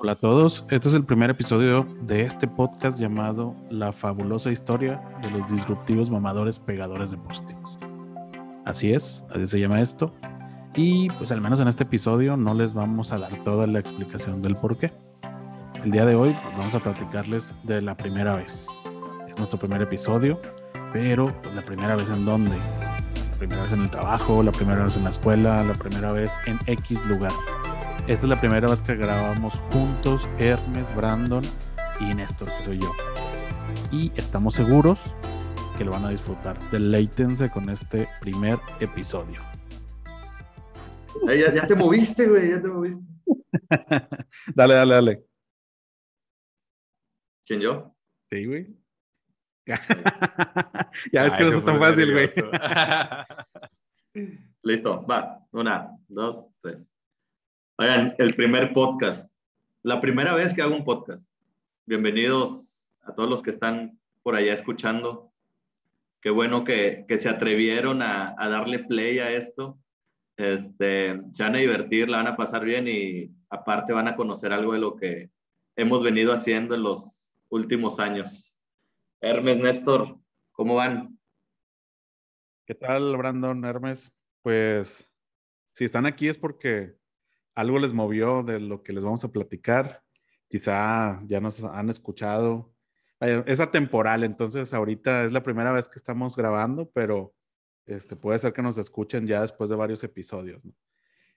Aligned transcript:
Hola 0.00 0.12
a 0.12 0.14
todos, 0.14 0.64
este 0.70 0.86
es 0.86 0.94
el 0.94 1.04
primer 1.04 1.28
episodio 1.28 1.84
de 2.02 2.22
este 2.22 2.46
podcast 2.46 3.00
llamado 3.00 3.56
La 3.68 3.92
fabulosa 3.92 4.52
historia 4.52 5.02
de 5.20 5.30
los 5.32 5.50
disruptivos 5.50 6.08
mamadores 6.08 6.60
pegadores 6.60 7.10
de 7.10 7.16
post-its. 7.16 7.80
Así 8.64 8.92
es, 8.92 9.24
así 9.34 9.48
se 9.48 9.58
llama 9.58 9.80
esto. 9.80 10.14
Y 10.76 11.10
pues 11.10 11.32
al 11.32 11.40
menos 11.40 11.58
en 11.58 11.66
este 11.66 11.82
episodio 11.82 12.36
no 12.36 12.54
les 12.54 12.74
vamos 12.74 13.10
a 13.10 13.18
dar 13.18 13.34
toda 13.42 13.66
la 13.66 13.80
explicación 13.80 14.40
del 14.40 14.54
por 14.54 14.76
qué. 14.76 14.92
El 15.82 15.90
día 15.90 16.06
de 16.06 16.14
hoy 16.14 16.30
pues, 16.44 16.56
vamos 16.56 16.76
a 16.76 16.78
platicarles 16.78 17.52
de 17.64 17.82
la 17.82 17.96
primera 17.96 18.36
vez. 18.36 18.68
Es 19.28 19.36
nuestro 19.36 19.58
primer 19.58 19.82
episodio, 19.82 20.40
pero 20.92 21.34
pues, 21.42 21.56
la 21.56 21.62
primera 21.62 21.96
vez 21.96 22.08
en 22.08 22.24
dónde? 22.24 22.56
La 23.32 23.36
primera 23.36 23.62
vez 23.62 23.72
en 23.72 23.82
el 23.82 23.90
trabajo, 23.90 24.44
la 24.44 24.52
primera 24.52 24.84
vez 24.84 24.96
en 24.96 25.02
la 25.02 25.10
escuela, 25.10 25.64
la 25.64 25.74
primera 25.74 26.12
vez 26.12 26.32
en 26.46 26.56
X 26.66 27.04
lugar. 27.08 27.32
Esta 28.08 28.24
es 28.24 28.30
la 28.30 28.40
primera 28.40 28.66
vez 28.66 28.80
que 28.80 28.96
grabamos 28.96 29.60
juntos, 29.70 30.26
Hermes, 30.38 30.96
Brandon 30.96 31.42
y 32.00 32.14
Néstor, 32.14 32.48
que 32.56 32.64
soy 32.64 32.78
yo. 32.78 32.90
Y 33.92 34.10
estamos 34.16 34.54
seguros 34.54 34.98
que 35.76 35.84
lo 35.84 35.90
van 35.90 36.06
a 36.06 36.08
disfrutar. 36.08 36.58
Deleítense 36.70 37.50
con 37.50 37.68
este 37.68 38.08
primer 38.22 38.58
episodio. 38.80 39.42
ya, 41.26 41.66
te 41.66 41.74
moviste, 41.74 42.26
güey, 42.26 42.48
ya 42.48 42.62
te 42.62 42.68
moviste. 42.68 43.04
dale, 44.54 44.74
dale, 44.74 44.94
dale. 44.94 45.26
¿Quién 47.44 47.60
yo? 47.60 47.94
Sí, 48.32 48.46
güey. 48.46 48.74
ya 51.12 51.24
ves 51.24 51.34
que 51.34 51.44
no 51.44 51.58
es 51.58 51.64
tan 51.64 51.78
fácil, 51.78 52.12
güey. 52.12 52.30
Listo, 54.62 55.04
va. 55.06 55.46
Una, 55.52 55.94
dos, 56.08 56.48
tres. 56.62 56.90
Oigan, 57.80 58.16
el 58.18 58.34
primer 58.34 58.72
podcast. 58.72 59.32
La 59.84 60.00
primera 60.00 60.34
vez 60.34 60.52
que 60.52 60.62
hago 60.62 60.74
un 60.74 60.82
podcast. 60.82 61.32
Bienvenidos 61.86 62.90
a 63.02 63.14
todos 63.14 63.30
los 63.30 63.40
que 63.40 63.50
están 63.50 64.00
por 64.24 64.34
allá 64.34 64.52
escuchando. 64.52 65.32
Qué 66.20 66.30
bueno 66.30 66.64
que, 66.64 67.06
se 67.08 67.28
atrevieron 67.28 68.02
a, 68.02 68.34
darle 68.36 68.80
play 68.80 69.20
a 69.20 69.30
esto. 69.30 69.78
Este, 70.36 71.20
se 71.30 71.42
van 71.44 71.54
a 71.54 71.58
divertir, 71.58 72.08
la 72.08 72.16
van 72.16 72.26
a 72.26 72.36
pasar 72.36 72.64
bien 72.64 72.88
y 72.88 73.30
aparte 73.48 73.92
van 73.92 74.08
a 74.08 74.16
conocer 74.16 74.52
algo 74.52 74.72
de 74.72 74.80
lo 74.80 74.96
que 74.96 75.30
hemos 75.76 76.02
venido 76.02 76.32
haciendo 76.32 76.74
en 76.74 76.82
los 76.82 77.32
últimos 77.48 78.00
años. 78.00 78.58
Hermes, 79.20 79.58
Néstor, 79.58 80.18
¿cómo 80.50 80.74
van? 80.74 81.16
¿Qué 82.66 82.74
tal, 82.74 83.16
Brandon, 83.16 83.64
Hermes? 83.64 84.10
Pues 84.42 85.08
si 85.74 85.84
están 85.84 86.06
aquí 86.06 86.26
es 86.26 86.38
porque 86.38 86.97
algo 87.58 87.80
les 87.80 87.92
movió 87.92 88.44
de 88.44 88.60
lo 88.60 88.84
que 88.84 88.92
les 88.92 89.02
vamos 89.02 89.24
a 89.24 89.32
platicar. 89.32 90.04
Quizá 90.46 91.20
ya 91.26 91.40
nos 91.40 91.64
han 91.64 91.90
escuchado. 91.90 92.72
Es 93.46 93.58
atemporal, 93.58 94.22
entonces 94.22 94.72
ahorita 94.72 95.24
es 95.24 95.32
la 95.32 95.42
primera 95.42 95.72
vez 95.72 95.88
que 95.88 95.98
estamos 95.98 96.36
grabando, 96.36 96.88
pero 96.94 97.34
este, 97.84 98.14
puede 98.14 98.38
ser 98.38 98.52
que 98.52 98.62
nos 98.62 98.78
escuchen 98.78 99.26
ya 99.26 99.42
después 99.42 99.68
de 99.68 99.74
varios 99.74 100.04
episodios. 100.04 100.62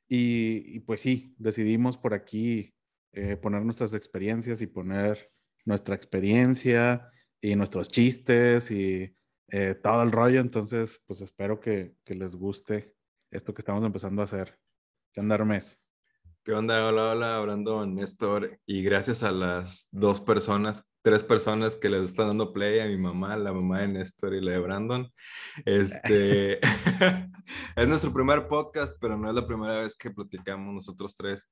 Y, 0.08 0.81
pues 0.81 1.02
sí, 1.02 1.33
decidimos 1.39 1.97
por 1.97 2.14
aquí 2.14 2.75
eh, 3.14 3.36
poner 3.36 3.64
nuestras 3.66 3.95
experiencias 3.95 4.61
y 4.61 4.67
poner 4.67 5.31
nuestra 5.66 5.95
experiencia 5.95 7.09
y 7.42 7.55
nuestros 7.55 7.89
chistes 7.89 8.69
y 8.69 9.16
eh, 9.47 9.73
todo 9.81 10.03
el 10.03 10.11
rollo. 10.11 10.39
Entonces, 10.39 11.02
pues 11.08 11.22
espero 11.22 11.59
que, 11.59 11.95
les 12.05 12.36
guste 12.36 12.94
esto 13.31 13.55
que 13.55 13.61
estamos 13.64 13.83
empezando 13.83 14.22
a 14.22 14.25
hacer. 14.25 14.59
¿Qué 15.14 15.22
onda, 15.22 15.44
mes? 15.44 15.81
¿Qué 16.44 16.53
onda? 16.53 16.88
Hola, 16.88 17.11
hola, 17.11 17.39
Brandon, 17.39 17.94
Néstor. 17.94 18.59
Y 18.66 18.81
gracias 18.81 19.22
a 19.22 19.30
las 19.31 19.88
dos 19.92 20.20
personas, 20.20 20.83
tres 21.03 21.22
personas 21.22 21.75
que 21.75 21.88
les 21.88 22.03
están 22.03 22.30
dando 22.30 22.52
play, 22.52 22.80
a 22.80 22.88
mi 22.88 22.98
mamá, 22.98 23.38
la 23.38 23.53
mamá 23.53 23.81
de 23.81 23.89
Néstor 23.89 24.33
y 24.33 24.42
la 24.42 24.53
de 24.53 24.59
Brandon. 24.59 25.08
Este 25.66 26.60
es 27.76 27.88
nuestro 27.88 28.11
primer 28.11 28.48
podcast, 28.48 28.98
pero 28.99 29.17
no 29.17 29.30
es 29.30 29.36
la 29.36 29.45
primera 29.45 29.83
vez 29.83 29.95
que 29.95 30.10
platicamos 30.10 30.73
nosotros 30.73 31.16
tres. 31.16 31.48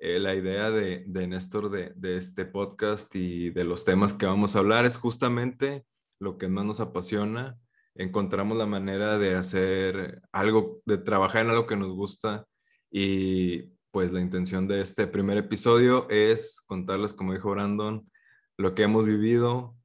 Eh, 0.00 0.18
la 0.18 0.34
idea 0.34 0.72
de, 0.72 1.04
de 1.06 1.28
Néstor 1.28 1.70
de, 1.70 1.92
de, 1.94 2.16
este 2.16 2.44
podcast 2.44 3.14
y 3.14 3.50
de 3.50 3.62
los 3.62 3.84
temas 3.84 4.14
que 4.14 4.26
vamos 4.26 4.56
a 4.56 4.58
hablar 4.58 4.84
es 4.84 4.96
justamente 4.96 5.84
lo 6.18 6.38
que 6.38 6.48
más 6.48 6.64
nos 6.64 6.80
apasiona. 6.80 7.56
Encontramos 7.94 8.58
la 8.58 8.66
manera 8.66 9.16
de 9.16 9.36
hacer 9.36 10.22
algo, 10.32 10.82
de 10.86 10.98
trabajar 10.98 11.44
en 11.44 11.50
algo 11.50 11.68
que 11.68 11.76
nos 11.76 11.94
gusta 11.94 12.46
y 12.90 13.77
pues 13.90 14.12
la 14.12 14.20
intención 14.20 14.68
de 14.68 14.80
este 14.80 15.06
primer 15.06 15.38
episodio 15.38 16.08
es 16.10 16.60
contarles, 16.60 17.14
como 17.14 17.32
dijo 17.32 17.50
Brandon, 17.50 18.08
lo 18.56 18.74
que 18.74 18.82
hemos 18.82 19.06
vivido, 19.06 19.76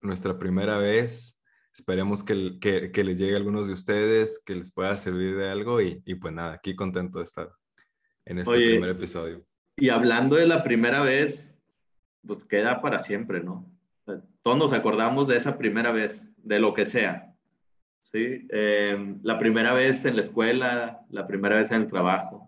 nuestra 0.00 0.38
primera 0.38 0.78
vez. 0.78 1.40
Esperemos 1.72 2.24
que, 2.24 2.58
que, 2.60 3.04
les 3.04 3.18
llegue 3.18 3.34
a 3.34 3.36
algunos 3.36 3.66
de 3.66 3.72
ustedes, 3.72 4.42
que 4.44 4.54
les 4.54 4.72
pueda 4.72 4.96
servir 4.96 5.36
de 5.36 5.48
algo 5.48 5.80
y, 5.80 6.02
y 6.04 6.14
pues 6.16 6.34
nada, 6.34 6.54
aquí 6.54 6.74
contento 6.74 7.18
de 7.18 7.24
estar 7.24 7.50
en 8.24 8.38
este 8.38 8.52
primer 8.52 8.90
episodio. 8.90 9.44
Y 9.76 9.90
hablando 9.90 10.36
de 10.36 10.46
la 10.46 10.62
primera 10.62 11.02
vez, 11.02 11.56
pues 12.26 12.44
queda 12.44 12.80
para 12.80 12.98
siempre, 12.98 13.40
¿no? 13.42 13.70
Todos 14.42 14.58
nos 14.58 14.72
acordamos 14.72 15.28
de 15.28 15.36
esa 15.36 15.58
primera 15.58 15.92
vez, 15.92 16.32
de 16.38 16.58
lo 16.58 16.74
que 16.74 16.86
sea. 16.86 17.34
¿sí? 18.02 18.46
Eh, 18.50 19.16
la 19.22 19.38
primera 19.38 19.72
vez 19.72 20.04
en 20.04 20.14
la 20.14 20.22
escuela, 20.22 21.00
la 21.10 21.26
primera 21.26 21.56
vez 21.56 21.70
en 21.70 21.82
el 21.82 21.88
trabajo, 21.88 22.47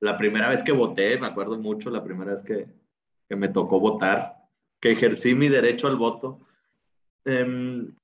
la 0.00 0.16
primera 0.16 0.48
vez 0.48 0.62
que 0.62 0.72
voté, 0.72 1.18
me 1.18 1.26
acuerdo 1.26 1.58
mucho, 1.58 1.90
la 1.90 2.04
primera 2.04 2.30
vez 2.32 2.42
que, 2.42 2.66
me 3.34 3.48
tocó 3.48 3.78
votar, 3.78 4.36
que 4.80 4.92
ejercí 4.92 5.34
mi 5.34 5.48
derecho 5.48 5.86
al 5.86 5.96
voto. 5.96 6.40
Em, 7.24 7.94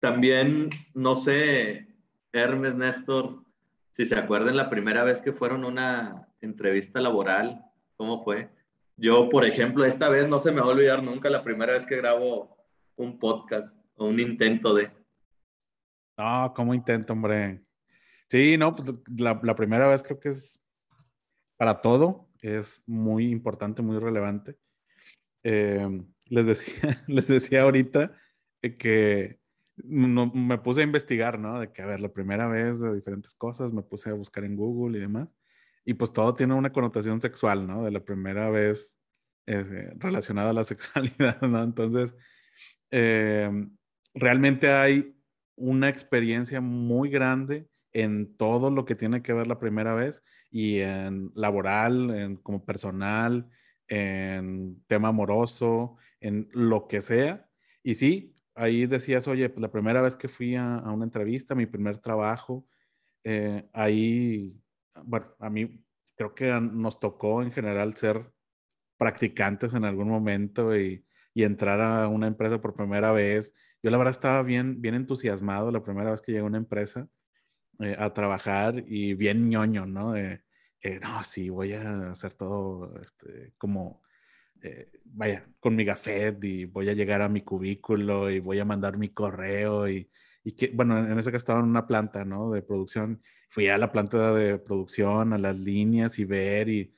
también, 0.00 0.70
no 0.94 1.14
sé, 1.14 1.86
Hermes, 2.32 2.74
Néstor, 2.74 3.44
si 3.92 4.04
se 4.04 4.16
acuerdan 4.16 4.56
la 4.56 4.68
primera 4.68 5.04
vez 5.04 5.22
que 5.22 5.32
fueron 5.32 5.64
una 5.64 6.28
entrevista 6.40 7.00
laboral, 7.00 7.64
¿cómo 7.96 8.24
fue? 8.24 8.50
Yo, 8.96 9.28
por 9.28 9.44
ejemplo, 9.44 9.84
esta 9.84 10.08
vez 10.08 10.28
no 10.28 10.38
se 10.38 10.50
me 10.50 10.60
va 10.60 10.66
a 10.66 10.70
olvidar 10.70 11.02
nunca 11.02 11.30
la 11.30 11.44
primera 11.44 11.74
vez 11.74 11.86
que 11.86 11.96
grabo 11.96 12.56
un 12.96 13.18
podcast 13.18 13.76
o 13.96 14.06
un 14.06 14.18
intento 14.18 14.74
de. 14.74 14.90
No, 16.16 16.52
¿cómo 16.54 16.74
intento, 16.74 17.12
hombre? 17.12 17.62
Sí, 18.28 18.56
no, 18.56 18.74
pues 18.74 18.92
la, 19.16 19.38
la 19.42 19.54
primera 19.54 19.86
vez 19.86 20.02
creo 20.02 20.18
que 20.18 20.30
es 20.30 20.60
para 21.56 21.80
todo, 21.80 22.28
es 22.40 22.82
muy 22.86 23.30
importante, 23.30 23.82
muy 23.82 23.98
relevante. 23.98 24.56
Em, 25.42 26.06
les, 26.26 26.46
decía, 26.46 26.74
les 27.08 27.28
decía 27.28 27.62
ahorita 27.62 28.12
que 28.78 29.40
me 29.82 30.58
puse 30.58 30.80
a 30.80 30.84
investigar, 30.84 31.38
¿no? 31.38 31.60
De 31.60 31.72
que, 31.72 31.82
a 31.82 31.86
ver, 31.86 32.00
la 32.00 32.12
primera 32.12 32.46
vez 32.48 32.78
de 32.80 32.94
diferentes 32.94 33.34
cosas, 33.34 33.72
me 33.72 33.82
puse 33.82 34.10
a 34.10 34.14
buscar 34.14 34.44
en 34.44 34.56
Google 34.56 34.98
y 34.98 35.00
demás. 35.00 35.28
Y 35.84 35.94
pues 35.94 36.12
todo 36.12 36.34
tiene 36.34 36.54
una 36.54 36.72
connotación 36.72 37.20
sexual, 37.20 37.66
¿no? 37.66 37.84
De 37.84 37.90
la 37.90 38.04
primera 38.04 38.50
vez 38.50 38.96
eh, 39.46 39.90
relacionada 39.96 40.50
a 40.50 40.54
la 40.54 40.64
sexualidad, 40.64 41.40
¿no? 41.42 41.62
Entonces, 41.62 42.14
em, 42.90 43.76
realmente 44.14 44.70
hay 44.70 45.16
una 45.56 45.88
experiencia 45.88 46.60
muy 46.60 47.10
grande 47.10 47.68
en 47.92 48.36
todo 48.36 48.70
lo 48.70 48.84
que 48.84 48.94
tiene 48.94 49.22
que 49.22 49.32
ver 49.32 49.46
la 49.46 49.58
primera 49.58 49.94
vez 49.94 50.22
y 50.54 50.78
en 50.78 51.32
laboral, 51.34 52.10
en 52.12 52.36
como 52.36 52.64
personal, 52.64 53.50
en 53.88 54.84
tema 54.86 55.08
amoroso, 55.08 55.96
en 56.20 56.48
lo 56.52 56.86
que 56.86 57.02
sea. 57.02 57.50
Y 57.82 57.96
sí, 57.96 58.36
ahí 58.54 58.86
decías, 58.86 59.26
oye, 59.26 59.48
pues 59.48 59.60
la 59.60 59.72
primera 59.72 60.00
vez 60.00 60.14
que 60.14 60.28
fui 60.28 60.54
a, 60.54 60.80
una 60.86 61.06
entrevista, 61.06 61.56
mi 61.56 61.66
primer 61.66 61.98
trabajo, 61.98 62.68
eh, 63.24 63.68
ahí, 63.72 64.56
bueno, 65.02 65.26
a 65.40 65.50
mí 65.50 65.84
creo 66.16 66.36
que 66.36 66.52
nos 66.60 67.00
tocó 67.00 67.42
en 67.42 67.50
general 67.50 67.96
ser 67.96 68.30
practicantes 68.96 69.74
en 69.74 69.84
algún 69.84 70.08
momento 70.08 70.76
y, 70.78 71.04
y 71.34 71.42
entrar 71.42 71.80
a 71.80 72.06
una 72.06 72.28
empresa 72.28 72.60
por 72.60 72.76
primera 72.76 73.10
vez. 73.10 73.52
Yo 73.82 73.90
la 73.90 73.98
verdad 73.98 74.12
estaba 74.12 74.42
bien, 74.44 74.80
bien 74.80 74.94
entusiasmado 74.94 75.72
la 75.72 75.82
primera 75.82 76.12
vez 76.12 76.20
que 76.22 76.30
llegué 76.30 76.42
a 76.42 76.46
una 76.46 76.58
empresa 76.58 77.08
eh, 77.80 77.96
a 77.98 78.12
trabajar 78.12 78.84
y 78.86 79.14
bien 79.14 79.48
ñoño, 79.48 79.86
¿no? 79.86 80.16
Eh, 80.16 80.40
no, 81.00 81.24
sí, 81.24 81.48
voy 81.48 81.72
a 81.72 82.10
hacer 82.10 82.34
todo 82.34 82.94
este, 83.00 83.54
como, 83.58 84.02
eh, 84.62 84.90
vaya, 85.04 85.46
con 85.60 85.74
mi 85.76 85.84
gafet 85.84 86.42
y 86.44 86.66
voy 86.66 86.88
a 86.88 86.92
llegar 86.94 87.22
a 87.22 87.28
mi 87.28 87.42
cubículo 87.42 88.30
y 88.30 88.40
voy 88.40 88.58
a 88.58 88.64
mandar 88.64 88.98
mi 88.98 89.10
correo 89.10 89.88
y, 89.88 90.10
y 90.44 90.52
que, 90.54 90.70
bueno, 90.74 90.98
en 90.98 91.18
ese 91.18 91.30
caso 91.32 91.38
estaba 91.38 91.60
en 91.60 91.66
una 91.66 91.86
planta, 91.86 92.24
¿no? 92.24 92.50
De 92.52 92.62
producción. 92.62 93.22
Fui 93.50 93.68
a 93.68 93.78
la 93.78 93.92
planta 93.92 94.34
de 94.34 94.58
producción, 94.58 95.32
a 95.32 95.38
las 95.38 95.58
líneas 95.58 96.18
y 96.18 96.24
ver 96.24 96.68
y, 96.68 96.94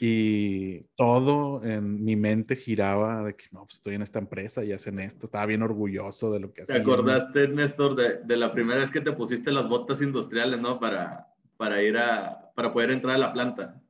y 0.00 0.80
todo 0.96 1.64
en 1.64 2.04
mi 2.04 2.16
mente 2.16 2.56
giraba 2.56 3.24
de 3.24 3.34
que 3.34 3.46
no, 3.50 3.64
pues 3.64 3.74
estoy 3.74 3.94
en 3.94 4.02
esta 4.02 4.18
empresa 4.18 4.64
y 4.64 4.72
hacen 4.72 5.00
esto. 5.00 5.26
Estaba 5.26 5.46
bien 5.46 5.62
orgulloso 5.62 6.30
de 6.32 6.40
lo 6.40 6.52
que 6.52 6.62
hacían. 6.62 6.78
¿Te 6.78 6.82
acordaste, 6.82 7.48
Néstor, 7.48 7.94
de, 7.94 8.18
de, 8.24 8.36
la 8.36 8.52
primera 8.52 8.80
vez 8.80 8.90
que 8.90 9.00
te 9.00 9.12
pusiste 9.12 9.50
las 9.50 9.68
botas 9.68 10.00
industriales, 10.02 10.60
¿no? 10.60 10.78
Para, 10.78 11.28
para 11.56 11.82
ir 11.82 11.98
a, 11.98 12.52
para 12.54 12.72
poder 12.72 12.90
entrar 12.90 13.16
a 13.16 13.18
la 13.18 13.32
planta. 13.32 13.80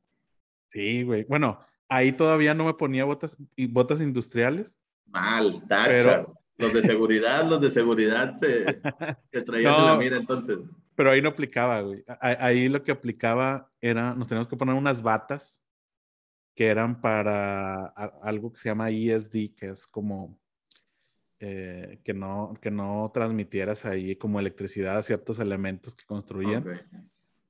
Sí, 0.69 1.03
güey. 1.03 1.25
Bueno, 1.25 1.61
ahí 1.89 2.13
todavía 2.13 2.55
no 2.55 2.65
me 2.65 2.75
ponía 2.75 3.05
botas, 3.05 3.37
botas 3.71 4.01
industriales. 4.01 4.75
Mal, 5.07 5.63
tacha. 5.69 6.27
Los 6.59 6.73
de 6.73 6.83
seguridad, 6.83 7.49
los 7.49 7.61
de 7.61 7.71
seguridad 7.71 8.35
se, 8.37 8.65
traían 9.47 9.77
de 9.77 9.87
la 9.87 9.97
mira 9.97 10.17
entonces. 10.17 10.59
Pero 10.97 11.13
ahí 11.13 11.23
no 11.23 11.29
aplicaba, 11.29 11.81
güey. 11.83 12.03
Ahí 12.21 12.69
lo 12.69 12.83
que 12.83 12.91
aplicaba 12.91 13.71
era, 13.81 14.13
nos 14.17 14.27
teníamos 14.27 14.49
que 14.49 14.57
poner 14.57 14.75
unas 14.75 15.01
batas 15.01 15.63
que 16.59 16.67
eran 16.67 17.01
para 17.01 17.85
algo 18.21 18.53
que 18.53 18.59
se 18.59 18.69
llama 18.69 18.91
ESD, 18.91 19.55
que 19.55 19.69
es 19.71 19.87
como 19.87 20.37
eh, 21.39 22.01
que, 22.03 22.13
no, 22.13 22.53
que 22.61 22.73
no 22.73 23.13
transmitieras 23.15 23.85
ahí 23.85 24.17
como 24.17 24.41
electricidad 24.41 24.99
a 24.99 25.05
ciertos 25.05 25.39
elementos 25.39 25.95
que 25.95 26.05
construían. 26.05 26.65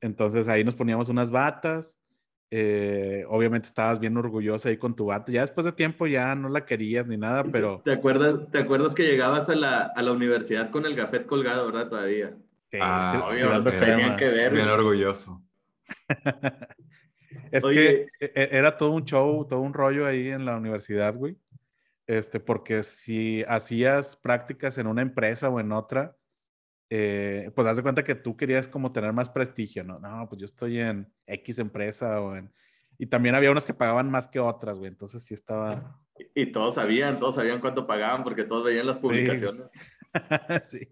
Entonces 0.02 0.46
ahí 0.46 0.62
nos 0.62 0.74
poníamos 0.74 1.08
unas 1.08 1.30
batas. 1.30 1.96
Eh, 2.50 3.24
obviamente 3.30 3.68
estabas 3.68 3.98
bien 3.98 4.14
orgullosa 4.14 4.68
ahí 4.68 4.76
con 4.76 4.94
tu 4.94 5.06
bata. 5.06 5.32
Ya 5.32 5.40
después 5.40 5.64
de 5.64 5.72
tiempo 5.72 6.06
ya 6.06 6.34
no 6.34 6.50
la 6.50 6.66
querías 6.66 7.06
ni 7.06 7.16
nada, 7.16 7.44
pero... 7.44 7.80
¿Te 7.86 7.92
acuerdas, 7.92 8.50
te 8.50 8.58
acuerdas 8.58 8.94
que 8.94 9.04
llegabas 9.04 9.48
a 9.48 9.54
la, 9.54 9.84
a 9.84 10.02
la 10.02 10.12
universidad 10.12 10.70
con 10.70 10.84
el 10.84 10.94
gafet 10.94 11.24
colgado, 11.24 11.64
verdad? 11.64 11.88
Todavía. 11.88 12.36
ah, 12.78 13.26
obvio, 13.30 13.58
tenían 13.70 14.16
que 14.16 14.28
ver. 14.28 14.52
Bien 14.52 14.68
orgulloso. 14.68 15.42
es 17.50 17.64
que 17.64 18.06
e, 18.20 18.32
e, 18.34 18.48
era 18.52 18.76
todo 18.76 18.92
un 18.92 19.04
show, 19.04 19.46
todo 19.46 19.60
un 19.60 19.74
rollo 19.74 20.06
ahí 20.06 20.28
en 20.28 20.44
la 20.44 20.56
universidad, 20.56 21.14
güey. 21.14 21.36
Este, 22.06 22.40
porque 22.40 22.82
si 22.82 23.44
hacías 23.46 24.16
prácticas 24.16 24.78
en 24.78 24.86
una 24.86 25.02
empresa 25.02 25.50
o 25.50 25.60
en 25.60 25.72
otra, 25.72 26.16
eh, 26.90 27.50
pues 27.54 27.68
haz 27.68 27.76
de 27.76 27.82
cuenta 27.82 28.02
que 28.02 28.14
tú 28.14 28.34
querías 28.36 28.66
como 28.66 28.92
tener 28.92 29.12
más 29.12 29.28
prestigio, 29.28 29.84
¿no? 29.84 29.98
No, 29.98 30.26
pues 30.28 30.40
yo 30.40 30.46
estoy 30.46 30.80
en 30.80 31.12
X 31.26 31.58
empresa 31.58 32.20
o 32.20 32.34
en... 32.34 32.50
Y 32.96 33.06
también 33.06 33.34
había 33.34 33.50
unas 33.50 33.64
que 33.64 33.74
pagaban 33.74 34.10
más 34.10 34.26
que 34.26 34.40
otras, 34.40 34.78
güey, 34.78 34.88
entonces 34.88 35.22
sí 35.22 35.34
estaba... 35.34 36.00
Y, 36.34 36.46
todos 36.46 36.74
sabían, 36.74 37.20
todos 37.20 37.36
sabían 37.36 37.60
cuánto 37.60 37.86
pagaban 37.86 38.24
porque 38.24 38.44
todos 38.44 38.64
veían 38.64 38.86
las 38.86 38.98
publicaciones. 38.98 39.70
Sí. 40.64 40.88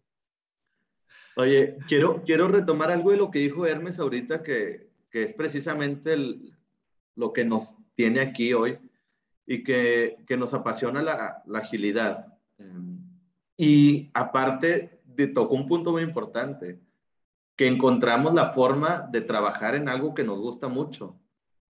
Oye, 1.36 1.78
quiero, 1.88 2.22
quiero 2.22 2.48
retomar 2.48 2.90
algo 2.90 3.10
de 3.10 3.16
lo 3.16 3.30
que 3.30 3.38
dijo 3.38 3.66
Hermes 3.66 3.98
ahorita, 3.98 4.42
que, 4.42 4.90
que 5.16 5.22
es 5.22 5.32
precisamente 5.32 6.14
lo 7.14 7.32
que 7.32 7.42
nos 7.42 7.74
tiene 7.94 8.20
aquí 8.20 8.52
hoy 8.52 8.78
y 9.46 9.64
que, 9.64 10.18
que 10.26 10.36
nos 10.36 10.52
apasiona 10.52 11.00
la, 11.00 11.42
la 11.46 11.60
agilidad. 11.60 12.34
Em, 12.58 12.98
y 13.56 14.10
aparte, 14.12 15.00
de, 15.06 15.28
tocó 15.28 15.54
un 15.54 15.66
punto 15.68 15.90
muy 15.90 16.02
importante, 16.02 16.78
que 17.56 17.66
encontramos 17.66 18.34
la 18.34 18.48
forma 18.52 19.08
de 19.10 19.22
trabajar 19.22 19.74
en 19.74 19.88
algo 19.88 20.12
que 20.12 20.22
nos 20.22 20.38
gusta 20.38 20.68
mucho. 20.68 21.18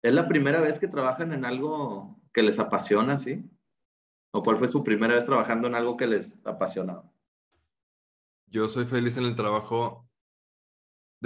¿Es 0.01 0.15
la 0.15 0.27
primera 0.27 0.59
vez 0.59 0.79
que 0.79 0.87
trabajan 0.87 1.31
en 1.31 1.45
algo 1.45 2.19
que 2.33 2.41
les 2.41 2.57
apasiona, 2.57 3.19
sí? 3.19 3.47
¿O 4.31 4.41
cuál 4.41 4.57
fue 4.57 4.69
su 4.69 4.83
primera 4.83 5.13
vez 5.13 5.23
trabajando 5.23 5.67
en 5.67 5.75
algo 5.75 5.97
que 5.97 6.07
les 6.07 6.43
apasionaba? 6.47 7.03
Yo 8.47 8.69
soy 8.69 8.85
feliz 8.85 9.17
en 9.17 9.25
el 9.25 9.35
trabajo 9.35 10.09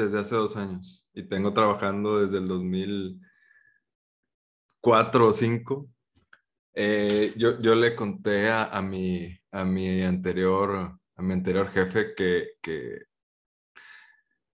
desde 0.03 0.19
hace 0.19 0.35
dos 0.35 0.57
años 0.57 1.09
y 1.13 1.23
tengo 1.23 1.53
trabajando 1.53 2.25
desde 2.25 2.39
el 2.39 2.47
2004 2.47 5.23
o 5.23 5.27
2005 5.27 5.89
eh, 6.75 7.33
yo, 7.35 7.59
yo, 7.59 7.75
le 7.75 7.95
conté 7.95 8.49
a, 8.49 8.65
a, 8.65 8.81
mi, 8.81 9.37
a, 9.51 9.65
mi 9.65 10.01
anterior, 10.01 10.97
a 11.15 11.21
mi 11.21 11.33
anterior 11.33 11.69
jefe 11.71 12.13
que, 12.15 12.51
que 12.61 13.03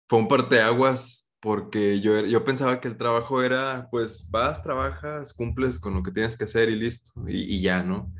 fue 0.08 0.20
un 0.20 0.28
parteaguas 0.28 1.30
porque 1.40 2.00
yo, 2.00 2.20
yo 2.20 2.44
pensaba 2.44 2.80
que 2.80 2.86
el 2.86 2.96
trabajo 2.96 3.42
era, 3.42 3.88
pues 3.90 4.30
vas, 4.30 4.62
trabajas, 4.62 5.32
cumples 5.32 5.80
con 5.80 5.94
lo 5.94 6.04
que 6.04 6.12
tienes 6.12 6.36
que 6.36 6.44
hacer 6.44 6.68
y 6.68 6.76
listo, 6.76 7.10
y, 7.26 7.56
y 7.56 7.60
ya, 7.60 7.82
¿no? 7.82 8.12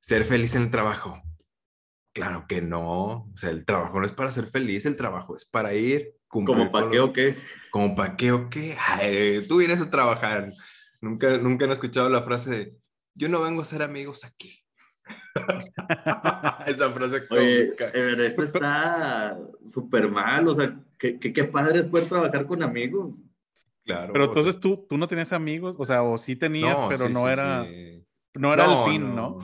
Ser 0.00 0.24
feliz 0.24 0.54
en 0.54 0.62
el 0.62 0.70
trabajo. 0.70 1.20
Claro 2.12 2.46
que 2.48 2.62
no, 2.62 3.24
o 3.24 3.36
sea, 3.36 3.50
el 3.50 3.64
trabajo 3.64 3.98
no 3.98 4.06
es 4.06 4.12
para 4.12 4.30
ser 4.30 4.50
feliz, 4.50 4.86
el 4.86 4.96
trabajo 4.96 5.34
es 5.34 5.44
para 5.44 5.74
ir. 5.74 6.14
¿Como 6.30 6.70
para 6.70 6.88
qué 6.88 7.00
o 7.00 7.12
qué? 7.12 7.36
¿Como 7.70 7.96
para 7.96 8.16
qué 8.16 8.30
o 8.30 8.48
qué? 8.48 8.76
Ay, 8.78 9.44
tú 9.48 9.56
vienes 9.56 9.80
a 9.80 9.90
trabajar. 9.90 10.52
Nunca, 11.00 11.36
nunca 11.38 11.64
han 11.64 11.72
escuchado 11.72 12.08
la 12.08 12.22
frase 12.22 12.50
de, 12.50 12.76
yo 13.14 13.28
no 13.28 13.42
vengo 13.42 13.62
a 13.62 13.66
ser 13.66 13.82
amigos 13.82 14.24
aquí. 14.24 14.64
Esa 16.66 16.92
frase 16.92 17.22
Oye, 17.30 17.74
eso 18.26 18.42
está 18.44 19.36
súper 19.66 20.08
mal, 20.08 20.46
o 20.46 20.54
sea, 20.54 20.78
qué, 20.98 21.18
qué, 21.18 21.44
padre 21.44 21.80
es 21.80 21.86
poder 21.86 22.08
trabajar 22.08 22.46
con 22.46 22.62
amigos. 22.62 23.20
Claro. 23.84 24.12
Pero 24.12 24.26
entonces 24.26 24.60
tú, 24.60 24.86
tú 24.88 24.96
no 24.96 25.08
tenías 25.08 25.32
amigos, 25.32 25.74
o 25.78 25.84
sea, 25.84 26.02
o 26.04 26.16
sí 26.16 26.36
tenías, 26.36 26.78
pero 26.88 27.08
no, 27.08 27.28
era, 27.28 27.66
no 28.34 28.52
era 28.52 28.66
el 28.66 28.92
fin, 28.92 29.16
¿no? 29.16 29.40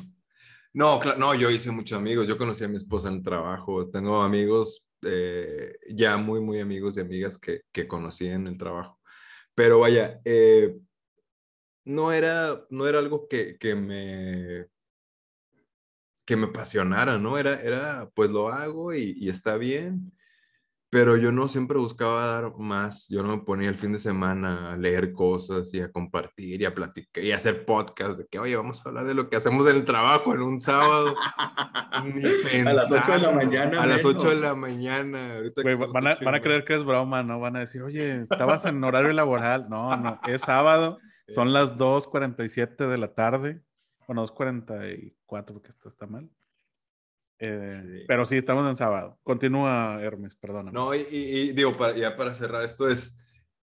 No, 0.73 1.01
no, 1.17 1.35
yo 1.35 1.51
hice 1.51 1.73
muchos 1.73 1.99
amigos, 1.99 2.29
yo 2.29 2.39
conocí 2.39 2.63
a 2.63 2.69
mi 2.69 2.77
esposa 2.77 3.09
en 3.09 3.15
el 3.15 3.23
trabajo, 3.23 3.89
tengo 3.89 4.23
amigos, 4.23 4.86
eh, 5.03 5.77
ya 5.89 6.17
muy, 6.17 6.41
muy 6.41 6.61
amigos 6.61 6.97
y 6.97 7.01
amigas 7.01 7.39
que, 7.39 7.63
que 7.73 7.89
conocí 7.89 8.27
en 8.27 8.47
el 8.47 8.59
trabajo. 8.59 9.01
Pero 9.55 9.81
vaya, 9.81 10.21
eh, 10.25 10.77
no 11.85 12.13
era, 12.13 12.65
no 12.71 12.87
era 12.87 12.99
algo 12.99 13.29
que, 13.29 13.57
que 13.59 13.75
me 13.75 14.67
que 16.27 16.37
me 16.37 16.47
apasionara, 16.47 17.19
¿no? 17.19 17.39
Era, 17.39 17.55
era 17.63 18.11
pues 18.13 18.31
lo 18.31 18.49
hago 18.49 18.93
y, 18.93 19.29
está 19.31 19.57
bien, 19.57 20.13
pero 20.89 21.17
yo 21.17 21.33
no 21.33 21.49
siempre 21.49 21.79
buscaba 21.79 22.27
dar 22.27 22.57
más, 22.59 23.09
yo 23.09 23.23
no 23.23 23.37
me 23.37 23.43
ponía 23.43 23.69
el 23.69 23.75
fin 23.75 23.93
de 23.93 23.99
semana 23.99 24.73
a 24.73 24.77
leer 24.77 25.13
cosas 25.13 25.73
y 25.75 25.81
a 25.81 25.91
compartir 25.91 26.63
y 26.63 26.65
a 26.65 26.75
platicar 26.75 27.25
y 27.25 27.33
a 27.33 27.37
hacer 27.37 27.65
podcast 27.65 28.19
de 28.19 28.27
que, 28.27 28.39
oye, 28.39 28.55
vamos 28.55 28.81
a 28.81 28.89
hablar 28.89 29.07
de 29.07 29.15
lo 29.15 29.29
que 29.29 29.37
hacemos 29.37 29.67
en 29.67 29.77
el 29.77 29.85
trabajo 29.85 30.33
en 30.35 30.43
un 30.43 30.61
sábado. 30.61 31.15
Ni 32.05 32.23
pensar, 32.23 32.69
a 32.69 32.73
las 32.73 32.93
8 32.93 33.13
de 33.13 33.19
la 33.19 33.31
mañana. 33.33 33.83
A 33.83 33.87
las 33.87 34.05
8 34.05 34.31
de 34.31 34.37
la 34.37 34.55
mañana. 34.55 35.41
van, 35.93 36.07
a, 36.07 36.15
van 36.15 36.35
a 36.35 36.41
creer 36.41 36.65
que 36.65 36.75
es 36.75 36.85
broma, 36.85 37.23
¿no? 37.23 37.41
Van 37.41 37.57
a 37.57 37.61
decir, 37.61 37.83
oye, 37.83 38.23
estabas 38.23 38.65
en 38.65 38.83
horario 38.85 39.13
laboral. 39.13 39.69
No, 39.69 39.97
no, 39.97 40.21
es 40.27 40.43
sábado. 40.43 40.99
Son 41.29 41.53
las 41.53 41.77
2.47 41.77 42.87
de 42.87 42.99
la 42.99 43.15
tarde. 43.15 43.61
Bueno, 44.07 44.25
2.44 44.25 45.15
porque 45.27 45.71
esto 45.71 45.89
está 45.89 46.07
mal. 46.07 46.31
Eh, 47.39 48.05
pero 48.09 48.25
sí, 48.27 48.37
estamos 48.37 48.69
en 48.69 48.77
sábado. 48.77 49.19
Continúa, 49.23 49.99
Hermes, 50.03 50.35
perdóname. 50.35 50.73
No, 50.73 50.95
y, 50.95 51.53
digo, 51.53 51.73
ya 51.95 52.17
para 52.17 52.35
cerrar, 52.35 52.65
esto 52.65 52.89
es, 52.89 53.17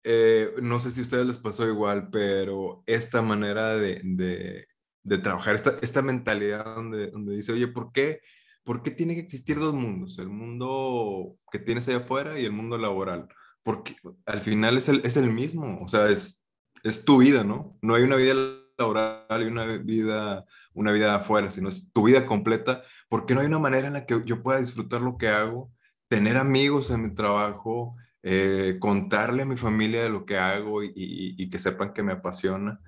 eh, 0.04 0.54
no 0.62 0.80
sé 0.80 0.92
si 0.92 1.01
a 1.01 1.04
ustedes 1.04 1.27
les 1.27 1.38
pasó 1.38 1.68
igual, 1.68 2.10
pero 2.10 2.83
esta 2.88 3.21
manera 3.21 3.75
de, 3.75 4.01
de, 4.04 5.18
trabajar, 5.19 5.56
esta, 5.56 5.75
esta 5.81 6.01
mentalidad 6.01 6.76
donde, 6.76 7.07
donde 7.11 7.35
dice, 7.35 7.52
oye, 7.52 7.68
¿por 7.68 7.92
qué? 7.92 8.21
¿Por 8.64 8.83
qué 8.83 8.92
tiene 8.92 9.16
que 9.16 9.21
existir 9.21 9.57
dos 9.57 9.73
mundos? 9.73 10.19
El 10.19 10.30
mundo 10.30 11.35
que 11.52 11.59
tienes 11.59 11.88
allá 11.88 11.99
afuera 11.99 12.40
y 12.40 12.45
el 12.45 12.52
mundo 12.52 12.78
laboral. 12.78 13.28
Porque 13.64 13.95
al 14.26 14.42
final 14.42 14.78
es 14.78 14.90
el, 14.90 15.02
es 15.04 15.18
el 15.18 15.31
mismo, 15.31 15.80
o 15.81 15.88
sea, 15.88 16.09
es 16.09 16.40
es 16.83 17.06
tu 17.06 17.18
vida, 17.18 17.44
¿no? 17.44 17.78
No 17.81 17.95
hay 17.95 18.04
una 18.04 18.16
vida 18.16 18.33
laboral 18.78 19.42
y 19.42 19.45
una 19.45 19.66
vida, 19.78 20.45
una 20.73 20.92
vida 20.92 21.16
afuera, 21.16 21.52
sino 21.52 21.69
es 21.69 21.92
tu 21.92 22.04
vida 22.04 22.26
completa, 22.26 22.83
porque 23.09 23.33
no 23.33 23.42
hay 23.42 23.47
una 23.47 23.59
manera 23.59 23.88
en 23.88 23.94
la 23.94 24.06
que 24.06 24.21
yo 24.26 24.42
pueda 24.42 24.59
disfrutar 24.59 25.02
lo 25.02 25.18
que 25.18 25.28
hago, 25.28 25.71
tener 26.07 26.38
amigos 26.38 26.90
en 26.90 27.04
mi 27.04 27.14
trabajo, 27.14 27.95
eh, 28.23 28.78
contarle 28.80 29.44
a 29.44 29.45
mi 29.45 29.57
familia 29.57 30.04
de 30.04 30.09
lo 30.09 30.26
que 30.26 30.38
hago 30.38 30.83
y, 30.83 31.49
que 31.49 31.59
sepan 31.59 31.94
que 31.94 32.04
me 32.04 32.14
apasiona. 32.14 32.80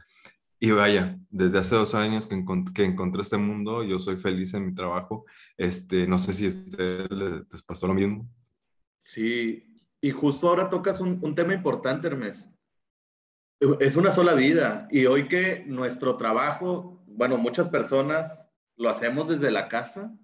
Y 0.60 0.72
vaya, 0.72 1.18
desde 1.30 1.58
hace 1.58 1.76
dos 1.76 1.96
años 1.96 2.28
que, 2.28 2.44
que, 2.74 2.86
encontré 2.86 3.22
este 3.22 3.38
mundo, 3.38 3.84
yo 3.84 4.00
soy 4.00 4.18
feliz 4.18 4.54
en 4.54 4.68
mi 4.68 4.76
trabajo. 4.76 5.26
Este, 5.58 6.06
no 6.08 6.20
sé 6.20 6.34
si 6.34 6.48
ustedes 6.48 7.10
les, 7.10 7.64
pasó 7.64 7.88
lo 7.88 7.96
mismo. 7.96 8.30
Sí, 9.00 9.82
y 10.00 10.12
justo 10.12 10.48
ahora 10.48 10.70
tocas 10.70 11.00
un, 11.00 11.20
un 11.24 11.34
tema 11.34 11.54
importante, 11.54 12.08
Hermes 12.08 12.52
es 13.80 13.96
una 13.96 14.10
sola 14.10 14.34
vida 14.34 14.88
y 14.90 15.06
hoy 15.06 15.28
que 15.28 15.64
nuestro 15.68 16.18
trabajo, 16.18 17.01
bueno, 17.16 17.38
muchas 17.38 17.68
personas 17.70 18.52
lo 18.76 18.90
hacemos 18.90 19.30
desde 19.30 19.52
la 19.52 19.68
casa, 19.68 20.16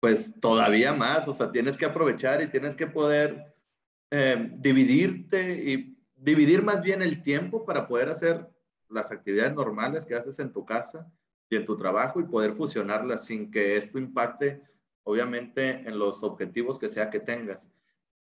pues 0.00 0.32
todavía 0.40 0.92
más, 0.92 1.28
o 1.28 1.32
sea, 1.32 1.52
tienes 1.52 1.76
que 1.76 1.84
aprovechar 1.84 2.42
y 2.42 2.48
tienes 2.48 2.74
que 2.74 2.86
poder 2.86 3.54
eh, 4.10 4.50
dividirte 4.56 5.70
y 5.70 5.98
dividir 6.14 6.62
más 6.62 6.82
bien 6.82 7.02
el 7.02 7.22
tiempo 7.22 7.64
para 7.64 7.86
poder 7.86 8.08
hacer 8.08 8.48
las 8.88 9.10
actividades 9.10 9.54
normales 9.54 10.04
que 10.04 10.14
haces 10.14 10.38
en 10.38 10.52
tu 10.52 10.64
casa 10.64 11.10
y 11.48 11.56
en 11.56 11.66
tu 11.66 11.76
trabajo 11.76 12.20
y 12.20 12.24
poder 12.24 12.54
fusionarlas 12.54 13.26
sin 13.26 13.50
que 13.50 13.76
esto 13.76 13.98
impacte, 13.98 14.62
obviamente, 15.04 15.82
en 15.86 15.98
los 15.98 16.22
objetivos 16.22 16.78
que 16.78 16.88
sea 16.88 17.10
que 17.10 17.20
tengas 17.20 17.70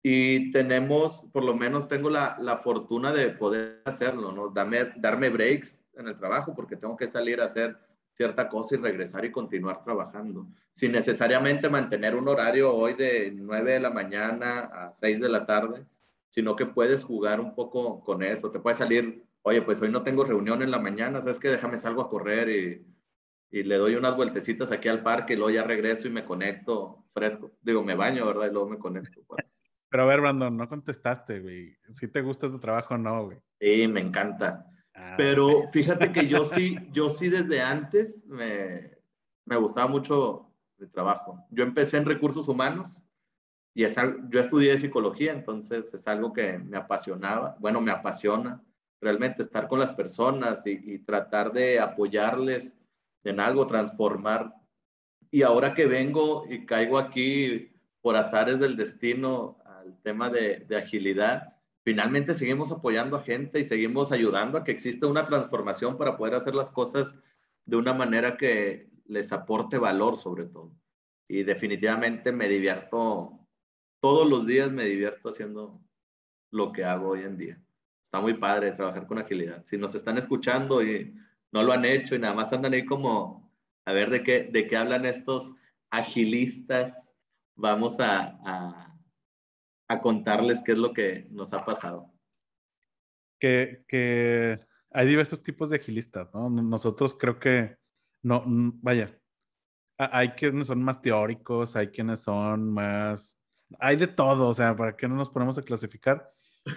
y 0.02 0.52
tenemos, 0.52 1.26
por 1.32 1.44
lo 1.44 1.54
menos 1.54 1.88
tengo 1.88 2.08
la, 2.08 2.36
la, 2.40 2.58
fortuna 2.58 3.12
de 3.12 3.30
poder 3.30 3.82
hacerlo, 3.84 4.32
¿no? 4.32 4.48
Dame, 4.48 4.92
darme 4.96 5.28
breaks 5.28 5.84
en 6.00 6.08
el 6.08 6.16
trabajo 6.16 6.54
porque 6.54 6.76
tengo 6.76 6.96
que 6.96 7.06
salir 7.06 7.40
a 7.40 7.44
hacer 7.44 7.76
cierta 8.12 8.48
cosa 8.48 8.74
y 8.74 8.78
regresar 8.78 9.24
y 9.24 9.30
continuar 9.30 9.84
trabajando, 9.84 10.48
sin 10.72 10.92
necesariamente 10.92 11.68
mantener 11.68 12.16
un 12.16 12.28
horario 12.28 12.74
hoy 12.74 12.94
de 12.94 13.30
9 13.32 13.72
de 13.72 13.80
la 13.80 13.90
mañana 13.90 14.60
a 14.60 14.92
6 14.98 15.20
de 15.20 15.28
la 15.28 15.46
tarde, 15.46 15.86
sino 16.28 16.56
que 16.56 16.66
puedes 16.66 17.04
jugar 17.04 17.40
un 17.40 17.54
poco 17.54 18.02
con 18.02 18.22
eso, 18.22 18.50
te 18.50 18.58
puedes 18.58 18.78
salir 18.78 19.28
oye, 19.48 19.62
pues 19.62 19.80
hoy 19.80 19.90
no 19.90 20.02
tengo 20.02 20.24
reunión 20.24 20.62
en 20.62 20.70
la 20.70 20.78
mañana, 20.78 21.20
¿sabes 21.20 21.38
qué? 21.38 21.48
Déjame 21.48 21.78
salgo 21.78 22.02
a 22.02 22.08
correr 22.08 22.48
y, 22.48 22.86
y 23.50 23.62
le 23.62 23.76
doy 23.76 23.94
unas 23.94 24.16
vueltecitas 24.16 24.72
aquí 24.72 24.88
al 24.88 25.02
parque 25.02 25.34
y 25.34 25.36
luego 25.36 25.50
ya 25.50 25.62
regreso 25.62 26.06
y 26.06 26.10
me 26.10 26.24
conecto 26.24 27.04
fresco. 27.12 27.52
Digo, 27.62 27.82
me 27.82 27.94
baño, 27.94 28.26
¿verdad? 28.26 28.48
Y 28.48 28.52
luego 28.52 28.68
me 28.68 28.78
conecto. 28.78 29.22
Pero 29.90 30.02
a 30.02 30.06
ver, 30.06 30.20
Brandon, 30.20 30.54
no 30.56 30.68
contestaste, 30.68 31.40
güey. 31.40 31.76
¿Si 31.92 32.08
te 32.08 32.20
gusta 32.20 32.50
tu 32.50 32.58
trabajo 32.58 32.94
o 32.94 32.98
no, 32.98 33.24
güey? 33.24 33.38
Sí, 33.58 33.88
me 33.88 34.00
encanta. 34.00 34.66
Ah, 35.00 35.14
Pero 35.16 35.68
fíjate 35.68 36.12
que 36.12 36.26
yo 36.26 36.42
sí, 36.42 36.76
yo 36.90 37.08
sí 37.08 37.28
desde 37.28 37.60
antes 37.60 38.26
me, 38.26 38.90
me 39.44 39.56
gustaba 39.56 39.86
mucho 39.86 40.50
el 40.78 40.90
trabajo. 40.90 41.44
Yo 41.50 41.62
empecé 41.62 41.98
en 41.98 42.04
recursos 42.04 42.48
humanos 42.48 43.02
y 43.74 43.84
es, 43.84 43.94
yo 44.28 44.40
estudié 44.40 44.76
psicología, 44.76 45.32
entonces 45.32 45.94
es 45.94 46.08
algo 46.08 46.32
que 46.32 46.58
me 46.58 46.76
apasionaba. 46.76 47.56
Bueno, 47.60 47.80
me 47.80 47.92
apasiona 47.92 48.60
realmente 49.00 49.42
estar 49.42 49.68
con 49.68 49.78
las 49.78 49.92
personas 49.92 50.66
y, 50.66 50.98
tratar 50.98 51.52
de 51.52 51.78
apoyarles 51.78 52.76
en 53.22 53.38
algo, 53.38 53.68
transformar. 53.68 54.52
Y 55.30 55.42
ahora 55.42 55.74
que 55.74 55.86
vengo 55.86 56.44
y 56.48 56.66
caigo 56.66 56.98
aquí 56.98 57.70
por 58.00 58.16
azares 58.16 58.58
del 58.58 58.76
destino 58.76 59.58
al 59.64 59.96
tema 60.02 60.28
de 60.28 60.76
agilidad, 60.76 61.57
finalmente 61.88 62.34
seguimos 62.34 62.70
apoyando 62.70 63.16
a 63.16 63.22
gente 63.22 63.60
y 63.60 63.64
seguimos 63.64 64.12
ayudando 64.12 64.58
a 64.58 64.62
que 64.62 64.72
exista 64.72 65.06
una 65.06 65.24
transformación 65.24 65.96
para 65.96 66.18
poder 66.18 66.34
hacer 66.34 66.54
las 66.54 66.70
cosas 66.70 67.16
de 67.64 67.76
una 67.76 67.94
manera 67.94 68.36
que 68.36 68.90
les 69.06 69.32
aporte 69.32 69.78
valor 69.78 70.18
sobre 70.18 70.44
todo. 70.44 70.70
Y 71.28 71.44
definitivamente 71.44 72.30
me 72.30 72.46
divierto, 72.46 73.40
todos 74.02 74.28
los 74.28 74.46
días 74.46 74.70
me 74.70 74.84
divierto 74.84 75.30
haciendo 75.30 75.80
lo 76.50 76.72
que 76.72 76.84
hago 76.84 77.08
hoy 77.08 77.22
en 77.22 77.38
día. 77.38 77.58
Está 78.04 78.20
muy 78.20 78.34
padre 78.34 78.72
trabajar 78.72 79.06
con 79.06 79.16
agilidad. 79.16 79.64
Si 79.64 79.78
nos 79.78 79.94
están 79.94 80.18
escuchando 80.18 80.82
y 80.82 81.14
no 81.52 81.62
lo 81.62 81.72
han 81.72 81.86
hecho 81.86 82.14
y 82.14 82.18
nada 82.18 82.34
más 82.34 82.52
andan 82.52 82.74
ahí 82.74 82.84
como 82.84 83.50
a 83.86 83.94
ver 83.94 84.10
de 84.10 84.22
qué, 84.22 84.42
de 84.42 84.66
qué 84.66 84.76
hablan 84.76 85.06
estos 85.06 85.54
agilistas. 85.88 87.10
Vamos 87.56 87.98
a, 87.98 88.38
a, 88.44 88.97
a 89.88 90.00
contarles 90.00 90.62
qué 90.62 90.72
es 90.72 90.78
lo 90.78 90.92
que 90.92 91.26
nos 91.30 91.52
ha 91.52 91.64
pasado. 91.64 92.12
Que, 93.40 93.84
que, 93.88 94.60
hay 94.90 95.06
diversos 95.06 95.42
tipos 95.42 95.70
de 95.70 95.76
agilistas, 95.76 96.32
¿no? 96.34 96.48
Nosotros 96.48 97.14
creo 97.14 97.38
que, 97.38 97.76
no, 98.22 98.42
vaya, 98.46 99.18
hay 99.98 100.30
quienes 100.30 100.68
son 100.68 100.82
más 100.82 101.00
teóricos, 101.02 101.76
hay 101.76 101.88
quienes 101.88 102.20
son 102.20 102.72
más, 102.72 103.36
hay 103.78 103.96
de 103.96 104.06
todo, 104.06 104.48
o 104.48 104.54
sea, 104.54 104.76
¿para 104.76 104.96
qué 104.96 105.08
no 105.08 105.14
nos 105.14 105.30
ponemos 105.30 105.58
a 105.58 105.62
clasificar? 105.62 106.32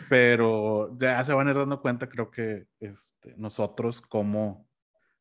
pero 0.10 0.96
ya 0.98 1.24
se 1.24 1.34
van 1.34 1.48
a 1.48 1.52
ir 1.52 1.58
dando 1.58 1.82
cuenta, 1.82 2.10
creo 2.10 2.32
que 2.32 2.68
este, 2.80 3.36
nosotros, 3.38 4.02
cómo, 4.02 4.68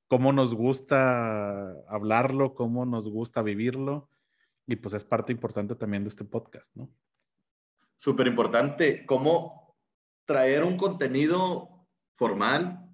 cómo 0.09 0.33
nos 0.33 0.55
gusta 0.55 1.73
hablarlo, 1.89 2.55
cómo 2.55 2.87
nos 2.87 3.09
gusta 3.09 3.43
vivirlo, 3.43 4.09
y 4.67 4.77
pues 4.77 4.95
es 4.95 5.05
parte 5.05 5.33
importante 5.33 5.75
también 5.75 6.05
de 6.05 6.09
este 6.09 6.25
podcast, 6.25 6.75
¿no? 6.77 6.91
Súper 8.01 8.29
importante, 8.29 9.05
cómo 9.05 9.77
traer 10.25 10.65
un 10.65 10.79
contenido 10.79 11.87
formal, 12.15 12.89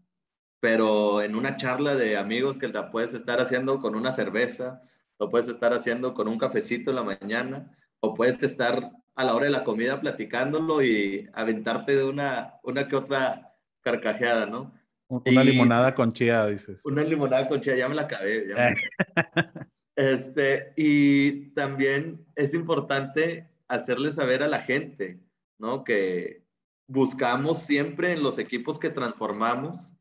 pero 0.58 1.22
en 1.22 1.36
una 1.36 1.56
charla 1.56 1.94
de 1.94 2.16
amigos 2.16 2.56
que 2.56 2.66
la 2.66 2.90
puedes 2.90 3.14
estar 3.14 3.40
haciendo 3.40 3.80
con 3.80 3.94
una 3.94 4.10
cerveza, 4.10 4.82
lo 5.20 5.30
puedes 5.30 5.46
estar 5.46 5.72
haciendo 5.72 6.12
con 6.12 6.26
un 6.26 6.38
cafecito 6.38 6.90
en 6.90 6.96
la 6.96 7.04
mañana, 7.04 7.70
o 8.00 8.14
puedes 8.14 8.42
estar 8.42 8.90
a 9.14 9.24
la 9.24 9.36
hora 9.36 9.44
de 9.44 9.52
la 9.52 9.62
comida 9.62 10.00
platicándolo 10.00 10.82
y 10.82 11.30
aventarte 11.34 11.94
de 11.94 12.02
una, 12.02 12.54
una 12.64 12.88
que 12.88 12.96
otra 12.96 13.54
carcajeada, 13.82 14.46
¿no? 14.46 14.74
Una 15.06 15.44
limonada 15.44 15.94
con 15.94 16.12
chía, 16.12 16.46
dices. 16.46 16.80
Una 16.84 17.04
limonada 17.04 17.46
con 17.46 17.60
chía, 17.60 17.76
ya 17.76 17.88
me 17.88 17.94
la 17.94 18.02
acabé. 18.02 18.48
este, 19.94 20.72
y 20.74 21.50
también 21.50 22.26
es 22.34 22.54
importante 22.54 23.48
hacerle 23.68 24.12
saber 24.12 24.42
a 24.42 24.48
la 24.48 24.62
gente, 24.62 25.20
¿no? 25.58 25.84
Que 25.84 26.44
buscamos 26.88 27.58
siempre 27.58 28.12
en 28.12 28.22
los 28.22 28.38
equipos 28.38 28.78
que 28.78 28.90
transformamos, 28.90 29.96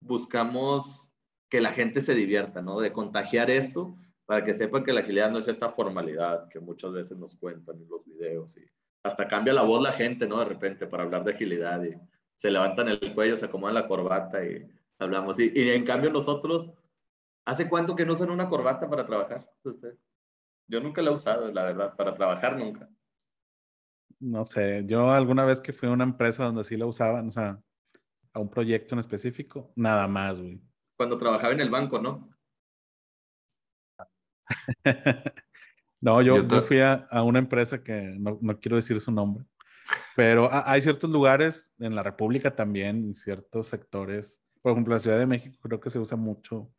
buscamos 0.00 1.12
que 1.50 1.60
la 1.60 1.72
gente 1.72 2.00
se 2.00 2.14
divierta, 2.14 2.62
¿no? 2.62 2.80
De 2.80 2.92
contagiar 2.92 3.50
esto 3.50 3.96
para 4.24 4.44
que 4.44 4.54
sepan 4.54 4.84
que 4.84 4.92
la 4.92 5.00
agilidad 5.00 5.30
no 5.30 5.38
es 5.38 5.48
esta 5.48 5.70
formalidad 5.70 6.48
que 6.48 6.60
muchas 6.60 6.92
veces 6.92 7.18
nos 7.18 7.34
cuentan 7.34 7.76
en 7.76 7.88
los 7.88 8.04
videos 8.04 8.56
y 8.56 8.64
hasta 9.02 9.26
cambia 9.26 9.52
la 9.52 9.62
voz 9.62 9.82
la 9.82 9.92
gente, 9.92 10.26
¿no? 10.26 10.38
De 10.38 10.44
repente 10.44 10.86
para 10.86 11.02
hablar 11.02 11.24
de 11.24 11.32
agilidad 11.32 11.82
y 11.82 11.94
se 12.36 12.50
levantan 12.50 12.88
el 12.88 13.14
cuello, 13.14 13.36
se 13.36 13.46
acomodan 13.46 13.74
la 13.74 13.88
corbata 13.88 14.44
y 14.44 14.66
hablamos. 14.98 15.38
Y, 15.38 15.52
en 15.54 15.84
cambio 15.84 16.10
nosotros, 16.10 16.70
¿hace 17.44 17.68
cuánto 17.68 17.96
que 17.96 18.06
no 18.06 18.12
usan 18.12 18.30
una 18.30 18.48
corbata 18.48 18.88
para 18.88 19.04
trabajar? 19.04 19.50
Yo 20.68 20.80
nunca 20.80 21.02
la 21.02 21.10
he 21.10 21.14
usado, 21.14 21.50
la 21.50 21.64
verdad, 21.64 21.96
para 21.96 22.14
trabajar 22.14 22.56
nunca. 22.56 22.88
No 24.20 24.44
sé, 24.44 24.84
yo 24.86 25.10
alguna 25.10 25.44
vez 25.44 25.60
que 25.60 25.72
fui 25.72 25.88
a 25.88 25.92
una 25.92 26.04
empresa 26.04 26.44
donde 26.44 26.64
sí 26.64 26.76
la 26.76 26.86
usaban, 26.86 27.28
o 27.28 27.30
sea, 27.30 27.58
a 28.32 28.38
un 28.38 28.50
proyecto 28.50 28.94
en 28.94 28.98
específico, 28.98 29.72
nada 29.74 30.06
más, 30.06 30.40
güey. 30.40 30.60
Cuando 30.96 31.16
trabajaba 31.16 31.54
en 31.54 31.60
el 31.60 31.70
banco, 31.70 31.98
¿no? 31.98 32.28
no, 36.00 36.20
yo, 36.22 36.46
yo, 36.46 36.62
fui 36.62 36.80
a, 36.80 37.08
una 37.24 37.38
empresa 37.38 37.82
que 37.82 38.14
no, 38.18 38.38
quiero 38.60 38.76
decir 38.76 39.00
su 39.00 39.10
nombre, 39.10 39.44
pero 40.14 40.50
hay 40.52 40.82
ciertos 40.82 41.08
lugares 41.10 41.72
en 41.78 41.94
la 41.94 42.02
República 42.02 42.54
también, 42.54 42.96
en 43.04 43.14
ciertos 43.14 43.68
sectores, 43.68 44.38
por 44.60 44.72
ejemplo, 44.72 44.94
la 44.94 45.00
Ciudad 45.00 45.18
de 45.18 45.26
México 45.26 45.58
creo 45.62 45.80
que 45.80 45.90
se 45.90 45.98
usa 45.98 46.16
mucho 46.16 46.70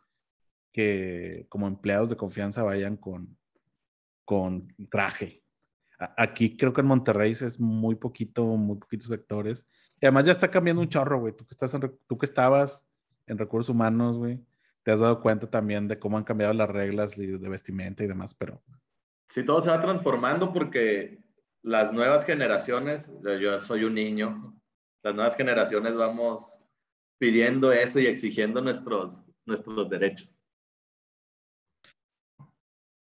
que 0.72 1.48
como 1.50 1.68
empleados 1.68 2.10
de 2.10 2.18
confianza 2.18 2.64
vayan 2.64 2.98
con, 2.98 3.38
con 4.26 4.68
traje. 4.90 5.44
Aquí 6.18 6.58
creo 6.58 6.74
que 6.74 6.82
en 6.82 6.88
Monterrey 6.88 7.32
es 7.32 7.60
muy 7.60 7.96
poquito, 7.96 8.44
muy 8.44 8.78
poquitos 8.78 9.08
sectores. 9.08 9.66
Y 10.02 10.06
además 10.06 10.26
ya 10.26 10.32
está 10.32 10.50
cambiando 10.50 10.82
un 10.82 10.90
chorro, 10.90 11.20
güey. 11.20 11.36
Tú 11.36 11.46
que, 11.46 11.54
estás 11.54 11.76
tú 12.08 12.18
que 12.18 12.26
estabas 12.26 12.86
en 13.28 13.38
recursos 13.38 13.70
humanos, 13.70 14.18
güey 14.18 14.44
te 14.84 14.92
has 14.92 15.00
dado 15.00 15.22
cuenta 15.22 15.50
también 15.50 15.88
de 15.88 16.00
cómo 16.00 16.18
han 16.18 16.24
cambiado 16.24 16.54
las 16.54 16.70
reglas 16.70 17.16
de, 17.16 17.38
vestimenta 17.38 18.04
y 18.04 18.08
demás, 18.08 18.34
pero... 18.34 18.62
Sí, 19.30 19.46
todo 19.46 19.62
se 19.62 19.70
va 19.70 19.80
transformando 19.80 20.52
porque 20.52 21.24
las 21.62 21.94
nuevas 21.94 22.26
generaciones, 22.26 23.14
yo 23.24 23.60
soy 23.60 23.84
un 23.84 23.94
niño, 23.94 24.60
las 25.04 25.16
nuevas 25.16 25.36
generaciones 25.36 25.96
vamos 25.96 26.60
pidiendo 27.18 27.72
eso 27.72 28.00
y 28.00 28.08
exigiendo 28.08 28.62
nuestros, 28.62 29.24
nuestros 29.46 29.90
derechos. 29.90 30.42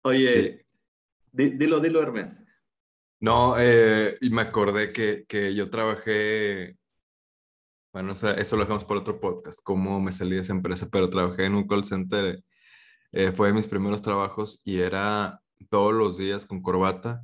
Oye, 0.03 0.67
dilo, 1.33 1.81
dilo, 1.81 2.03
Hermes. 2.03 2.45
No, 3.25 3.55
eh, 3.59 4.19
y 4.21 4.29
me 4.29 4.43
acordé 4.43 4.93
que, 4.93 5.25
que 5.27 5.55
yo 5.55 5.71
trabajé 5.71 6.77
bueno, 7.95 8.13
eso 8.13 8.57
lo 8.57 8.63
dejamos 8.63 8.85
por 8.85 8.99
otro 8.99 9.21
podcast, 9.21 9.61
cómo 9.63 10.01
me 10.01 10.13
salí 10.13 10.35
de 10.35 10.43
esa 10.43 10.53
empresa, 10.53 10.89
pero 10.91 11.09
trabajé 11.09 11.47
en 11.47 11.55
un 11.55 11.67
call 11.67 11.85
center, 11.85 12.43
eh, 13.13 13.33
fue 13.33 13.49
de 13.49 13.55
mis 13.55 13.67
primeros 13.69 14.03
trabajos 14.03 14.61
y 14.65 14.81
era 14.81 15.41
todos 15.71 15.95
los 15.95 16.19
días 16.19 16.45
con 16.45 16.61
corbata. 16.61 17.23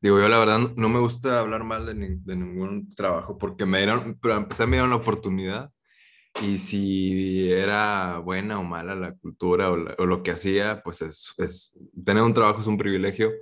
Digo, 0.00 0.20
yo 0.20 0.28
la 0.28 0.38
verdad 0.38 0.60
no 0.76 0.88
me 0.88 1.00
gusta 1.00 1.40
hablar 1.40 1.64
mal 1.64 1.86
de, 1.86 1.94
de 2.20 2.36
ningún 2.36 2.94
trabajo 2.94 3.38
porque 3.38 3.66
me 3.66 3.78
dieron, 3.78 4.18
pero 4.22 4.36
empecé 4.36 4.66
me 4.66 4.76
dieron 4.76 4.90
la 4.90 4.96
oportunidad 4.96 5.72
y 6.42 6.58
si 6.58 7.50
era 7.50 8.18
buena 8.18 8.60
o 8.60 8.64
mala 8.64 8.94
la 8.94 9.14
cultura 9.16 9.72
o, 9.72 9.76
o 9.98 10.06
lo 10.06 10.22
que 10.22 10.32
hacía, 10.32 10.82
pues 10.84 11.02
es, 11.02 11.34
es, 11.38 11.80
tener 12.04 12.22
un 12.22 12.34
trabajo 12.34 12.60
es 12.60 12.66
un 12.68 12.78
privilegio, 12.78 13.32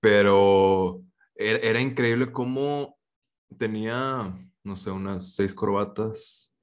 pero 0.00 1.02
era, 1.34 1.80
increíble 1.80 2.32
cómo 2.32 2.98
tenía 3.58 4.34
no 4.64 4.76
sé, 4.76 4.90
unas 4.90 5.34
seis 5.34 5.54
corbatas. 5.54 6.54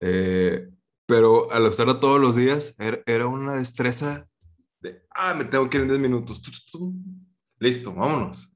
Eh, 0.00 0.68
pero 1.06 1.50
al 1.52 1.64
usarlo 1.64 2.00
todos 2.00 2.20
los 2.20 2.36
días 2.36 2.74
era, 2.78 3.26
una 3.26 3.54
destreza 3.54 4.26
de, 4.80 5.02
ah, 5.10 5.34
me 5.34 5.44
tengo 5.44 5.68
que 5.70 5.78
ir 5.78 5.82
en 5.82 5.88
10 5.88 6.00
minutos. 6.00 6.42
Listo, 7.58 7.94
vámonos. 7.94 8.52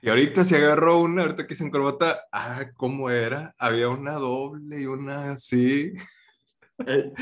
Y 0.00 0.08
ahorita 0.08 0.44
si 0.44 0.54
agarró 0.54 1.00
una, 1.00 1.22
ahorita 1.22 1.46
que 1.46 1.54
hice 1.54 1.64
en 1.64 1.70
corbata, 1.70 2.22
ah, 2.32 2.64
¿cómo 2.74 3.08
era? 3.10 3.54
Había 3.58 3.88
una 3.88 4.14
doble 4.14 4.80
y 4.80 4.86
una 4.86 5.32
así. 5.32 5.92
Eh, 6.86 7.12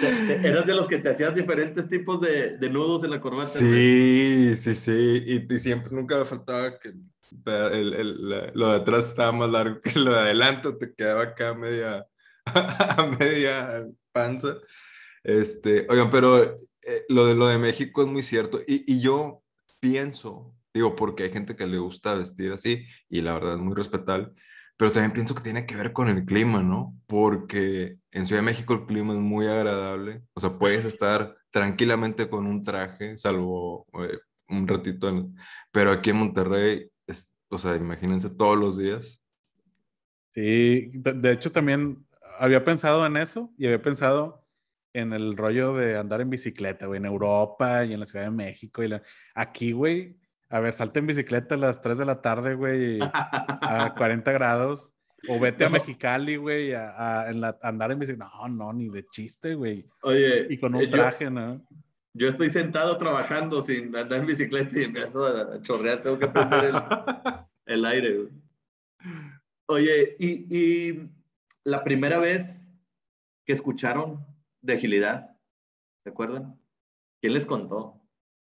eras 0.45 0.67
de 0.67 0.75
los 0.75 0.89
que 0.89 0.99
te 0.99 1.11
hacías 1.11 1.35
diferentes 1.35 1.89
tipos 1.89 2.21
de, 2.21 2.57
de 2.57 2.71
nudos 2.71 3.05
en 3.05 3.11
la 3.11 3.21
corbata. 3.21 3.47
Sí, 3.47 4.55
sí, 4.57 4.75
sí. 4.75 5.47
Y, 5.49 5.59
siempre, 5.59 5.91
nunca 5.95 6.19
me 6.19 6.25
faltaba 6.25 6.79
que 6.79 6.89
el, 6.89 7.95
el, 7.95 8.53
lo 8.55 8.71
de 8.71 8.77
atrás 8.77 9.09
estaba 9.09 9.33
más 9.33 9.51
largo 9.51 9.81
que 9.81 9.99
lo 9.99 10.13
de 10.13 10.19
adelante, 10.19 10.73
te 10.73 10.95
quedaba 10.95 11.23
acá 11.23 11.55
media, 11.55 12.07
a 12.47 13.17
media 13.19 13.87
panza. 14.13 14.57
Este, 15.23 15.87
oigan, 15.89 16.11
pero 16.11 16.43
eh, 16.43 17.05
lo, 17.09 17.27
de, 17.27 17.35
lo 17.35 17.47
de 17.47 17.59
México 17.59 18.03
es 18.03 18.09
muy 18.09 18.23
cierto. 18.23 18.61
Y, 18.67 18.91
y 18.93 19.01
yo 19.01 19.43
pienso, 19.81 20.55
digo, 20.73 20.97
porque 20.97 21.25
hay 21.25 21.33
gente 21.33 21.57
que 21.57 21.67
le 21.67 21.79
gusta 21.79 22.15
vestir 22.15 22.53
así, 22.53 22.85
y 23.09 23.23
la 23.23 23.35
verdad 23.35 23.55
es 23.55 23.61
muy 23.61 23.75
respetable, 23.75 24.31
pero 24.81 24.93
también 24.93 25.13
pienso 25.13 25.35
que 25.35 25.43
tiene 25.43 25.67
que 25.67 25.77
ver 25.77 25.93
con 25.93 26.09
el 26.09 26.25
clima, 26.25 26.63
¿no? 26.63 26.99
Porque 27.07 27.99
en 28.13 28.25
Ciudad 28.25 28.41
de 28.41 28.47
México 28.47 28.73
el 28.73 28.87
clima 28.87 29.13
es 29.13 29.19
muy 29.19 29.47
agradable, 29.47 30.23
o 30.33 30.41
sea, 30.41 30.59
puedes 30.59 30.87
estar 30.87 31.37
tranquilamente 31.51 32.31
con 32.31 32.47
un 32.47 32.65
traje, 32.65 33.19
salvo 33.19 33.87
eh, 34.03 34.19
un 34.49 34.67
ratito, 34.67 35.29
pero 35.71 35.91
aquí 35.91 36.09
en 36.09 36.17
Monterrey, 36.17 36.91
o 37.51 37.59
sea, 37.59 37.77
imagínense 37.77 38.31
todos 38.31 38.57
los 38.57 38.79
días. 38.79 39.23
Sí, 40.33 40.91
de 40.95 41.31
hecho 41.31 41.53
también 41.53 42.07
había 42.39 42.65
pensado 42.65 43.05
en 43.05 43.19
eso 43.19 43.53
y 43.59 43.67
había 43.67 43.83
pensado 43.83 44.47
en 44.95 45.13
el 45.13 45.37
rollo 45.37 45.75
de 45.75 45.99
andar 45.99 46.23
en 46.23 46.31
bicicleta, 46.31 46.87
güey, 46.87 46.97
en 46.97 47.05
Europa 47.05 47.85
y 47.85 47.93
en 47.93 48.01
la 48.01 48.07
Ciudad 48.07 48.25
de 48.25 48.31
México. 48.31 48.83
Y 48.83 48.91
Aquí, 49.35 49.73
güey, 49.73 50.17
a 50.51 50.59
ver, 50.59 50.75
salte 50.75 50.99
en 50.99 51.07
bicicleta 51.07 51.55
a 51.55 51.59
las 51.59 51.81
3 51.81 51.99
de 51.99 52.05
la 52.05 52.21
tarde, 52.21 52.55
güey, 52.55 52.99
a 53.01 53.95
40 53.97 54.33
grados. 54.33 54.93
O 55.29 55.39
vete 55.39 55.67
a 55.67 55.69
Mexicali, 55.69 56.37
güey, 56.37 56.73
a, 56.73 57.29
andar 57.63 57.93
en 57.93 57.99
bicicleta. 57.99 58.31
No, 58.35 58.49
no, 58.49 58.73
ni 58.73 58.89
de 58.89 59.07
chiste, 59.07 59.55
güey. 59.55 59.87
Oye. 60.03 60.47
Y 60.49 60.59
con 60.59 60.75
un 60.75 60.83
eh, 60.83 60.89
traje, 60.89 61.31
¿no? 61.31 61.65
Yo 62.15 62.27
estoy 62.27 62.51
sentado 62.51 62.97
trabajando 62.97 63.63
sin 63.63 63.95
andar 63.95 64.21
en 64.21 64.27
bicicleta 64.27 64.81
y 64.81 64.85
empiezo 64.85 65.25
a 65.25 65.63
chorrear. 65.63 66.03
Tengo 66.03 66.19
que 66.19 66.27
prender 66.27 66.73
el, 67.67 67.85
aire, 67.85 68.17
güey. 68.17 68.29
Oye, 69.67 70.17
y, 70.19 70.57
y 70.57 71.11
la 71.65 71.85
primera 71.85 72.19
vez 72.19 72.67
que 73.45 73.53
escucharon 73.53 74.27
de 74.63 74.73
agilidad, 74.73 75.37
¿se 76.03 76.11
acuerdan? 76.11 76.59
¿Quién 77.21 77.35
les 77.35 77.47
contó? 77.47 78.00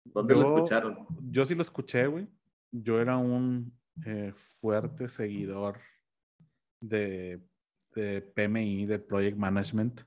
¿Dónde 0.06 0.36
lo 0.36 0.42
escucharon? 0.42 1.06
Yo 1.30 1.46
sí 1.46 1.56
lo 1.56 1.62
escuché, 1.62 2.08
güey. 2.08 2.28
Yo 2.72 3.02
era 3.02 3.18
un 3.18 3.74
eh, 4.06 4.34
fuerte 4.60 5.10
seguidor 5.10 5.80
de, 6.80 7.42
de, 7.96 8.22
PMI, 8.22 8.86
de 8.86 9.00
Project 9.00 9.38
Management. 9.38 10.02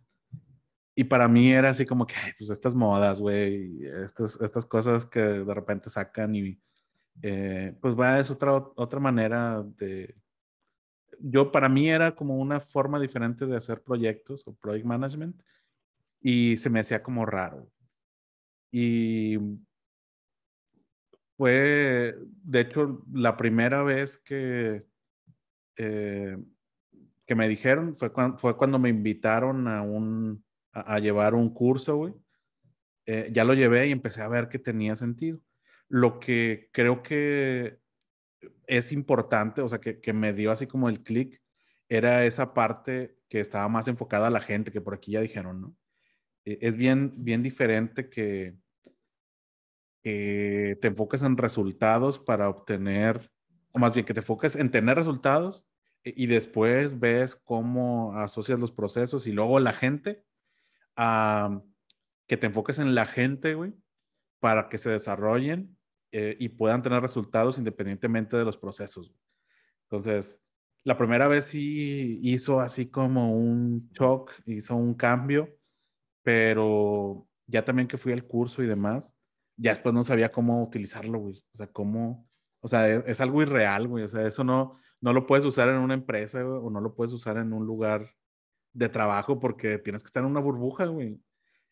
Y 0.95 1.05
para 1.05 1.29
mí 1.29 1.53
era 1.53 1.71
así 1.71 1.87
como 1.87 2.07
que, 2.07 2.15
pues 2.39 2.51
estas 2.51 2.75
modas, 2.75 3.21
güey, 3.21 3.85
estas, 4.05 4.41
estas 4.41 4.67
cosas 4.67 5.07
que 5.07 5.21
de 5.21 5.55
repente 5.55 5.91
sacan 5.91 6.35
y 6.35 6.61
eh, 7.23 7.77
pues 7.81 7.99
va, 7.99 8.19
es 8.19 8.31
otra, 8.31 8.53
otra 8.55 9.01
manera 9.01 9.63
de... 9.63 10.15
Yo, 11.21 11.51
para 11.51 11.69
mí 11.69 11.89
era 11.89 12.15
como 12.15 12.37
una 12.37 12.61
forma 12.61 13.01
diferente 13.01 13.47
de 13.47 13.57
hacer 13.57 13.83
proyectos 13.83 14.47
o 14.47 14.55
project 14.55 14.87
management 14.87 15.43
y 16.21 16.57
se 16.57 16.71
me 16.71 16.81
hacía 16.81 17.03
como 17.03 17.27
raro. 17.27 17.69
Y 18.71 19.39
fue, 21.39 22.17
de 22.43 22.61
hecho, 22.61 23.05
la 23.13 23.37
primera 23.37 23.85
vez 23.85 24.19
que, 24.19 24.85
eh, 25.77 26.37
que 27.25 27.35
me 27.37 27.49
dijeron, 27.49 27.95
fue 27.95 28.13
cuando, 28.13 28.39
fue 28.39 28.57
cuando 28.57 28.81
me 28.81 28.89
invitaron 28.89 29.69
a, 29.69 29.83
un, 29.83 30.45
a, 30.73 30.99
llevar 30.99 31.37
un 31.37 31.55
curso, 31.55 31.97
güey. 31.97 32.15
Eh, 33.07 33.31
ya 33.33 33.45
lo 33.45 33.55
llevé 33.55 33.87
y 33.87 33.93
empecé 33.93 34.21
a 34.21 34.27
ver 34.27 34.49
que 34.49 34.59
tenía 34.59 34.97
sentido. 34.97 35.41
Lo 35.89 36.19
que 36.19 36.71
creo 36.73 37.05
que 37.05 37.79
es 38.67 38.91
importante, 38.91 39.61
o 39.61 39.69
sea, 39.69 39.79
que, 39.81 40.01
que 40.01 40.13
me 40.13 40.33
dio 40.33 40.51
así 40.51 40.67
como 40.67 40.89
el 40.89 41.05
clic, 41.05 41.41
era 41.89 42.25
esa 42.27 42.53
parte 42.53 43.17
que 43.29 43.39
estaba 43.39 43.69
más 43.69 43.87
enfocada 43.87 44.27
a 44.27 44.31
la 44.31 44.41
gente, 44.41 44.73
que 44.73 44.81
por 44.81 44.95
aquí 44.95 45.13
ya 45.13 45.21
dijeron, 45.21 45.61
¿no? 45.61 45.77
E, 46.45 46.59
es 46.63 46.77
bien, 46.77 47.13
bien 47.17 47.45
diferente 47.45 48.11
que, 48.11 48.57
te 50.03 50.89
enfoques 50.89 51.23
en 51.23 51.37
resultados 51.37 52.19
para 52.19 52.49
obtener, 52.49 53.31
o 53.73 53.79
más 53.79 53.93
bien 53.95 54.07
que 54.07 54.15
te 54.15 54.21
enfoques 54.21 54.57
en 54.57 54.71
tener 54.71 54.97
resultados 54.97 55.67
e, 56.05 56.15
y 56.17 56.27
después 56.27 56.99
ves 56.99 57.37
cómo 57.37 58.15
asocias 58.17 58.61
los 58.61 58.73
procesos 58.73 59.27
y 59.27 59.33
luego 59.33 59.59
la 59.61 59.73
gente, 59.73 60.25
que 62.27 62.37
te 62.37 62.47
enfoques 62.47 62.79
en 62.79 62.95
la 62.95 63.07
gente, 63.07 63.55
güey, 63.55 63.75
para 64.41 64.69
que 64.69 64.79
se 64.79 64.91
desarrollen 64.91 65.77
eh, 66.13 66.37
y 66.39 66.49
puedan 66.51 66.83
tener 66.83 67.03
resultados 67.03 67.59
independientemente 67.59 68.37
de 68.37 68.45
los 68.45 68.57
procesos. 68.57 69.15
Entonces, 69.85 70.41
la 70.85 70.97
primera 70.97 71.29
vez 71.29 71.45
sí 71.47 72.19
hizo 72.23 72.61
así 72.61 72.91
como 72.91 73.33
un 73.33 73.91
shock, 73.93 74.33
hizo 74.47 74.75
un 74.75 74.95
cambio 74.95 75.59
pero 76.29 77.27
ya 77.47 77.65
también 77.65 77.89
que 77.89 77.97
fui 77.97 78.13
al 78.13 78.27
curso 78.27 78.63
y 78.63 78.67
demás, 78.67 79.15
ya 79.59 79.73
después 79.73 79.95
no 79.95 80.03
sabía 80.03 80.33
cómo 80.33 80.63
utilizarlo, 80.63 81.19
güey. 81.19 81.43
O 81.53 81.57
sea, 81.57 81.67
cómo, 81.67 82.29
o 82.61 82.69
sea, 82.69 82.89
es, 82.89 83.21
algo 83.21 83.43
irreal, 83.43 83.89
güey. 83.89 84.05
O 84.05 84.09
sea, 84.09 84.27
eso 84.27 84.45
no, 84.45 84.79
no 85.01 85.13
lo 85.13 85.27
puedes 85.27 85.45
usar 85.45 85.69
en 85.69 85.77
una 85.77 85.95
empresa, 85.95 86.47
o 86.47 86.71
no 86.71 86.81
lo 86.81 86.95
puedes 86.95 87.13
usar 87.13 87.37
en 87.37 87.53
un 87.53 87.67
lugar 87.67 88.15
de 88.73 88.89
trabajo 88.89 89.41
porque 89.41 89.79
tienes 89.79 90.03
que 90.03 90.07
estar 90.07 90.23
en 90.23 90.31
una 90.31 90.41
burbuja, 90.41 90.87
güey. 90.87 91.21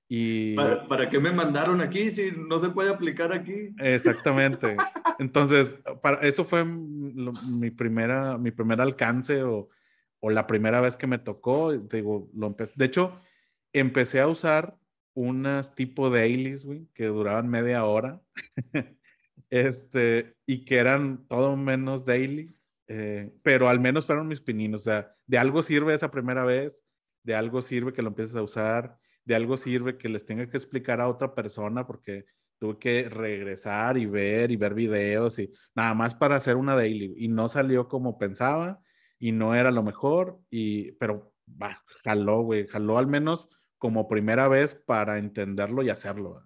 Y... 0.09 0.55
¿Para, 0.55 0.87
¿Para, 0.87 1.09
qué 1.09 1.19
me 1.19 1.33
mandaron 1.33 1.81
aquí 1.81 2.11
si 2.11 2.33
no 2.33 2.59
se 2.59 2.69
puede 2.71 2.91
aplicar 2.91 3.33
aquí? 3.33 3.75
Exactamente. 3.79 4.77
Entonces, 5.19 5.77
para, 6.03 6.27
eso 6.27 6.45
fue 6.45 6.65
mi, 6.65 7.71
primera, 7.71 8.37
mi 8.37 8.51
primer 8.51 8.81
alcance 8.81 9.43
o, 9.43 9.69
o, 10.21 10.31
la 10.31 10.47
primera 10.47 10.81
vez 10.81 10.97
que 10.97 11.07
me 11.07 11.19
tocó. 11.19 11.73
Digo, 11.73 12.31
lo 12.35 12.49
empecé. 12.49 12.75
De 12.77 12.85
hecho, 12.85 13.15
empecé 13.73 14.21
a 14.21 14.29
usar 14.29 14.77
unas 15.17 15.75
tipo 15.75 16.11
dailies, 16.11 16.65
güey, 16.67 16.87
que 16.95 17.07
duraban 17.07 17.49
media 17.49 17.85
hora. 17.85 18.21
este, 19.51 20.37
y 20.47 20.65
que 20.67 20.77
eran 20.77 21.27
todo 21.27 21.57
menos 21.57 22.05
daily, 22.05 22.55
eh, 22.87 23.33
pero 23.43 23.69
al 23.71 23.81
menos 23.81 24.07
fueron 24.07 24.29
mis 24.29 24.43
pininos. 24.43 24.83
O 24.83 24.85
sea, 24.85 25.17
de 25.27 25.39
algo 25.39 25.63
sirve 25.63 25.95
esa 25.95 26.11
primera 26.11 26.45
vez, 26.45 26.79
de 27.25 27.35
algo 27.35 27.63
sirve 27.63 27.95
que 27.95 28.03
lo 28.03 28.09
empieces 28.09 28.37
a 28.37 28.43
usar, 28.43 28.99
de 29.25 29.35
algo 29.35 29.57
sirve 29.57 29.97
que 29.97 30.11
les 30.11 30.27
tenga 30.27 30.51
que 30.51 30.59
explicar 30.59 31.01
a 31.01 31.09
otra 31.09 31.35
persona 31.35 31.87
porque 31.87 32.27
tuve 32.59 32.79
que 32.79 33.09
regresar 33.09 33.97
y 33.97 34.05
ver 34.05 34.51
y 34.51 34.57
ver 34.57 34.75
videos 34.75 35.39
y 35.39 35.51
nada 35.75 35.95
más 35.95 36.15
para 36.15 36.37
hacer 36.37 36.57
una 36.57 36.77
daily 36.77 37.15
y 37.17 37.29
no 37.29 37.49
salió 37.49 37.89
como 37.89 38.19
pensaba 38.19 38.81
y 39.19 39.33
no 39.33 39.55
era 39.55 39.71
lo 39.71 39.83
mejor 39.83 40.39
y 40.51 40.93
pero 40.93 41.35
bah, 41.47 41.83
jaló, 42.05 42.43
güey, 42.43 42.67
jaló 42.67 42.99
al 42.99 43.07
menos 43.07 43.49
como 43.79 44.09
primera 44.09 44.49
vez 44.49 44.75
para 44.75 45.19
entenderlo 45.19 45.83
y 45.83 45.91
hacerlo. 45.91 46.43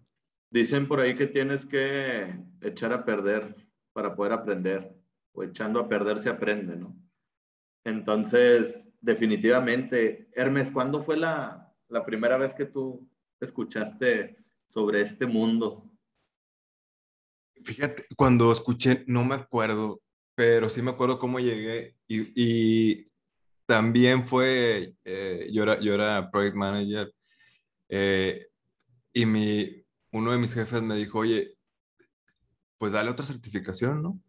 Dicen 0.50 0.88
por 0.88 1.00
ahí 1.00 1.14
que 1.14 1.26
tienes 1.26 1.64
que 1.64 2.34
echar 2.60 2.92
a 2.92 3.04
perder 3.04 3.54
para 3.92 4.14
poder 4.14 4.32
aprender, 4.32 4.96
o 5.32 5.42
echando 5.42 5.80
a 5.80 5.88
perder 5.88 6.18
se 6.18 6.28
aprende, 6.28 6.76
¿no? 6.76 6.96
Entonces, 7.84 8.92
definitivamente, 9.00 10.28
Hermes, 10.34 10.70
¿cuándo 10.70 11.02
fue 11.02 11.16
la, 11.16 11.72
la 11.88 12.04
primera 12.04 12.36
vez 12.36 12.52
que 12.54 12.66
tú 12.66 13.08
escuchaste 13.40 14.36
sobre 14.66 15.00
este 15.00 15.26
mundo? 15.26 15.90
Fíjate, 17.64 18.06
cuando 18.16 18.52
escuché, 18.52 19.04
no 19.06 19.24
me 19.24 19.34
acuerdo, 19.34 20.00
pero 20.34 20.68
sí 20.68 20.82
me 20.82 20.90
acuerdo 20.90 21.18
cómo 21.18 21.40
llegué 21.40 21.96
y, 22.06 22.32
y 22.34 23.10
también 23.66 24.26
fue, 24.26 24.94
eh, 25.04 25.48
yo, 25.52 25.62
era, 25.62 25.80
yo 25.80 25.94
era 25.94 26.30
project 26.30 26.56
manager 26.56 27.12
eh, 27.90 28.46
y 29.12 29.26
mi, 29.26 29.84
uno 30.12 30.32
de 30.32 30.38
mis 30.38 30.54
jefes 30.54 30.80
me 30.80 30.96
dijo, 30.96 31.18
oye, 31.18 31.56
pues 32.78 32.92
dale 32.92 33.10
otra 33.10 33.26
certificación, 33.26 34.02
¿no? 34.02 34.20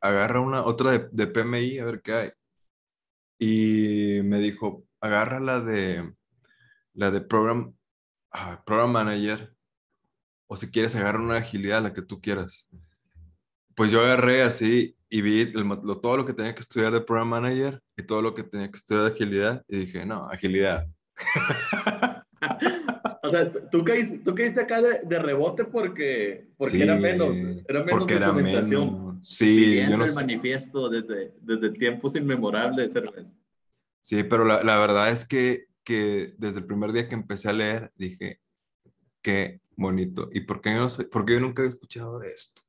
Agarra 0.00 0.40
una, 0.40 0.64
otra 0.64 1.08
de, 1.10 1.26
PMI, 1.26 1.78
a 1.78 1.84
ver 1.86 2.02
qué 2.02 2.12
hay. 2.12 2.30
Y 3.38 4.22
me 4.22 4.38
dijo, 4.38 4.84
agarra 5.00 5.40
la 5.40 5.60
de, 5.60 6.14
la 6.92 7.10
de 7.10 7.22
Program, 7.22 7.74
ah, 8.32 8.62
program 8.64 8.92
Manager, 8.92 9.54
o 10.46 10.56
si 10.56 10.70
quieres 10.70 10.94
agarra 10.94 11.20
una 11.20 11.36
agilidad, 11.36 11.82
la 11.82 11.94
que 11.94 12.02
tú 12.02 12.20
quieras. 12.20 12.68
Pues 13.74 13.90
yo 13.90 14.02
agarré 14.02 14.42
así 14.42 14.96
y 15.08 15.22
vi 15.22 15.52
todo 15.52 16.16
lo 16.18 16.26
que 16.26 16.34
tenía 16.34 16.54
que 16.54 16.60
estudiar 16.60 16.92
de 16.92 17.00
Program 17.00 17.28
Manager 17.28 17.82
y 17.96 18.02
todo 18.02 18.20
lo 18.20 18.34
que 18.34 18.44
tenía 18.44 18.70
que 18.70 18.76
estudiar 18.76 19.04
de 19.04 19.12
agilidad 19.12 19.64
y 19.68 19.78
dije, 19.78 20.04
no, 20.04 20.28
agilidad. 20.28 20.86
o 23.30 23.32
sea, 23.32 23.52
tú 23.70 23.84
caíste, 23.84 24.18
tú 24.18 24.34
caíste 24.34 24.60
acá 24.60 24.82
de, 24.82 25.18
rebote 25.20 25.64
porque, 25.64 26.48
porque 26.56 26.82
era 26.82 26.96
menos, 26.96 27.28
era 27.68 27.84
menos 27.84 27.90
porque 27.90 28.14
era 28.14 28.32
menos. 28.32 29.18
Sí, 29.22 29.76
yo 29.76 29.96
no 29.96 30.04
el 30.04 30.14
manifiesto 30.14 30.88
desde, 30.88 31.34
desde 31.40 31.70
tiempos 31.70 32.16
inmemorables, 32.16 32.92
cerveza. 32.92 33.32
Sí, 34.00 34.24
pero 34.24 34.44
la, 34.44 34.64
la, 34.64 34.78
verdad 34.80 35.10
es 35.10 35.24
que, 35.24 35.66
que 35.84 36.34
desde 36.38 36.58
el 36.58 36.66
primer 36.66 36.92
día 36.92 37.08
que 37.08 37.14
empecé 37.14 37.48
a 37.48 37.52
leer 37.52 37.92
dije, 37.94 38.40
qué 39.22 39.60
bonito. 39.76 40.28
¿Y 40.32 40.40
por 40.40 40.60
qué, 40.60 40.74
no 40.74 40.90
sé, 40.90 41.04
por 41.04 41.24
qué 41.24 41.34
yo 41.34 41.40
nunca 41.40 41.62
he 41.62 41.66
escuchado 41.66 42.18
de 42.18 42.30
esto? 42.30 42.62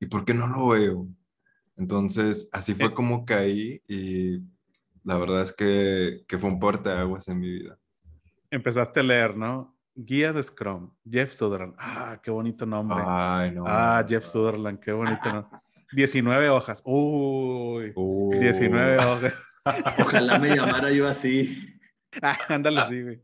¿Y 0.00 0.06
por 0.06 0.24
qué 0.24 0.34
no 0.34 0.48
lo 0.48 0.68
veo? 0.68 1.06
Entonces, 1.76 2.48
así 2.52 2.74
fue 2.74 2.92
como 2.92 3.24
caí 3.24 3.80
y 3.86 4.40
la 5.04 5.16
verdad 5.18 5.42
es 5.42 5.52
que, 5.52 6.24
que 6.26 6.38
fue 6.38 6.50
un 6.50 6.60
aguas 6.86 7.28
en 7.28 7.38
mi 7.38 7.50
vida 7.50 7.78
empezaste 8.52 9.00
a 9.00 9.02
leer, 9.02 9.36
¿no? 9.36 9.74
Guía 9.94 10.32
de 10.32 10.42
Scrum, 10.42 10.90
Jeff 11.08 11.34
Sutherland. 11.34 11.74
Ah, 11.78 12.18
qué 12.22 12.30
bonito 12.30 12.64
nombre. 12.64 13.02
Ay, 13.06 13.50
no. 13.50 13.64
Ah, 13.66 14.04
Jeff 14.08 14.24
Sutherland, 14.24 14.80
qué 14.80 14.92
bonito 14.92 15.32
nombre. 15.32 15.58
19 15.92 16.48
hojas. 16.48 16.82
Uy, 16.84 17.92
19 18.40 18.98
hojas. 18.98 19.34
Ojalá 19.98 20.38
me 20.38 20.56
llamara 20.56 20.90
yo 20.90 21.06
así. 21.06 21.78
Ah, 22.22 22.38
ándale, 22.48 22.80
sí, 22.88 23.02
güey. 23.02 23.20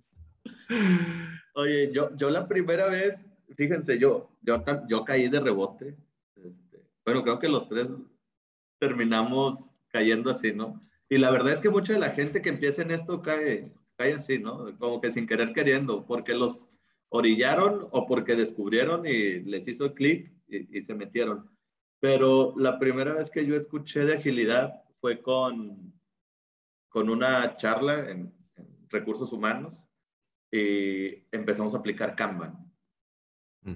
Oye, 1.54 1.90
yo, 1.92 2.14
yo 2.16 2.30
la 2.30 2.46
primera 2.46 2.86
vez, 2.86 3.24
fíjense, 3.56 3.98
yo, 3.98 4.30
yo, 4.42 4.62
yo 4.88 5.04
caí 5.04 5.28
de 5.28 5.40
rebote. 5.40 5.96
Este, 6.36 6.84
bueno, 7.04 7.22
creo 7.22 7.38
que 7.38 7.48
los 7.48 7.68
tres 7.68 7.90
terminamos 8.78 9.70
cayendo 9.88 10.30
así, 10.30 10.52
¿no? 10.52 10.80
Y 11.08 11.18
la 11.18 11.30
verdad 11.30 11.52
es 11.52 11.60
que 11.60 11.70
mucha 11.70 11.94
de 11.94 11.98
la 11.98 12.10
gente 12.10 12.42
que 12.42 12.50
empieza 12.50 12.82
en 12.82 12.90
esto 12.90 13.22
cae, 13.22 13.72
cae 13.98 14.14
así, 14.14 14.38
¿no? 14.38 14.76
Como 14.78 15.00
que 15.00 15.12
sin 15.12 15.26
querer 15.26 15.52
queriendo, 15.52 16.06
porque 16.06 16.34
los 16.34 16.70
orillaron 17.10 17.88
o 17.90 18.06
porque 18.06 18.36
descubrieron 18.36 19.06
y 19.06 19.40
les 19.40 19.66
hizo 19.66 19.92
clic 19.92 20.32
y, 20.46 20.82
se 20.82 20.94
metieron. 20.94 21.50
Pero 22.00 22.54
la 22.56 22.78
primera 22.78 23.12
vez 23.12 23.28
que 23.28 23.44
yo 23.44 23.56
escuché 23.56 24.04
de 24.04 24.14
agilidad 24.14 24.82
fue 25.00 25.20
con, 25.20 25.92
con 26.88 27.10
una 27.10 27.56
charla 27.56 28.08
en, 28.10 28.32
recursos 28.90 29.32
humanos 29.32 29.86
y 30.50 31.26
empezamos 31.30 31.74
a 31.74 31.78
aplicar 31.78 32.16
Kanban. 32.16 32.72
Mm. 33.60 33.74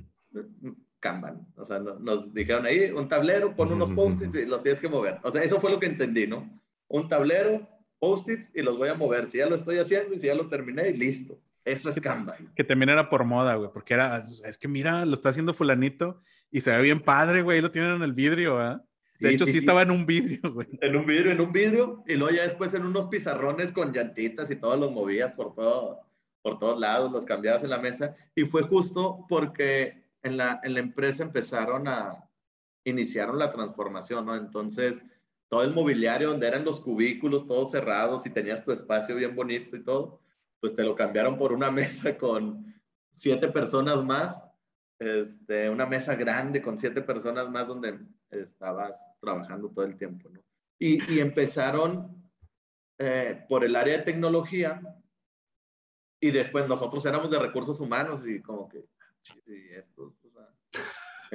Kanban. 1.00 1.46
O 1.56 1.64
sea, 1.66 1.80
nos 1.80 2.32
dijeron 2.32 2.64
ahí 2.64 2.90
un 2.90 3.08
tablero, 3.08 3.54
pon 3.54 3.72
unos 3.72 3.90
post-its 3.90 4.36
y 4.36 4.46
los 4.46 4.62
tienes 4.62 4.80
que 4.80 4.88
mover. 4.88 5.18
O 5.22 5.30
sea, 5.30 5.42
eso 5.42 5.60
fue 5.60 5.70
lo 5.70 5.78
que 5.78 5.86
entendí, 5.86 6.26
¿no? 6.26 6.48
Un 6.88 7.08
tablero, 7.08 7.68
post-its 8.02 8.50
y 8.52 8.62
los 8.62 8.76
voy 8.76 8.88
a 8.88 8.94
mover. 8.94 9.30
Si 9.30 9.38
ya 9.38 9.46
lo 9.46 9.54
estoy 9.54 9.78
haciendo 9.78 10.12
y 10.12 10.18
si 10.18 10.26
ya 10.26 10.34
lo 10.34 10.48
terminé 10.48 10.88
y 10.88 10.96
listo. 10.96 11.38
Eso 11.64 11.88
es 11.88 12.00
Kanban. 12.00 12.52
Que 12.56 12.64
también 12.64 12.88
era 12.88 13.08
por 13.08 13.22
moda, 13.22 13.54
güey, 13.54 13.70
porque 13.72 13.94
era, 13.94 14.24
es 14.44 14.58
que 14.58 14.66
mira, 14.66 15.06
lo 15.06 15.14
está 15.14 15.28
haciendo 15.28 15.54
fulanito 15.54 16.20
y 16.50 16.62
se 16.62 16.72
ve 16.72 16.82
bien 16.82 16.98
padre, 16.98 17.42
güey, 17.42 17.60
lo 17.60 17.70
tienen 17.70 17.92
en 17.92 18.02
el 18.02 18.12
vidrio, 18.12 18.58
¿ah? 18.58 18.84
De 19.20 19.30
hecho, 19.30 19.46
sí, 19.46 19.58
estaba 19.58 19.82
en 19.82 19.92
un 19.92 20.04
vidrio, 20.04 20.52
güey. 20.52 20.66
En 20.80 20.96
un 20.96 21.06
vidrio, 21.06 21.30
en 21.30 21.40
un 21.40 21.52
vidrio, 21.52 22.02
y 22.08 22.16
luego 22.16 22.34
ya 22.34 22.42
después 22.42 22.74
en 22.74 22.84
unos 22.84 23.06
pizarrones 23.06 23.70
con 23.70 23.92
llantitas 23.92 24.50
y 24.50 24.56
todos 24.56 24.80
los 24.80 24.90
movías 24.90 25.32
por, 25.34 25.54
todo, 25.54 26.00
por 26.42 26.58
todos 26.58 26.80
lados, 26.80 27.12
los 27.12 27.24
cambiabas 27.24 27.62
en 27.62 27.70
la 27.70 27.78
mesa. 27.78 28.16
Y 28.34 28.42
fue 28.46 28.62
justo 28.62 29.24
porque 29.28 30.02
en 30.24 30.36
la, 30.36 30.58
en 30.64 30.74
la 30.74 30.80
empresa 30.80 31.22
empezaron 31.22 31.86
a, 31.86 32.28
iniciaron 32.82 33.38
la 33.38 33.52
transformación, 33.52 34.26
¿no? 34.26 34.34
Entonces, 34.34 35.00
todo 35.52 35.64
el 35.64 35.74
mobiliario 35.74 36.30
donde 36.30 36.46
eran 36.46 36.64
los 36.64 36.80
cubículos 36.80 37.46
todos 37.46 37.72
cerrados 37.72 38.24
y 38.24 38.30
tenías 38.30 38.64
tu 38.64 38.72
espacio 38.72 39.14
bien 39.16 39.36
bonito 39.36 39.76
y 39.76 39.84
todo, 39.84 40.18
pues 40.60 40.74
te 40.74 40.82
lo 40.82 40.94
cambiaron 40.94 41.36
por 41.36 41.52
una 41.52 41.70
mesa 41.70 42.16
con 42.16 42.74
siete 43.12 43.48
personas 43.48 44.02
más, 44.02 44.48
este, 44.98 45.68
una 45.68 45.84
mesa 45.84 46.14
grande 46.14 46.62
con 46.62 46.78
siete 46.78 47.02
personas 47.02 47.50
más 47.50 47.68
donde 47.68 47.98
estabas 48.30 49.06
trabajando 49.20 49.68
todo 49.68 49.84
el 49.84 49.98
tiempo, 49.98 50.30
¿no? 50.30 50.40
Y, 50.78 51.12
y 51.12 51.20
empezaron 51.20 52.32
eh, 52.98 53.44
por 53.46 53.62
el 53.62 53.76
área 53.76 53.98
de 53.98 54.04
tecnología 54.04 54.80
y 56.18 56.30
después 56.30 56.66
nosotros 56.66 57.04
éramos 57.04 57.30
de 57.30 57.38
recursos 57.38 57.78
humanos 57.78 58.26
y 58.26 58.40
como 58.40 58.70
que, 58.70 58.86
y 59.48 59.74
estos, 59.74 60.14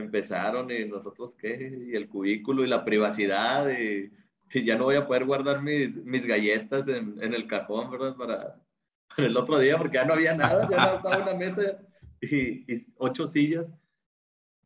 empezaron 0.02 0.72
y 0.72 0.86
nosotros 0.86 1.36
qué, 1.36 1.88
y 1.88 1.96
el 1.96 2.08
cubículo 2.08 2.64
y 2.64 2.68
la 2.68 2.86
privacidad 2.86 3.70
y, 3.70 4.12
y 4.52 4.66
ya 4.66 4.78
no 4.78 4.86
voy 4.86 4.96
a 4.96 5.08
poder 5.08 5.26
guardar 5.26 5.62
mis, 5.62 5.96
mis 6.04 6.26
galletas 6.26 6.88
en, 6.88 7.22
en 7.22 7.34
el 7.34 7.48
cajón, 7.48 7.92
¿verdad? 7.92 8.16
Para, 8.16 8.62
el 9.18 9.36
otro 9.36 9.60
día 9.60 9.78
porque 9.78 9.96
ya 9.96 10.06
no 10.06 10.14
había 10.14 10.36
nada, 10.36 10.68
ya 10.70 10.78
no 10.78 10.96
estaba 10.98 11.24
una 11.24 11.34
mesa 11.34 11.80
y, 12.22 12.86
ocho 12.98 13.28
sillas. 13.28 13.72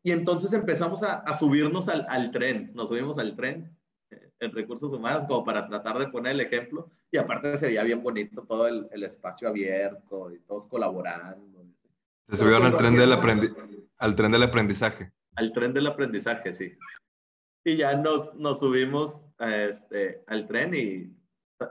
Y 0.02 0.10
entonces 0.10 0.52
empezamos 0.52 1.02
a, 1.02 1.18
a 1.18 1.32
subirnos 1.32 1.88
al, 1.88 2.04
al, 2.08 2.30
tren, 2.30 2.72
nos 2.74 2.88
subimos 2.88 3.18
al 3.18 3.36
tren 3.36 3.76
eh, 4.10 4.30
en 4.40 4.52
recursos 4.52 4.92
humanos 4.92 5.24
como 5.24 5.44
para 5.44 5.66
tratar 5.68 5.98
de 5.98 6.08
poner 6.08 6.32
el 6.32 6.40
ejemplo 6.40 6.90
y 7.10 7.18
aparte 7.18 7.56
se 7.56 7.66
veía 7.66 7.84
bien 7.84 8.02
bonito 8.02 8.42
todo 8.42 8.66
el, 8.66 8.88
el 8.90 9.04
espacio 9.04 9.48
abierto 9.48 10.32
y 10.32 10.40
todos 10.40 10.66
colaborando. 10.66 11.64
Se 12.28 12.36
subieron 12.36 12.64
al 12.64 12.76
tren, 12.76 12.96
del 12.96 13.12
al 13.98 14.16
tren 14.16 14.32
del 14.32 14.42
aprendizaje. 14.42 15.12
Al 15.36 15.52
tren 15.52 15.72
del 15.72 15.86
aprendizaje, 15.86 16.52
sí. 16.52 16.76
Y 17.64 17.76
ya 17.76 17.94
nos, 17.94 18.34
nos 18.34 18.58
subimos 18.58 19.24
este, 19.38 20.24
al 20.26 20.46
tren 20.46 20.74
y 20.74 21.16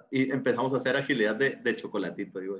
y 0.09 0.31
empezamos 0.31 0.73
a 0.73 0.77
hacer 0.77 0.95
agilidad 0.95 1.35
de, 1.35 1.51
de 1.55 1.75
chocolatito, 1.75 2.39
digo. 2.39 2.59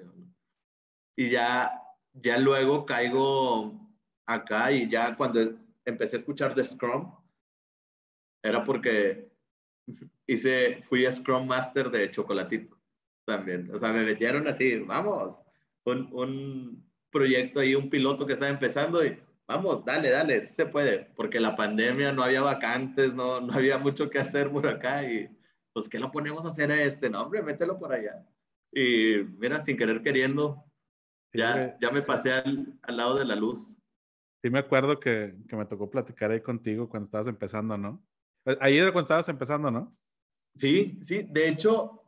Y 1.18 1.30
ya, 1.30 1.72
ya 2.14 2.38
luego 2.38 2.86
caigo 2.86 3.80
acá 4.26 4.72
y 4.72 4.90
ya 4.90 5.16
cuando 5.16 5.58
empecé 5.86 6.16
a 6.16 6.20
escuchar 6.20 6.56
de 6.56 6.66
Scrum, 6.66 7.14
era 8.44 8.64
porque 8.64 9.30
hice, 10.28 10.82
fui 10.84 11.06
Scrum 11.12 11.48
Master 11.48 11.90
de 11.90 12.10
chocolatito 12.10 12.78
también. 13.26 13.74
O 13.74 13.80
sea, 13.80 13.92
me 13.92 14.04
metieron 14.04 14.48
así, 14.48 14.80
vamos, 14.80 15.42
un, 15.86 16.10
un 16.12 16.92
proyecto 17.12 17.60
ahí, 17.60 17.76
un 17.76 17.90
piloto 17.90 18.26
que 18.26 18.34
estaba 18.34 18.52
empezando 18.52 19.06
y 19.06 19.20
vamos, 19.47 19.84
dale, 19.86 20.10
dale, 20.10 20.41
se 20.41 20.65
puede, 20.65 21.12
porque 21.15 21.39
la 21.39 21.56
pandemia 21.56 22.12
no 22.12 22.23
había 22.23 22.41
vacantes, 22.41 23.13
no, 23.13 23.41
no 23.41 23.54
había 23.54 23.77
mucho 23.77 24.10
que 24.10 24.19
hacer 24.19 24.51
por 24.51 24.67
acá 24.67 25.04
y 25.04 25.30
pues, 25.73 25.88
¿qué 25.88 25.99
lo 25.99 26.12
ponemos 26.12 26.45
a 26.45 26.49
hacer 26.49 26.71
a 26.71 26.82
este? 26.82 27.10
No, 27.10 27.23
hombre, 27.23 27.41
mételo 27.41 27.77
por 27.80 27.93
allá. 27.93 28.25
Y 28.73 29.23
mira, 29.38 29.60
sin 29.60 29.77
querer 29.77 30.01
queriendo, 30.01 30.63
ya, 31.34 31.77
ya 31.80 31.91
me 31.91 32.01
pasé 32.01 32.34
al, 32.34 32.77
al, 32.82 32.97
lado 32.97 33.17
de 33.17 33.25
la 33.25 33.36
luz. 33.36 33.77
Sí, 34.43 34.49
me 34.49 34.60
acuerdo 34.60 34.99
que, 34.99 35.36
que, 35.47 35.56
me 35.56 35.65
tocó 35.65 35.89
platicar 35.89 36.32
ahí 36.32 36.41
contigo 36.41 36.89
cuando 36.89 37.06
estabas 37.06 37.27
empezando, 37.27 37.77
¿no? 37.77 38.04
Pues, 38.43 38.58
ahí 38.60 38.77
era 38.77 38.91
cuando 38.91 39.06
estabas 39.06 39.30
empezando, 39.30 39.71
¿no? 39.71 39.95
Sí, 40.58 40.99
sí. 41.04 41.23
De 41.30 41.47
hecho, 41.47 42.01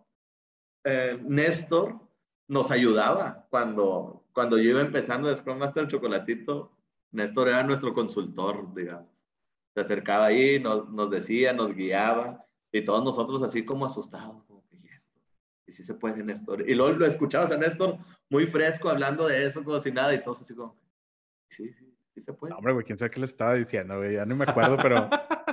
eh, 0.83 1.19
Néstor 1.23 1.99
nos 2.47 2.71
ayudaba 2.71 3.47
cuando, 3.49 4.25
cuando 4.33 4.57
yo 4.57 4.71
iba 4.71 4.81
empezando 4.81 5.29
de 5.29 5.35
Scrum 5.35 5.57
Master 5.57 5.87
Chocolatito. 5.87 6.72
Néstor 7.13 7.47
era 7.47 7.63
nuestro 7.63 7.93
consultor, 7.93 8.73
digamos. 8.73 9.09
Se 9.73 9.81
acercaba 9.81 10.25
ahí, 10.25 10.59
nos, 10.59 10.89
nos 10.89 11.09
decía, 11.09 11.53
nos 11.53 11.73
guiaba. 11.73 12.45
Y 12.71 12.83
todos 12.83 13.03
nosotros 13.03 13.41
así 13.41 13.63
como 13.63 13.85
asustados, 13.85 14.43
como 14.43 14.67
que, 14.67 14.75
¿y 14.77 14.87
esto? 14.89 15.19
¿Y 15.65 15.71
si 15.71 15.83
se 15.83 15.93
puede, 15.93 16.23
Néstor? 16.23 16.67
Y 16.67 16.73
luego 16.73 16.93
lo 16.97 17.05
escuchabas 17.05 17.51
a 17.51 17.57
Néstor 17.57 17.97
muy 18.29 18.47
fresco 18.47 18.89
hablando 18.89 19.27
de 19.27 19.45
eso 19.45 19.63
como 19.63 19.79
si 19.79 19.91
nada 19.91 20.13
y 20.13 20.23
todos 20.23 20.41
así 20.41 20.53
como, 20.53 20.75
sí, 21.49 21.71
sí, 21.71 21.95
sí 22.13 22.21
se 22.21 22.33
puede. 22.33 22.51
No, 22.51 22.57
hombre, 22.57 22.73
güey, 22.73 22.85
quién 22.85 22.97
sabe 22.97 23.11
qué 23.11 23.19
le 23.19 23.27
estaba 23.27 23.53
diciendo, 23.53 23.97
güey, 23.97 24.13
ya 24.13 24.25
no 24.25 24.35
me 24.35 24.45
acuerdo, 24.45 24.77
pero... 24.81 25.09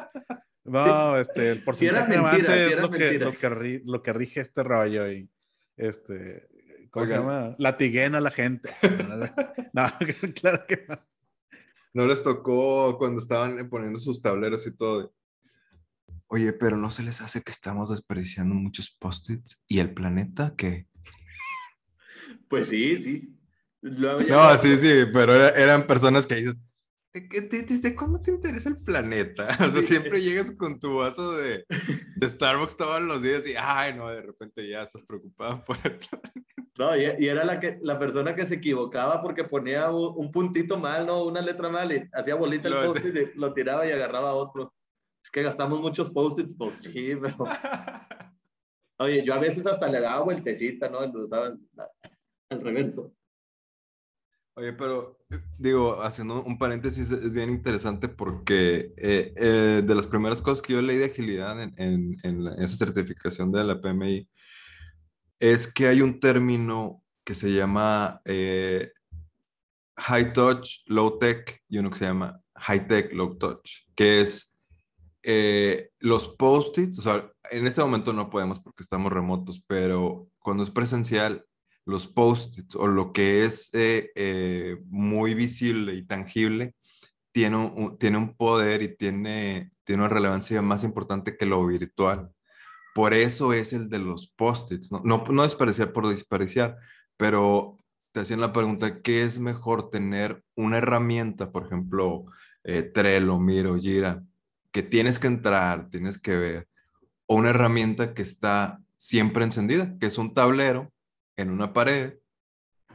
No, 0.62 1.18
este, 1.18 1.50
el 1.50 1.64
porcentaje 1.64 2.12
de 2.12 2.18
avance 2.18 2.66
es 2.66 2.80
lo 2.80 2.90
que, 2.90 3.18
lo, 3.18 3.32
que, 3.32 3.82
lo 3.84 4.02
que 4.04 4.12
rige 4.12 4.40
este 4.40 4.62
rollo 4.62 5.10
y, 5.10 5.28
este, 5.76 6.48
¿cómo 6.90 7.06
se 7.06 7.14
llama? 7.14 7.56
Latiguen 7.58 8.14
a 8.14 8.20
la 8.20 8.30
gente. 8.30 8.70
no, 9.72 9.90
claro 10.40 10.66
que 10.68 10.84
no. 10.88 10.98
No 11.92 12.06
les 12.06 12.22
tocó 12.22 12.96
cuando 12.98 13.20
estaban 13.20 13.68
poniendo 13.68 13.98
sus 13.98 14.22
tableros 14.22 14.66
y 14.66 14.76
todo. 14.76 15.12
Oye, 16.28 16.52
pero 16.52 16.76
¿no 16.76 16.90
se 16.90 17.02
les 17.02 17.20
hace 17.20 17.42
que 17.42 17.50
estamos 17.50 17.90
desperdiciando 17.90 18.54
muchos 18.54 18.90
post-its? 18.90 19.60
¿Y 19.66 19.80
el 19.80 19.92
planeta 19.92 20.54
qué? 20.56 20.86
Pues 22.48 22.68
sí, 22.68 22.96
sí. 22.96 23.36
no, 23.82 24.58
sí, 24.58 24.76
sí, 24.76 24.92
pero 25.12 25.34
eran 25.34 25.86
personas 25.86 26.26
que 26.26 26.36
dices, 26.36 26.60
¿desde 27.12 27.96
cuándo 27.96 28.20
te 28.20 28.30
interesa 28.30 28.68
el 28.68 28.78
planeta? 28.78 29.48
O 29.68 29.72
sea, 29.72 29.82
siempre 29.82 30.20
llegas 30.20 30.52
con 30.52 30.78
tu 30.78 30.98
vaso 30.98 31.36
de, 31.36 31.64
de, 32.16 32.30
Starbucks 32.30 32.76
todos 32.76 33.02
los 33.02 33.22
días 33.22 33.46
y, 33.46 33.54
ay, 33.58 33.94
no, 33.94 34.08
de 34.08 34.22
repente 34.22 34.68
ya 34.68 34.82
estás 34.82 35.02
preocupado 35.04 35.64
por 35.64 35.76
el 35.84 35.98
planeta. 35.98 36.59
No, 36.80 36.96
y, 36.96 37.02
era 37.02 37.44
la, 37.44 37.60
que, 37.60 37.78
la 37.82 37.98
persona 37.98 38.34
que 38.34 38.46
se 38.46 38.54
equivocaba 38.54 39.20
porque 39.20 39.44
ponía 39.44 39.90
un, 39.90 40.32
puntito 40.32 40.78
mal, 40.78 41.04
¿no? 41.04 41.24
Una 41.26 41.42
letra 41.42 41.68
mal 41.68 41.92
y 41.92 42.08
hacía 42.10 42.36
bolita 42.36 42.68
el 42.68 42.86
post-it 42.86 43.14
y 43.14 43.38
lo 43.38 43.52
tiraba 43.52 43.86
y 43.86 43.90
agarraba 43.90 44.32
otro. 44.32 44.72
Es 45.22 45.30
que 45.30 45.42
gastamos 45.42 45.78
muchos 45.82 46.08
post-its, 46.08 46.54
pues 46.56 46.78
sí, 46.78 47.14
pero... 47.20 47.36
Oye, 48.98 49.22
yo 49.22 49.34
a 49.34 49.38
veces 49.38 49.66
hasta 49.66 49.88
le 49.88 50.00
daba 50.00 50.24
vueltecita, 50.24 50.88
¿no? 50.88 51.04
Lo 51.04 51.24
usaba 51.24 51.54
al 52.50 52.60
reverso. 52.62 53.12
Oye, 54.56 54.72
pero 54.72 55.18
digo, 55.58 56.00
haciendo 56.00 56.42
un 56.42 56.56
paréntesis, 56.56 57.12
es 57.12 57.34
bien 57.34 57.50
interesante 57.50 58.08
porque 58.08 58.94
eh, 58.96 59.34
eh, 59.36 59.82
de 59.84 59.94
las 59.94 60.06
primeras 60.06 60.40
cosas 60.40 60.62
que 60.62 60.72
yo 60.72 60.80
leí 60.80 60.96
de 60.96 61.04
agilidad 61.04 61.62
en, 61.62 61.74
en, 61.76 62.16
en 62.22 62.46
esa 62.54 62.86
certificación 62.86 63.52
de 63.52 63.64
la 63.64 63.78
PMI 63.78 64.26
es 65.40 65.72
que 65.72 65.88
hay 65.88 66.02
un 66.02 66.20
término 66.20 67.02
que 67.24 67.34
se 67.34 67.52
llama 67.52 68.20
eh, 68.24 68.92
high 69.96 70.32
touch, 70.32 70.82
low 70.86 71.18
tech 71.18 71.62
y 71.68 71.78
uno 71.78 71.90
que 71.90 71.98
se 71.98 72.04
llama 72.04 72.40
high 72.56 72.86
tech, 72.86 73.12
low 73.12 73.36
touch, 73.36 73.86
que 73.96 74.20
es 74.20 74.56
eh, 75.22 75.90
los 75.98 76.28
post-its, 76.28 77.04
o 77.06 77.32
en 77.50 77.66
este 77.66 77.80
momento 77.80 78.12
no 78.12 78.30
podemos 78.30 78.60
porque 78.60 78.82
estamos 78.82 79.12
remotos, 79.12 79.64
pero 79.66 80.28
cuando 80.38 80.62
es 80.62 80.70
presencial, 80.70 81.44
los 81.86 82.06
post-its 82.06 82.76
o 82.76 82.86
lo 82.86 83.12
que 83.12 83.44
es 83.44 83.70
eh, 83.72 84.78
muy 84.86 85.34
visible 85.34 85.94
y 85.94 86.06
tangible 86.06 86.74
tiene 87.32 87.56
un, 87.56 87.98
tiene 87.98 88.18
un 88.18 88.36
poder 88.36 88.82
y 88.82 88.96
tiene, 88.96 89.72
tiene 89.84 90.02
una 90.02 90.12
relevancia 90.12 90.60
más 90.62 90.84
importante 90.84 91.36
que 91.36 91.46
lo 91.46 91.66
virtual. 91.66 92.30
Por 92.94 93.14
eso 93.14 93.52
es 93.52 93.72
el 93.72 93.88
de 93.88 93.98
los 93.98 94.28
post-its, 94.28 94.90
¿no? 94.92 95.00
No, 95.04 95.24
no 95.30 95.42
despreciar 95.42 95.92
por 95.92 96.08
despreciar, 96.08 96.76
pero 97.16 97.78
te 98.12 98.20
hacían 98.20 98.40
la 98.40 98.52
pregunta, 98.52 99.02
¿qué 99.02 99.22
es 99.22 99.38
mejor 99.38 99.90
tener 99.90 100.42
una 100.56 100.78
herramienta, 100.78 101.52
por 101.52 101.66
ejemplo, 101.66 102.24
eh, 102.64 102.82
Trello, 102.82 103.38
Miro, 103.38 103.76
Gira, 103.76 104.22
que 104.72 104.82
tienes 104.82 105.18
que 105.18 105.28
entrar, 105.28 105.88
tienes 105.90 106.18
que 106.18 106.36
ver, 106.36 106.68
o 107.26 107.36
una 107.36 107.50
herramienta 107.50 108.14
que 108.14 108.22
está 108.22 108.80
siempre 108.96 109.44
encendida, 109.44 109.96
que 109.98 110.06
es 110.06 110.18
un 110.18 110.34
tablero 110.34 110.92
en 111.36 111.50
una 111.50 111.72
pared, 111.72 112.14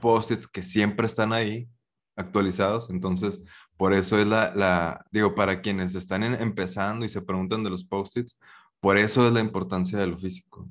post-its 0.01 0.47
que 0.47 0.63
siempre 0.63 1.07
están 1.07 1.33
ahí 1.33 1.67
actualizados. 2.15 2.89
Entonces, 2.89 3.41
por 3.77 3.93
eso 3.93 4.19
es 4.19 4.27
la, 4.27 4.53
la 4.55 5.05
digo, 5.11 5.35
para 5.35 5.61
quienes 5.61 5.95
están 5.95 6.23
empezando 6.23 7.05
y 7.05 7.09
se 7.09 7.21
preguntan 7.21 7.63
de 7.63 7.69
los 7.69 7.85
post-its, 7.85 8.37
por 8.85 8.99
eso 8.99 9.25
es 9.25 9.33
la 9.33 9.39
importancia 9.39 9.97
de 9.97 10.05
lo 10.05 10.15
físico. 10.15 10.69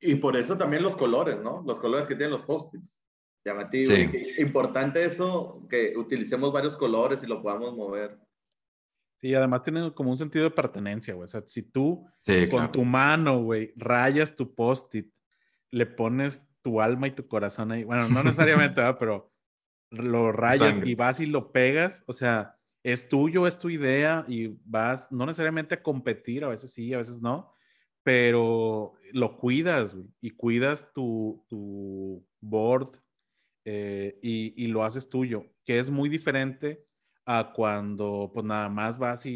Y 0.00 0.14
por 0.14 0.34
eso 0.34 0.56
también 0.56 0.82
los 0.82 0.96
colores, 0.96 1.38
¿no? 1.42 1.62
Los 1.66 1.78
colores 1.78 2.06
que 2.06 2.14
tienen 2.14 2.30
los 2.30 2.40
post-its. 2.40 3.02
Llamativo. 3.44 3.92
Sí. 3.92 4.08
Importante 4.38 5.04
eso, 5.04 5.66
que 5.68 5.92
utilicemos 5.94 6.50
varios 6.54 6.74
colores 6.74 7.22
y 7.22 7.26
lo 7.26 7.42
podamos 7.42 7.76
mover. 7.76 8.18
Sí, 9.20 9.34
además 9.34 9.62
tiene 9.62 9.92
como 9.92 10.10
un 10.10 10.16
sentido 10.16 10.44
de 10.44 10.52
pertenencia, 10.52 11.12
güey. 11.12 11.26
O 11.26 11.28
sea, 11.28 11.42
si 11.44 11.64
tú 11.64 12.06
con 12.50 12.72
tu 12.72 12.82
mano, 12.82 13.42
güey, 13.42 13.74
rayas 13.76 14.34
tu 14.34 14.54
post-it, 14.54 15.12
le 15.70 15.84
pones 15.84 16.42
tu 16.62 16.80
alma 16.80 17.08
y 17.08 17.10
tu 17.10 17.28
corazón 17.28 17.72
ahí. 17.72 17.84
Bueno, 17.84 18.08
no 18.08 18.22
necesariamente, 18.24 18.80
¿verdad? 18.80 18.96
Pero 18.98 19.34
lo 19.90 20.32
rayas 20.32 20.80
y 20.82 20.94
vas 20.94 21.20
y 21.20 21.26
lo 21.26 21.52
pegas. 21.52 22.02
O 22.06 22.14
sea, 22.14 22.55
es 22.86 23.08
tuyo, 23.08 23.48
es 23.48 23.58
tu 23.58 23.68
idea 23.68 24.24
y 24.28 24.56
vas, 24.64 25.10
no 25.10 25.26
necesariamente 25.26 25.74
a 25.74 25.82
competir, 25.82 26.44
a 26.44 26.48
veces 26.48 26.70
sí, 26.72 26.94
a 26.94 26.98
veces 26.98 27.20
no, 27.20 27.52
pero 28.04 28.92
lo 29.12 29.36
cuidas 29.38 29.96
y 30.20 30.30
cuidas 30.30 30.92
tu, 30.94 31.44
tu 31.48 32.24
board 32.40 32.90
eh, 33.64 34.16
y, 34.22 34.54
y, 34.64 34.68
lo 34.68 34.84
haces 34.84 35.08
tuyo, 35.08 35.46
que 35.64 35.80
es 35.80 35.90
muy 35.90 36.08
diferente 36.08 36.86
a 37.24 37.52
cuando 37.52 38.30
pues 38.32 38.46
nada 38.46 38.68
más 38.68 38.98
vas 38.98 39.26
y, 39.26 39.32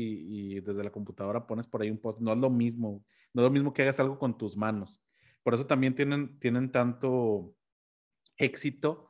y, 0.54 0.60
desde 0.60 0.84
la 0.84 0.92
computadora 0.92 1.48
pones 1.48 1.66
por 1.66 1.82
ahí 1.82 1.90
un 1.90 1.98
post. 1.98 2.20
No 2.20 2.32
es 2.32 2.38
lo 2.38 2.50
mismo, 2.50 3.04
no 3.34 3.42
es 3.42 3.44
lo 3.46 3.50
mismo 3.50 3.72
que 3.72 3.82
hagas 3.82 3.98
algo 3.98 4.16
con 4.16 4.38
tus 4.38 4.56
manos. 4.56 5.02
Por 5.42 5.54
eso 5.54 5.66
también 5.66 5.96
tienen, 5.96 6.38
tienen 6.38 6.70
tanto 6.70 7.56
éxito 8.36 9.09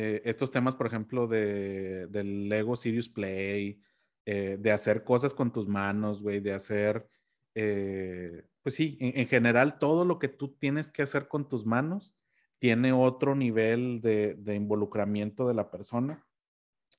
eh, 0.00 0.22
estos 0.24 0.52
temas, 0.52 0.76
por 0.76 0.86
ejemplo, 0.86 1.26
de, 1.26 2.06
del 2.06 2.48
Lego 2.48 2.76
Serious 2.76 3.08
Play, 3.08 3.82
eh, 4.24 4.56
de 4.56 4.70
hacer 4.70 5.02
cosas 5.02 5.34
con 5.34 5.52
tus 5.52 5.66
manos, 5.66 6.22
güey, 6.22 6.38
de 6.38 6.52
hacer, 6.52 7.08
eh, 7.56 8.44
pues 8.62 8.76
sí, 8.76 8.96
en, 9.00 9.18
en, 9.18 9.26
general 9.26 9.76
todo 9.78 10.04
lo 10.04 10.20
que 10.20 10.28
tú 10.28 10.54
tienes 10.54 10.88
que 10.88 11.02
hacer 11.02 11.26
con 11.26 11.48
tus 11.48 11.66
manos 11.66 12.14
tiene 12.60 12.92
otro 12.92 13.34
nivel 13.34 14.00
de, 14.00 14.34
de 14.34 14.54
involucramiento 14.54 15.48
de 15.48 15.54
la 15.54 15.68
persona 15.68 16.24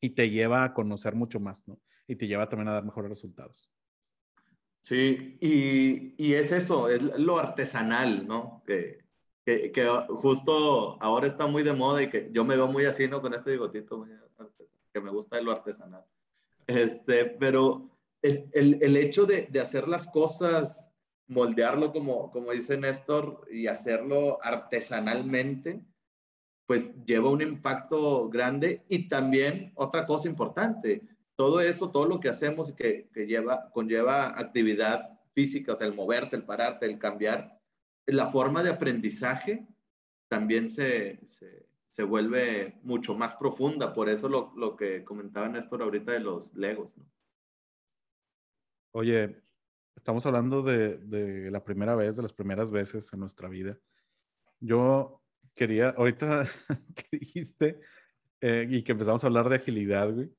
y 0.01 0.09
te 0.09 0.29
lleva 0.29 0.65
a 0.65 0.73
conocer 0.73 1.15
mucho 1.15 1.39
más, 1.39 1.65
¿no? 1.69 1.79
Y 2.05 2.17
te 2.17 2.27
lleva 2.27 2.49
también 2.49 2.67
a 2.67 2.73
dar 2.73 2.83
mejores 2.83 3.09
resultados. 3.09 3.71
Sí, 4.81 5.37
y, 5.39 6.15
y 6.17 6.33
es 6.33 6.51
eso, 6.51 6.89
es 6.89 7.01
lo 7.01 7.39
artesanal, 7.39 8.27
¿no? 8.27 8.61
Que, 8.67 9.08
que, 9.49 9.71
que, 9.71 9.87
justo 10.21 11.01
ahora 11.01 11.25
está 11.25 11.47
muy 11.47 11.63
de 11.63 11.73
moda 11.73 12.03
y 12.03 12.09
que 12.09 12.29
yo 12.31 12.43
me 12.45 12.55
veo 12.55 12.67
muy 12.67 12.85
así, 12.85 13.07
¿no? 13.07 13.21
Con 13.21 13.33
este 13.33 13.51
bigotito, 13.51 14.05
que 14.93 15.01
me 15.01 15.09
gusta 15.09 15.41
lo 15.41 15.51
artesanal. 15.51 16.05
Este, 16.67 17.25
pero 17.25 17.89
el, 18.21 18.47
el, 18.51 18.77
el 18.81 18.95
hecho 18.97 19.25
de, 19.25 19.47
de, 19.49 19.59
hacer 19.59 19.87
las 19.87 20.05
cosas, 20.07 20.91
moldearlo 21.27 21.91
como, 21.91 22.31
como 22.31 22.51
dice 22.51 22.77
Néstor, 22.77 23.41
y 23.51 23.65
hacerlo 23.65 24.37
artesanalmente, 24.43 25.83
pues 26.67 26.93
lleva 27.05 27.31
un 27.31 27.41
impacto 27.41 28.29
grande 28.29 28.83
y 28.87 29.09
también 29.09 29.71
otra 29.73 30.05
cosa 30.05 30.27
importante, 30.27 31.01
todo 31.35 31.59
eso, 31.61 31.89
todo 31.89 32.05
lo 32.05 32.19
que 32.19 32.29
hacemos 32.29 32.71
que, 32.73 33.09
que 33.11 33.25
lleva, 33.25 33.71
conlleva 33.71 34.39
actividad 34.39 35.17
física, 35.33 35.73
o 35.73 35.75
sea, 35.75 35.87
el 35.87 35.95
moverte, 35.95 36.35
el 36.35 36.43
pararte, 36.43 36.85
el 36.85 36.99
cambiar, 36.99 37.58
la 38.11 38.27
forma 38.27 38.63
de 38.63 38.69
aprendizaje 38.69 39.67
también 40.27 40.69
se, 40.69 41.19
se, 41.27 41.67
se 41.89 42.03
vuelve 42.03 42.79
mucho 42.83 43.15
más 43.15 43.35
profunda, 43.35 43.93
por 43.93 44.09
eso 44.09 44.29
lo, 44.29 44.53
lo, 44.55 44.75
que 44.75 45.03
comentaba 45.03 45.49
Néstor 45.49 45.81
ahorita 45.81 46.11
de 46.11 46.19
los 46.19 46.53
legos. 46.55 46.95
¿no? 46.97 47.05
Oye, 48.91 49.41
estamos 49.95 50.25
hablando 50.25 50.61
de, 50.61 50.97
de 50.97 51.51
la 51.51 51.63
primera 51.63 51.95
vez, 51.95 52.15
de 52.15 52.21
las 52.21 52.33
primeras 52.33 52.71
veces 52.71 53.11
en 53.13 53.19
nuestra 53.19 53.49
vida. 53.49 53.77
Yo 54.59 55.21
quería, 55.55 55.89
ahorita 55.89 56.47
que 56.95 57.17
dijiste 57.17 57.79
eh, 58.41 58.65
y 58.69 58.83
que 58.83 58.93
empezamos 58.93 59.23
a 59.23 59.27
hablar 59.27 59.49
de 59.49 59.57
agilidad, 59.57 60.11
güey, 60.13 60.31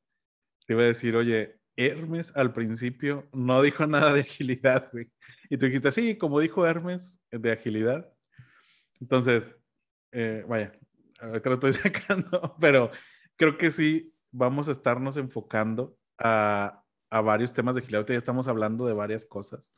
te 0.67 0.73
iba 0.73 0.83
a 0.83 0.87
decir, 0.87 1.17
oye, 1.17 1.60
Hermes 1.87 2.33
al 2.37 2.53
principio 2.53 3.29
no 3.33 3.63
dijo 3.63 3.87
nada 3.87 4.13
de 4.13 4.21
agilidad, 4.21 4.91
güey. 4.93 5.11
Y 5.49 5.57
tú 5.57 5.67
dijiste, 5.67 5.91
sí, 5.91 6.19
como 6.19 6.41
dijo 6.41 6.67
Hermes, 6.67 7.19
de 7.31 7.53
agilidad. 7.53 8.13
Entonces, 9.01 9.57
eh, 10.13 10.45
vaya, 10.47 10.73
ahorita 11.21 11.49
lo 11.49 11.55
estoy 11.55 11.73
sacando, 11.93 12.57
pero 12.61 12.91
creo 13.37 13.57
que 13.57 13.71
sí 13.71 14.13
vamos 14.31 14.69
a 14.69 14.73
estarnos 14.73 15.17
enfocando 15.17 15.97
a, 16.19 16.83
a 17.11 17.21
varios 17.21 17.53
temas 17.53 17.75
de 17.75 17.81
agilidad. 17.81 18.01
Ahorita 18.01 18.13
ya 18.13 18.19
estamos 18.19 18.49
hablando 18.49 18.87
de 18.87 18.93
varias 18.93 19.25
cosas. 19.25 19.73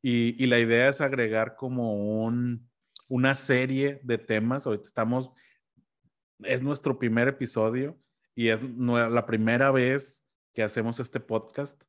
Y, 0.00 0.42
y 0.42 0.46
la 0.46 0.58
idea 0.58 0.88
es 0.88 1.00
agregar 1.00 1.56
como 1.56 2.24
un, 2.24 2.68
una 3.08 3.34
serie 3.34 4.00
de 4.02 4.18
temas. 4.18 4.66
Ahorita 4.66 4.84
estamos, 4.84 5.30
es 6.40 6.62
nuestro 6.62 6.98
primer 6.98 7.28
episodio 7.28 7.98
y 8.34 8.48
es 8.48 8.60
la 8.62 9.26
primera 9.26 9.70
vez 9.70 10.21
que 10.52 10.62
hacemos 10.62 11.00
este 11.00 11.20
podcast. 11.20 11.82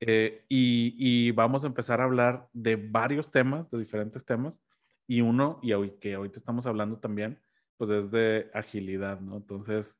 Eh, 0.00 0.44
y, 0.48 1.30
vamos 1.32 1.64
a 1.64 1.68
empezar 1.68 2.00
a 2.00 2.04
hablar 2.04 2.48
de 2.52 2.76
varios 2.76 3.30
temas, 3.30 3.70
de 3.70 3.78
diferentes 3.78 4.24
temas. 4.24 4.60
Y 5.06 5.20
uno, 5.20 5.60
y 5.62 5.72
hoy, 5.72 5.92
que 6.00 6.14
ahorita 6.14 6.38
estamos 6.38 6.66
hablando 6.66 6.98
también, 6.98 7.40
pues 7.76 7.90
es 7.90 8.10
de 8.10 8.50
agilidad, 8.54 9.20
¿no? 9.20 9.36
Entonces, 9.36 9.96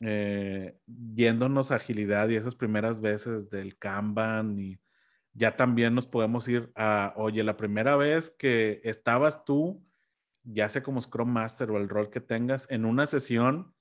eh, 0.00 0.78
viéndonos 0.86 1.70
agilidad 1.70 2.28
y 2.28 2.36
esas 2.36 2.54
primeras 2.54 3.00
veces 3.00 3.48
del 3.50 3.78
Kanban 3.78 4.58
y 4.58 4.78
ya 5.34 5.56
también 5.56 5.94
nos 5.94 6.06
podemos 6.06 6.48
ir 6.48 6.70
a, 6.76 7.12
oye, 7.16 7.42
la 7.42 7.56
primera 7.56 7.96
vez 7.96 8.30
que 8.30 8.80
estabas 8.84 9.44
tú, 9.44 9.84
ya 10.44 10.68
sea 10.68 10.82
como 10.82 11.00
Scrum 11.00 11.28
Master 11.28 11.70
o 11.70 11.78
el 11.78 11.88
rol 11.88 12.10
que 12.10 12.20
tengas, 12.20 12.66
en 12.70 12.84
una 12.84 13.06
sesión 13.06 13.73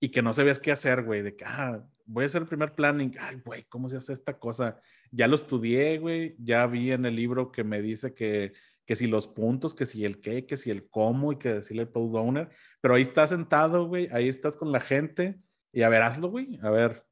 y 0.00 0.10
que 0.10 0.22
no 0.22 0.32
sabías 0.32 0.60
qué 0.60 0.72
hacer, 0.72 1.02
güey, 1.02 1.22
de 1.22 1.36
que, 1.36 1.44
ah, 1.44 1.84
voy 2.06 2.24
a 2.24 2.26
hacer 2.26 2.42
el 2.42 2.48
primer 2.48 2.74
planning, 2.74 3.14
ay, 3.20 3.40
güey, 3.44 3.64
¿cómo 3.64 3.90
se 3.90 3.96
hace 3.96 4.12
esta 4.12 4.38
cosa? 4.38 4.80
Ya 5.10 5.26
lo 5.26 5.36
estudié, 5.36 5.98
güey, 5.98 6.36
ya 6.38 6.66
vi 6.66 6.92
en 6.92 7.04
el 7.04 7.16
libro 7.16 7.50
que 7.50 7.64
me 7.64 7.82
dice 7.82 8.14
que, 8.14 8.52
que 8.86 8.96
si 8.96 9.06
los 9.06 9.26
puntos, 9.26 9.74
que 9.74 9.86
si 9.86 10.04
el 10.04 10.20
qué, 10.20 10.46
que 10.46 10.56
si 10.56 10.70
el 10.70 10.88
cómo 10.88 11.32
y 11.32 11.38
que 11.38 11.54
decirle 11.54 11.82
el 11.82 11.88
product 11.88 12.16
owner, 12.16 12.50
pero 12.80 12.94
ahí 12.94 13.02
estás 13.02 13.30
sentado, 13.30 13.86
güey, 13.86 14.08
ahí 14.12 14.28
estás 14.28 14.56
con 14.56 14.72
la 14.72 14.80
gente 14.80 15.40
y 15.72 15.82
a 15.82 15.88
ver, 15.88 16.02
hazlo, 16.02 16.30
güey, 16.30 16.58
a 16.62 16.70
ver, 16.70 17.04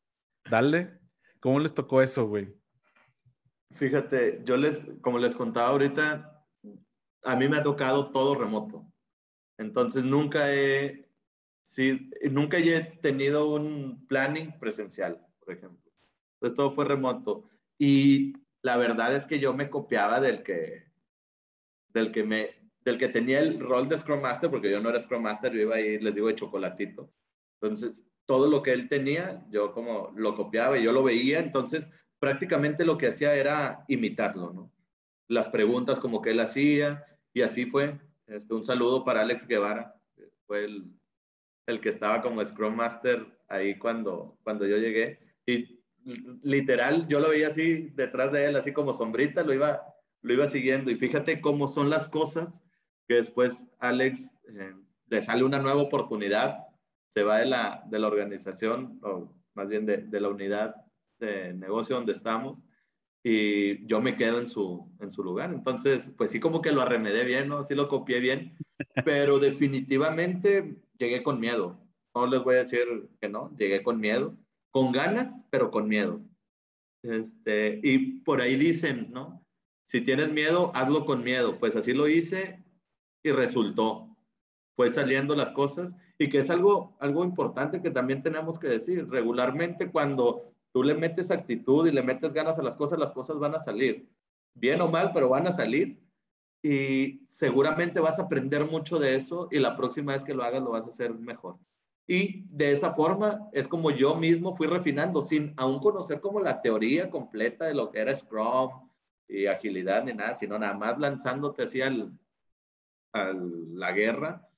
dale, 0.48 0.98
¿cómo 1.40 1.60
les 1.60 1.74
tocó 1.74 2.00
eso, 2.00 2.26
güey? 2.26 2.54
Fíjate, 3.74 4.42
yo 4.44 4.56
les, 4.56 4.82
como 5.02 5.18
les 5.18 5.34
contaba 5.34 5.68
ahorita, 5.68 6.42
a 7.24 7.36
mí 7.36 7.48
me 7.48 7.58
ha 7.58 7.62
tocado 7.62 8.10
todo 8.10 8.34
remoto. 8.34 8.86
Entonces 9.58 10.04
nunca 10.04 10.54
he, 10.54 11.05
sí, 11.66 12.10
nunca 12.30 12.58
he 12.58 12.80
tenido 13.02 13.50
un 13.50 14.06
planning 14.06 14.56
presencial, 14.58 15.26
por 15.40 15.52
ejemplo. 15.52 15.92
Entonces 16.34 16.56
todo 16.56 16.70
fue 16.70 16.84
remoto. 16.84 17.48
Y 17.76 18.34
la 18.62 18.76
verdad 18.76 19.14
es 19.14 19.26
que 19.26 19.40
yo 19.40 19.52
me 19.52 19.68
copiaba 19.68 20.20
del 20.20 20.42
que, 20.42 20.84
del 21.88 22.12
que 22.12 22.22
me, 22.22 22.50
del 22.84 22.98
que 22.98 23.08
tenía 23.08 23.40
el 23.40 23.58
rol 23.58 23.88
de 23.88 23.98
Scrum 23.98 24.22
Master, 24.22 24.48
porque 24.48 24.70
yo 24.70 24.80
no 24.80 24.90
era 24.90 25.00
Scrum 25.00 25.22
Master, 25.22 25.52
yo 25.52 25.62
iba 25.62 25.76
a 25.76 25.80
ir, 25.80 26.02
les 26.02 26.14
digo, 26.14 26.28
de 26.28 26.36
chocolatito. 26.36 27.12
Entonces, 27.60 28.04
todo 28.26 28.48
lo 28.48 28.62
que 28.62 28.72
él 28.72 28.88
tenía, 28.88 29.44
yo 29.50 29.72
como 29.72 30.12
lo 30.16 30.34
copiaba 30.34 30.78
y 30.78 30.84
yo 30.84 30.92
lo 30.92 31.02
veía, 31.02 31.40
entonces 31.40 31.88
prácticamente 32.18 32.84
lo 32.84 32.96
que 32.96 33.08
hacía 33.08 33.34
era 33.34 33.84
imitarlo, 33.88 34.52
¿no? 34.52 34.72
Las 35.28 35.48
preguntas 35.48 35.98
como 35.98 36.22
que 36.22 36.30
él 36.30 36.40
hacía 36.40 37.04
y 37.34 37.42
así 37.42 37.66
fue. 37.66 37.98
Este, 38.26 38.54
un 38.54 38.64
saludo 38.64 39.04
para 39.04 39.22
Alex 39.22 39.46
Guevara, 39.46 39.94
fue 40.46 40.64
el, 40.64 40.92
el, 41.66 41.80
que 41.80 41.88
estaba 41.88 42.22
como 42.22 42.44
Scrum 42.44 42.74
Master 42.74 43.26
ahí 43.48 43.78
cuando, 43.78 44.38
cuando 44.42 44.66
yo 44.66 44.76
llegué. 44.76 45.18
Y 45.46 45.80
literal, 46.42 47.06
yo 47.08 47.20
lo 47.20 47.30
veía 47.30 47.48
así 47.48 47.90
detrás 47.94 48.32
de 48.32 48.46
él, 48.46 48.56
así 48.56 48.72
como 48.72 48.92
sombrita, 48.92 49.42
lo 49.42 49.54
iba, 49.54 49.82
lo 50.22 50.32
iba 50.32 50.46
siguiendo. 50.46 50.90
Y 50.90 50.96
fíjate 50.96 51.40
cómo 51.40 51.68
son 51.68 51.90
las 51.90 52.08
cosas 52.08 52.62
que 53.08 53.14
después 53.14 53.68
Alex 53.78 54.38
eh, 54.48 54.74
le 55.08 55.22
sale 55.22 55.44
una 55.44 55.58
nueva 55.58 55.82
oportunidad, 55.82 56.66
se 57.08 57.22
va 57.22 57.38
de 57.38 57.46
la, 57.46 57.82
de 57.86 57.98
la 57.98 58.08
organización, 58.08 58.98
o 59.02 59.32
más 59.54 59.68
bien 59.68 59.86
de, 59.86 59.98
de 59.98 60.20
la 60.20 60.28
unidad 60.28 60.74
de 61.18 61.54
negocio 61.54 61.96
donde 61.96 62.12
estamos 62.12 62.62
y 63.28 63.84
yo 63.88 64.00
me 64.00 64.16
quedo 64.16 64.38
en 64.38 64.48
su, 64.48 64.88
en 65.00 65.10
su 65.10 65.24
lugar. 65.24 65.52
Entonces, 65.52 66.08
pues 66.16 66.30
sí 66.30 66.38
como 66.38 66.62
que 66.62 66.70
lo 66.70 66.80
arremedé 66.80 67.24
bien, 67.24 67.48
¿no? 67.48 67.62
Sí 67.62 67.74
lo 67.74 67.88
copié 67.88 68.20
bien, 68.20 68.56
pero 69.04 69.40
definitivamente 69.40 70.76
llegué 70.98 71.22
con 71.22 71.40
miedo. 71.40 71.78
No 72.14 72.26
les 72.26 72.42
voy 72.42 72.54
a 72.54 72.58
decir 72.58 73.08
que 73.20 73.28
no, 73.28 73.54
llegué 73.56 73.82
con 73.82 74.00
miedo, 74.00 74.36
con 74.70 74.92
ganas, 74.92 75.44
pero 75.50 75.70
con 75.70 75.88
miedo. 75.88 76.20
Este, 77.02 77.80
y 77.82 78.20
por 78.20 78.40
ahí 78.40 78.56
dicen, 78.56 79.10
¿no? 79.12 79.44
Si 79.86 80.00
tienes 80.00 80.32
miedo, 80.32 80.72
hazlo 80.74 81.04
con 81.04 81.22
miedo. 81.22 81.58
Pues 81.58 81.76
así 81.76 81.92
lo 81.92 82.08
hice 82.08 82.64
y 83.22 83.30
resultó. 83.30 84.16
Fue 84.74 84.90
saliendo 84.90 85.34
las 85.34 85.52
cosas 85.52 85.94
y 86.18 86.28
que 86.28 86.38
es 86.38 86.50
algo, 86.50 86.96
algo 87.00 87.24
importante 87.24 87.80
que 87.80 87.90
también 87.90 88.22
tenemos 88.22 88.58
que 88.58 88.68
decir. 88.68 89.08
Regularmente 89.08 89.90
cuando 89.90 90.52
tú 90.72 90.82
le 90.82 90.94
metes 90.94 91.30
actitud 91.30 91.86
y 91.86 91.92
le 91.92 92.02
metes 92.02 92.32
ganas 92.32 92.58
a 92.58 92.62
las 92.62 92.76
cosas, 92.76 92.98
las 92.98 93.12
cosas 93.12 93.38
van 93.38 93.54
a 93.54 93.58
salir. 93.58 94.08
Bien 94.54 94.80
o 94.80 94.88
mal, 94.88 95.12
pero 95.12 95.28
van 95.28 95.46
a 95.46 95.52
salir. 95.52 96.00
Y 96.62 97.26
seguramente 97.28 98.00
vas 98.00 98.18
a 98.18 98.22
aprender 98.22 98.64
mucho 98.64 98.98
de 98.98 99.14
eso 99.14 99.48
y 99.50 99.58
la 99.58 99.76
próxima 99.76 100.12
vez 100.12 100.24
que 100.24 100.34
lo 100.34 100.42
hagas 100.42 100.62
lo 100.62 100.70
vas 100.70 100.86
a 100.86 100.90
hacer 100.90 101.14
mejor. 101.14 101.58
Y 102.08 102.44
de 102.48 102.72
esa 102.72 102.92
forma 102.92 103.48
es 103.52 103.66
como 103.66 103.90
yo 103.90 104.14
mismo 104.14 104.54
fui 104.54 104.66
refinando, 104.66 105.20
sin 105.22 105.54
aún 105.56 105.80
conocer 105.80 106.20
como 106.20 106.40
la 106.40 106.62
teoría 106.62 107.10
completa 107.10 107.66
de 107.66 107.74
lo 107.74 107.90
que 107.90 107.98
era 107.98 108.14
Scrum 108.14 108.88
y 109.28 109.46
agilidad 109.46 110.04
ni 110.04 110.12
nada, 110.12 110.34
sino 110.34 110.58
nada 110.58 110.74
más 110.74 110.98
lanzándote 110.98 111.64
así 111.64 111.82
al, 111.82 112.16
a 113.12 113.32
la 113.32 113.92
guerra, 113.92 114.48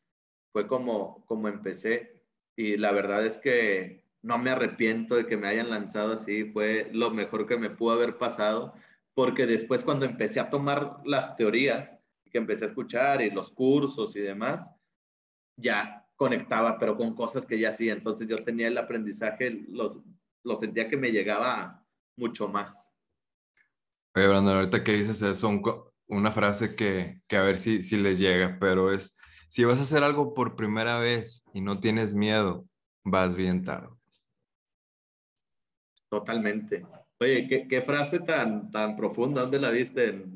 fue 0.53 0.67
como, 0.67 1.25
como 1.27 1.49
empecé. 1.49 2.23
Y 2.55 2.77
la 2.77 2.93
verdad 2.93 3.25
es 3.25 3.39
que 3.39 4.05
no 4.23 4.37
me 4.37 4.51
arrepiento 4.51 5.15
de 5.15 5.27
que 5.27 5.37
me 5.37 5.49
hayan 5.49 5.71
lanzado 5.71 6.13
así, 6.13 6.45
fue 6.45 6.91
lo 6.93 7.11
mejor 7.11 7.47
que 7.47 7.57
me 7.57 7.71
pudo 7.71 7.93
haber 7.93 8.19
pasado, 8.19 8.75
porque 9.19 9.47
después 9.47 9.83
cuando 9.83 10.07
empecé 10.07 10.39
a 10.39 10.49
tomar 10.49 11.01
las 11.05 11.35
teorías, 11.35 11.99
que 12.31 12.39
empecé 12.39 12.63
a 12.63 12.69
escuchar 12.69 13.21
y 13.21 13.33
los 13.33 13.51
cursos 13.51 14.15
y 14.15 14.21
demás, 14.21 14.71
ya 15.57 16.07
conectaba, 16.15 16.79
pero 16.79 16.97
con 16.97 17.17
cosas 17.17 17.45
que 17.45 17.59
ya 17.59 17.71
hacía. 17.71 17.95
Entonces 17.95 18.29
yo 18.29 18.45
tenía 18.45 18.69
el 18.69 18.79
aprendizaje, 18.79 19.65
los, 19.71 19.99
lo 20.45 20.55
sentía 20.55 20.89
que 20.89 20.97
me 20.97 21.11
llegaba 21.11 21.85
mucho 22.17 22.47
más. 22.47 22.93
Oye, 24.15 24.29
Brandon, 24.29 24.55
ahorita 24.55 24.85
que 24.85 24.93
dices 24.93 25.21
eso, 25.21 25.51
una 26.07 26.31
frase 26.31 26.77
que, 26.77 27.21
que 27.27 27.37
a 27.37 27.43
ver 27.43 27.57
si, 27.57 27.83
si 27.83 27.97
les 27.97 28.21
llega, 28.21 28.57
pero 28.61 28.93
es, 28.93 29.17
si 29.49 29.65
vas 29.65 29.81
a 29.81 29.83
hacer 29.83 30.05
algo 30.05 30.33
por 30.33 30.55
primera 30.55 31.01
vez 31.01 31.43
y 31.53 31.61
no 31.61 31.81
tienes 31.81 32.15
miedo, 32.15 32.69
vas 33.03 33.35
bien 33.35 33.65
tarde. 33.65 33.89
Totalmente. 36.09 36.87
Oye, 37.21 37.49
¿qué, 37.49 37.67
qué 37.67 37.83
frase 37.83 38.21
tan, 38.21 38.71
tan 38.71 38.95
profunda? 38.95 39.43
¿Dónde 39.43 39.59
la 39.59 39.71
viste? 39.71 40.09
En, 40.09 40.35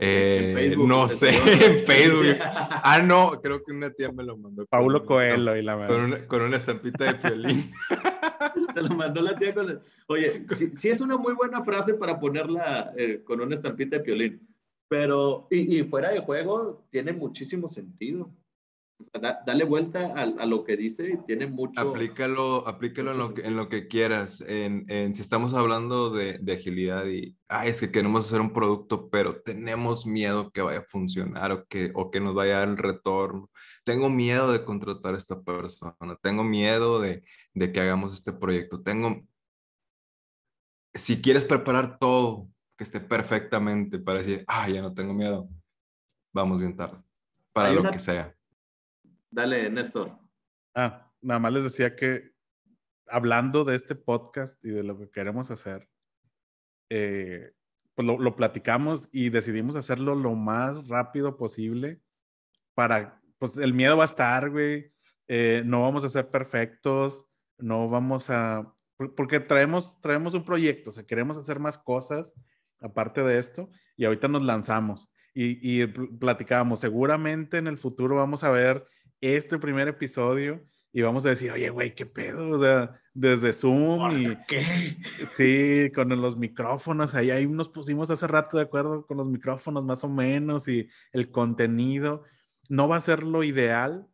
eh, 0.00 0.52
Facebook, 0.54 0.88
no 0.88 1.08
sé, 1.08 1.30
en 1.30 1.86
Facebook. 1.86 2.36
Ah, 2.90 3.02
no, 3.04 3.40
creo 3.42 3.62
que 3.62 3.72
una 3.72 3.90
tía 3.90 4.10
me 4.12 4.24
lo 4.24 4.36
mandó. 4.36 4.64
Paulo 4.66 5.04
Coelho 5.04 5.56
y 5.56 5.62
la 5.62 5.76
verdad. 5.76 5.94
Con 5.94 6.04
una, 6.04 6.26
con 6.26 6.42
una 6.42 6.56
estampita 6.56 7.12
de 7.12 7.28
violín. 7.28 7.70
Te 8.74 8.82
lo 8.82 8.94
mandó 8.94 9.20
la 9.20 9.34
tía 9.34 9.54
con... 9.54 9.80
Oye, 10.06 10.46
sí, 10.74 10.88
es 10.88 11.00
una 11.00 11.16
muy 11.16 11.34
buena 11.34 11.62
frase 11.64 11.94
para 11.94 12.18
ponerla 12.18 12.92
eh, 12.96 13.22
con 13.24 13.40
una 13.40 13.54
estampita 13.54 13.98
de 13.98 14.02
violín. 14.04 14.48
Pero, 14.88 15.48
y, 15.50 15.78
y, 15.78 15.84
fuera 15.84 16.10
de 16.10 16.20
juego, 16.20 16.86
tiene 16.90 17.12
muchísimo 17.12 17.68
sentido 17.68 18.32
dale 19.46 19.64
vuelta 19.64 20.12
a, 20.14 20.22
a, 20.22 20.46
lo 20.46 20.64
que 20.64 20.76
dice 20.76 21.10
y 21.12 21.16
tiene 21.24 21.46
mucho. 21.46 21.80
Aplícalo, 21.80 22.66
aplícalo 22.66 23.12
en, 23.12 23.18
lo 23.18 23.34
que, 23.34 23.42
en 23.42 23.56
lo 23.56 23.68
que 23.68 23.86
quieras. 23.86 24.40
En, 24.40 24.86
en 24.88 25.14
si 25.14 25.22
estamos 25.22 25.54
hablando 25.54 26.10
de, 26.10 26.38
de, 26.38 26.52
agilidad 26.52 27.06
y 27.06 27.36
ah, 27.48 27.66
es 27.66 27.80
que 27.80 27.92
queremos 27.92 28.26
hacer 28.26 28.40
un 28.40 28.52
producto, 28.52 29.08
pero 29.08 29.34
tenemos 29.40 30.04
miedo 30.04 30.50
que 30.50 30.62
vaya 30.62 30.80
a 30.80 30.84
funcionar 30.84 31.52
o 31.52 31.66
que, 31.66 31.92
o 31.94 32.10
que 32.10 32.20
nos 32.20 32.34
vaya 32.34 32.56
a 32.56 32.58
dar 32.60 32.68
el 32.68 32.76
retorno. 32.76 33.50
Tengo 33.84 34.10
miedo 34.10 34.52
de 34.52 34.64
contratar 34.64 35.14
a 35.14 35.18
esta 35.18 35.40
persona. 35.40 35.94
Tengo 36.20 36.42
miedo 36.42 37.00
de, 37.00 37.22
de 37.54 37.72
que 37.72 37.80
hagamos 37.80 38.12
este 38.12 38.32
proyecto. 38.32 38.82
Tengo. 38.82 39.22
Si 40.94 41.20
quieres 41.20 41.44
preparar 41.44 41.98
todo 41.98 42.48
que 42.76 42.84
esté 42.84 43.00
perfectamente 43.00 43.98
para 43.98 44.18
decir, 44.18 44.44
ah, 44.48 44.68
ya 44.68 44.82
no 44.82 44.92
tengo 44.92 45.14
miedo, 45.14 45.48
vamos 46.32 46.60
bien 46.60 46.76
tarde. 46.76 46.98
Para 47.52 47.72
lo 47.72 47.90
que 47.90 47.98
sea 47.98 48.37
Dale, 49.30 49.70
Néstor. 49.70 50.18
Ah, 50.74 51.10
nada 51.20 51.40
más 51.40 51.52
les 51.52 51.64
decía 51.64 51.94
que 51.94 52.32
hablando 53.06 53.64
de 53.64 53.76
este 53.76 53.94
podcast 53.94 54.62
y 54.64 54.70
de 54.70 54.82
lo 54.82 54.98
que 54.98 55.10
queremos 55.10 55.50
hacer, 55.50 55.88
eh, 56.90 57.52
pues 57.94 58.06
lo, 58.06 58.36
platicamos 58.36 59.08
y 59.12 59.30
decidimos 59.30 59.76
hacerlo 59.76 60.14
lo 60.14 60.34
más 60.34 60.86
rápido 60.86 61.36
posible 61.36 62.00
para, 62.74 63.20
pues 63.38 63.56
el 63.56 63.74
miedo 63.74 63.96
va 63.96 64.04
a 64.04 64.06
estar, 64.06 64.50
güey, 64.50 64.92
eh, 65.26 65.62
no 65.64 65.82
vamos 65.82 66.04
a 66.04 66.08
ser 66.08 66.30
perfectos, 66.30 67.26
no 67.58 67.88
vamos 67.88 68.30
a, 68.30 68.72
porque 69.16 69.40
traemos, 69.40 70.00
traemos 70.00 70.34
un 70.34 70.44
proyecto, 70.44 70.90
o 70.90 70.92
sea, 70.92 71.04
queremos 71.04 71.36
hacer 71.36 71.58
más 71.58 71.76
cosas 71.76 72.34
aparte 72.80 73.22
de 73.22 73.38
esto 73.38 73.68
y 73.96 74.04
ahorita 74.04 74.28
nos 74.28 74.42
lanzamos 74.42 75.10
y, 75.34 75.82
y 75.82 75.86
platicábamos, 75.86 76.80
seguramente 76.80 77.58
en 77.58 77.66
el 77.66 77.78
futuro 77.78 78.14
vamos 78.14 78.44
a 78.44 78.50
ver 78.50 78.86
este 79.20 79.58
primer 79.58 79.88
episodio 79.88 80.62
y 80.92 81.02
vamos 81.02 81.26
a 81.26 81.30
decir, 81.30 81.50
oye, 81.52 81.68
güey, 81.70 81.94
qué 81.94 82.06
pedo, 82.06 82.50
o 82.50 82.58
sea, 82.58 82.98
desde 83.12 83.52
Zoom 83.52 84.18
y... 84.18 84.36
¿Qué? 84.46 84.62
Sí, 85.30 85.92
con 85.94 86.08
los 86.20 86.36
micrófonos, 86.36 87.14
ahí, 87.14 87.30
ahí 87.30 87.46
nos 87.46 87.68
pusimos 87.68 88.10
hace 88.10 88.26
rato 88.26 88.56
de 88.56 88.64
acuerdo 88.64 89.06
con 89.06 89.18
los 89.18 89.26
micrófonos 89.26 89.84
más 89.84 90.02
o 90.04 90.08
menos 90.08 90.66
y 90.68 90.88
el 91.12 91.30
contenido. 91.30 92.24
No 92.68 92.88
va 92.88 92.96
a 92.96 93.00
ser 93.00 93.22
lo 93.22 93.44
ideal, 93.44 94.08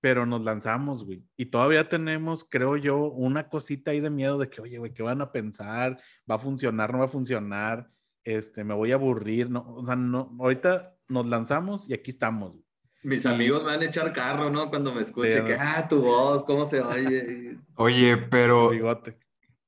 pero 0.00 0.24
nos 0.26 0.42
lanzamos, 0.42 1.04
güey. 1.04 1.24
Y 1.36 1.46
todavía 1.46 1.88
tenemos, 1.88 2.44
creo 2.48 2.76
yo, 2.76 3.10
una 3.10 3.48
cosita 3.48 3.90
ahí 3.90 4.00
de 4.00 4.10
miedo 4.10 4.38
de 4.38 4.48
que, 4.48 4.60
oye, 4.60 4.78
güey, 4.78 4.94
¿qué 4.94 5.02
van 5.02 5.20
a 5.20 5.32
pensar? 5.32 6.00
¿Va 6.30 6.36
a 6.36 6.38
funcionar? 6.38 6.92
¿No 6.92 7.00
va 7.00 7.04
a 7.06 7.08
funcionar? 7.08 7.90
Este, 8.24 8.64
me 8.64 8.74
voy 8.74 8.92
a 8.92 8.94
aburrir, 8.94 9.50
¿no? 9.50 9.74
O 9.74 9.84
sea, 9.84 9.96
no, 9.96 10.36
ahorita 10.38 10.96
nos 11.08 11.26
lanzamos 11.26 11.88
y 11.88 11.94
aquí 11.94 12.10
estamos. 12.10 12.52
Güey. 12.52 12.69
Mis 13.02 13.24
amigos 13.24 13.62
me 13.62 13.70
van 13.70 13.80
a 13.80 13.86
echar 13.86 14.12
carro, 14.12 14.50
¿no? 14.50 14.68
Cuando 14.68 14.92
me 14.92 15.00
escuchen, 15.02 15.46
que, 15.46 15.54
ah, 15.54 15.86
tu 15.88 16.02
voz, 16.02 16.44
¿cómo 16.44 16.64
se 16.64 16.80
oye? 16.80 17.58
Oye, 17.76 18.16
pero... 18.16 18.70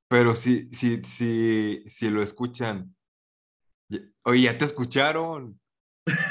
Pero 0.08 0.36
si, 0.36 0.66
si, 0.74 1.02
si, 1.04 1.84
si 1.86 2.10
lo 2.10 2.22
escuchan, 2.22 2.94
oye, 4.24 4.42
ya 4.42 4.58
te 4.58 4.66
escucharon. 4.66 5.58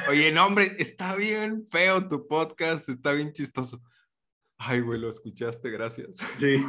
Oye, 0.08 0.32
no, 0.32 0.46
hombre, 0.46 0.76
está 0.78 1.16
bien 1.16 1.68
feo 1.72 2.08
tu 2.08 2.28
podcast, 2.28 2.88
está 2.90 3.14
bien 3.14 3.34
chistoso. 3.34 3.82
Ay, 4.60 4.82
güey, 4.82 5.00
lo 5.00 5.10
escuchaste, 5.10 5.72
gracias. 5.72 6.18
Sí, 6.40 6.64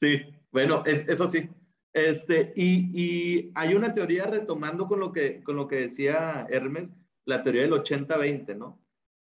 sí. 0.00 0.22
Bueno, 0.50 0.82
eso 0.86 1.28
sí. 1.28 1.48
Este, 1.92 2.52
y, 2.56 2.90
y, 3.00 3.52
hay 3.54 3.74
una 3.74 3.94
teoría 3.94 4.24
retomando 4.26 4.88
con 4.88 4.98
lo 4.98 5.12
que, 5.12 5.42
con 5.44 5.54
lo 5.54 5.68
que 5.68 5.76
decía 5.76 6.46
Hermes, 6.50 6.94
la 7.26 7.42
teoría 7.42 7.62
del 7.62 7.72
80-20, 7.72 8.56
¿no? 8.56 8.80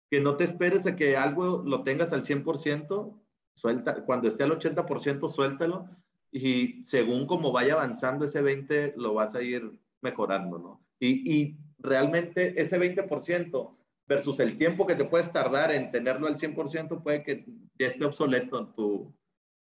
Que 0.09 0.21
no 0.21 0.37
te 0.37 0.43
esperes 0.43 0.85
a 0.87 0.95
que 0.95 1.17
algo 1.17 1.63
lo 1.65 1.83
tengas 1.83 2.13
al 2.13 2.23
100%, 2.23 3.19
suelta, 3.55 4.05
cuando 4.05 4.27
esté 4.27 4.43
al 4.43 4.51
80%, 4.51 5.27
suéltalo 5.27 5.89
y 6.31 6.83
según 6.85 7.25
como 7.25 7.51
vaya 7.51 7.73
avanzando 7.73 8.25
ese 8.25 8.41
20, 8.41 8.93
lo 8.97 9.13
vas 9.13 9.35
a 9.35 9.41
ir 9.41 9.71
mejorando, 10.01 10.59
¿no? 10.59 10.85
Y, 10.99 11.31
y 11.31 11.57
realmente 11.79 12.59
ese 12.59 12.79
20% 12.79 13.75
versus 14.07 14.39
el 14.39 14.57
tiempo 14.57 14.87
que 14.87 14.95
te 14.95 15.05
puedes 15.05 15.31
tardar 15.31 15.71
en 15.71 15.91
tenerlo 15.91 16.27
al 16.27 16.37
100%, 16.37 17.03
puede 17.03 17.23
que 17.23 17.45
ya 17.77 17.87
esté 17.87 18.05
obsoleto 18.05 18.67
tu, 18.69 19.13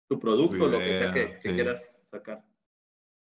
tu 0.08 0.18
producto, 0.18 0.68
lo 0.68 0.78
que 0.78 0.94
sea 0.94 1.12
que, 1.12 1.38
que 1.38 1.54
quieras 1.54 2.00
sacar. 2.04 2.44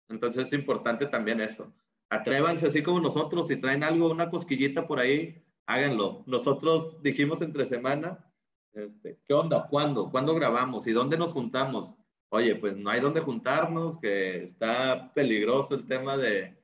Entonces 0.10 0.48
es 0.48 0.54
importante 0.54 1.06
también 1.06 1.42
eso. 1.42 1.74
Atrévanse 2.10 2.68
así 2.68 2.82
como 2.82 3.00
nosotros, 3.00 3.48
si 3.48 3.58
traen 3.58 3.84
algo, 3.84 4.10
una 4.10 4.30
cosquillita 4.30 4.88
por 4.88 5.00
ahí, 5.00 5.44
háganlo. 5.68 6.24
Nosotros 6.26 7.02
dijimos 7.04 7.42
entre 7.42 7.66
semana, 7.66 8.26
este, 8.74 9.20
¿qué 9.26 9.34
onda? 9.34 9.68
¿Cuándo? 9.70 10.10
¿Cuándo 10.10 10.34
grabamos? 10.34 10.88
¿Y 10.88 10.94
dónde 10.94 11.18
nos 11.18 11.34
juntamos? 11.34 11.94
Oye, 12.30 12.56
pues 12.56 12.76
no 12.76 12.90
hay 12.90 13.00
dónde 13.00 13.22
juntarnos, 13.22 13.98
que 14.00 14.44
está 14.44 15.14
peligroso 15.14 15.76
el 15.76 15.86
tema 15.86 16.18
de, 16.18 16.58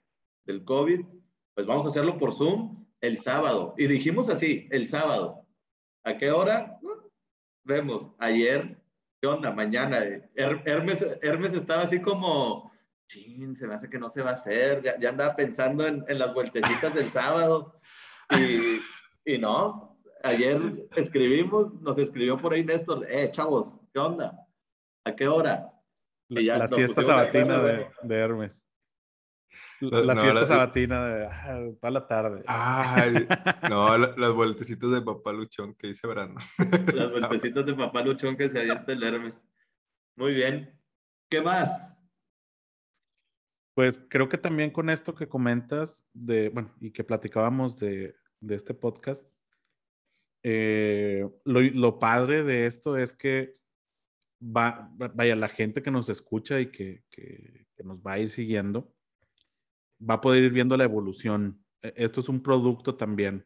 del 0.45 0.63
COVID. 0.63 1.01
Pues 1.53 1.67
vamos 1.67 1.85
a 1.85 1.89
hacerlo 1.89 2.17
por 2.17 2.33
Zoom 2.33 2.85
el 3.01 3.19
sábado. 3.19 3.75
Y 3.77 3.87
dijimos 3.87 4.29
así, 4.29 4.67
el 4.71 4.87
sábado. 4.87 5.45
¿A 6.03 6.17
qué 6.17 6.31
hora? 6.31 6.79
Vemos. 7.63 8.09
Ayer, 8.17 8.81
¿qué 9.21 9.27
onda? 9.27 9.51
Mañana. 9.51 10.03
Hermes, 10.35 11.19
Hermes 11.21 11.53
estaba 11.53 11.83
así 11.83 12.01
como, 12.01 12.71
chin, 13.07 13.55
se 13.55 13.67
me 13.67 13.75
hace 13.75 13.89
que 13.89 13.99
no 13.99 14.09
se 14.09 14.21
va 14.21 14.31
a 14.31 14.33
hacer. 14.33 14.81
Ya, 14.81 14.99
ya 14.99 15.09
andaba 15.09 15.35
pensando 15.35 15.85
en, 15.85 16.03
en 16.07 16.19
las 16.19 16.33
vueltecitas 16.33 16.93
del 16.93 17.11
sábado. 17.11 17.79
Y, 18.31 18.79
y 19.33 19.37
no, 19.37 19.97
ayer 20.23 20.87
escribimos, 20.95 21.73
nos 21.81 21.97
escribió 21.97 22.37
por 22.37 22.53
ahí 22.53 22.63
Néstor, 22.63 23.05
eh, 23.09 23.29
chavos, 23.31 23.79
¿qué 23.93 23.99
onda? 23.99 24.47
¿A 25.05 25.15
qué 25.15 25.27
hora? 25.27 25.69
la 26.29 26.67
siesta 26.67 27.03
sabatina 27.03 27.59
de, 27.59 28.15
Hermes. 28.15 28.65
La, 29.81 30.15
siesta 30.15 30.45
sabatina 30.45 31.05
de 31.05 31.25
ah, 31.25 31.69
toda 31.79 31.91
la 31.91 32.07
tarde. 32.07 32.43
Ay, 32.47 33.27
no, 33.69 33.97
las 33.97 34.33
vueltecitas 34.33 34.91
de 34.91 35.01
papá 35.01 35.33
luchón 35.33 35.75
que 35.75 35.87
dice 35.87 36.07
Brando. 36.07 36.39
Las 36.93 37.11
vueltecitas 37.11 37.65
de 37.65 37.73
papá 37.73 38.01
luchón 38.01 38.35
que 38.37 38.49
se 38.49 38.61
avienta 38.61 38.93
el 38.93 39.03
Hermes. 39.03 39.45
Muy 40.15 40.33
bien. 40.33 40.79
¿Qué 41.29 41.41
más? 41.41 41.92
Pues 43.73 43.99
creo 44.09 44.29
que 44.29 44.37
también 44.37 44.71
con 44.71 44.89
esto 44.89 45.15
que 45.15 45.27
comentas, 45.27 46.03
de, 46.13 46.49
bueno, 46.49 46.73
y 46.79 46.91
que 46.91 47.03
platicábamos 47.03 47.77
de, 47.77 48.15
de 48.39 48.55
este 48.55 48.73
podcast, 48.73 49.27
eh, 50.43 51.27
lo, 51.45 51.61
lo, 51.61 51.99
padre 51.99 52.43
de 52.43 52.67
esto 52.67 52.97
es 52.97 53.13
que 53.13 53.57
va, 54.41 54.91
vaya, 55.15 55.35
la 55.35 55.47
gente 55.47 55.81
que 55.81 55.91
nos 55.91 56.09
escucha 56.09 56.59
y 56.59 56.69
que, 56.69 57.03
que, 57.09 57.67
que, 57.75 57.83
nos 57.83 57.99
va 57.99 58.13
a 58.13 58.19
ir 58.19 58.29
siguiendo, 58.29 58.93
va 59.99 60.15
a 60.15 60.21
poder 60.21 60.43
ir 60.43 60.51
viendo 60.51 60.77
la 60.77 60.83
evolución. 60.83 61.63
E, 61.81 61.93
esto 61.95 62.19
es 62.19 62.29
un 62.29 62.43
producto 62.43 62.95
también. 62.95 63.45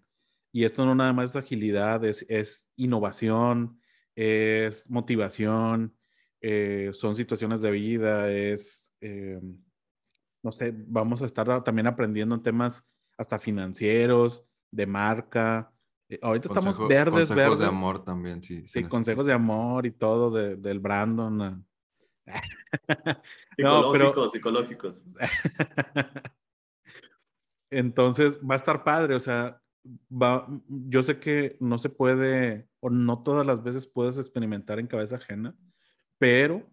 Y 0.52 0.66
esto 0.66 0.86
no 0.86 0.96
nada 0.96 1.14
más 1.14 1.32
es 1.32 1.36
agilidad, 1.36 2.04
es, 2.04 2.26
es 2.30 2.70
innovación, 2.76 3.80
es 4.16 4.90
motivación, 4.90 5.96
eh, 6.42 6.90
son 6.94 7.16
situaciones 7.16 7.62
de 7.62 7.72
vida, 7.72 8.32
es, 8.32 8.92
eh, 9.02 9.40
no 10.44 10.52
sé, 10.52 10.74
vamos 10.76 11.22
a 11.22 11.26
estar 11.26 11.64
también 11.64 11.88
aprendiendo 11.88 12.36
en 12.36 12.44
temas 12.44 12.84
hasta 13.18 13.40
financieros, 13.40 14.46
de 14.72 14.86
marca. 14.86 15.72
Eh, 16.10 16.20
ahorita 16.22 16.50
estamos 16.50 16.88
verdes, 16.88 17.30
consejos 17.30 17.60
de 17.60 17.66
amor 17.66 18.04
también, 18.04 18.42
sí. 18.42 18.66
Sí, 18.68 18.84
consejos 18.84 19.26
de 19.26 19.34
amor 19.34 19.86
y 19.86 19.92
todo 19.92 20.32
del 20.32 20.80
Brandon. 20.80 21.66
psicológicos, 23.58 24.32
psicológicos. 24.32 25.06
Entonces 27.70 28.40
va 28.40 28.56
a 28.56 28.58
estar 28.58 28.84
padre, 28.84 29.16
o 29.16 29.20
sea, 29.20 29.62
va, 30.12 30.48
yo 30.68 31.04
sé 31.04 31.20
que 31.20 31.58
no 31.60 31.78
se 31.78 31.90
puede, 31.90 32.70
o 32.80 32.90
no 32.90 33.24
todas 33.24 33.46
las 33.46 33.62
veces 33.64 33.88
puedes 33.88 34.18
experimentar 34.18 34.80
en 34.80 34.88
cabeza 34.88 35.18
ajena, 35.18 35.54
pero 36.18 36.66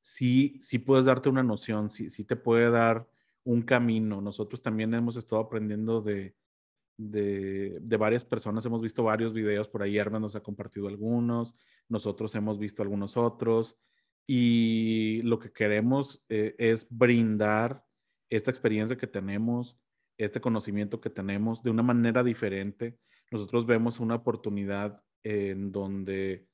sí, 0.00 0.60
sí 0.62 0.78
puedes 0.78 1.06
darte 1.06 1.28
una 1.28 1.42
noción, 1.42 1.90
sí, 1.90 2.10
sí 2.10 2.24
te 2.24 2.36
puede 2.36 2.70
dar 2.70 3.08
un 3.44 3.62
camino. 3.62 4.20
Nosotros 4.20 4.62
también 4.62 4.94
hemos 4.94 5.16
estado 5.16 5.42
aprendiendo 5.42 6.00
de, 6.02 6.34
de, 6.96 7.78
de, 7.80 7.96
varias 7.96 8.24
personas, 8.24 8.64
hemos 8.66 8.80
visto 8.80 9.02
varios 9.02 9.32
videos 9.32 9.68
por 9.68 9.82
ahí, 9.82 9.96
Hermes 9.98 10.20
nos 10.20 10.36
ha 10.36 10.42
compartido 10.42 10.88
algunos, 10.88 11.54
nosotros 11.88 12.34
hemos 12.34 12.58
visto 12.58 12.82
algunos 12.82 13.16
otros, 13.16 13.78
y 14.26 15.22
lo 15.22 15.40
que 15.40 15.50
queremos 15.50 16.22
eh, 16.28 16.54
es 16.58 16.86
brindar 16.88 17.84
esta 18.28 18.50
experiencia 18.50 18.96
que 18.96 19.08
tenemos, 19.08 19.76
este 20.18 20.40
conocimiento 20.40 21.00
que 21.00 21.10
tenemos 21.10 21.64
de 21.64 21.70
una 21.70 21.82
manera 21.82 22.22
diferente. 22.22 22.98
Nosotros 23.32 23.66
vemos 23.66 23.98
una 23.98 24.14
oportunidad 24.16 25.02
en 25.24 25.72
donde 25.72 26.46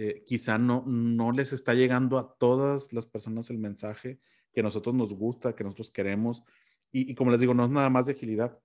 eh, 0.00 0.22
quizá 0.24 0.58
no, 0.58 0.84
no 0.86 1.32
les 1.32 1.52
está 1.52 1.74
llegando 1.74 2.18
a 2.18 2.36
todas 2.38 2.92
las 2.92 3.04
personas 3.04 3.50
el 3.50 3.58
mensaje 3.58 4.20
que 4.52 4.62
nosotros 4.62 4.94
nos 4.94 5.12
gusta, 5.12 5.56
que 5.56 5.64
nosotros 5.64 5.90
queremos. 5.90 6.44
Y, 6.92 7.16
como 7.16 7.32
les 7.32 7.40
digo, 7.40 7.52
no 7.52 7.64
es 7.64 7.70
nada 7.70 7.90
más 7.90 8.06
de 8.06 8.12
agilidad, 8.12 8.60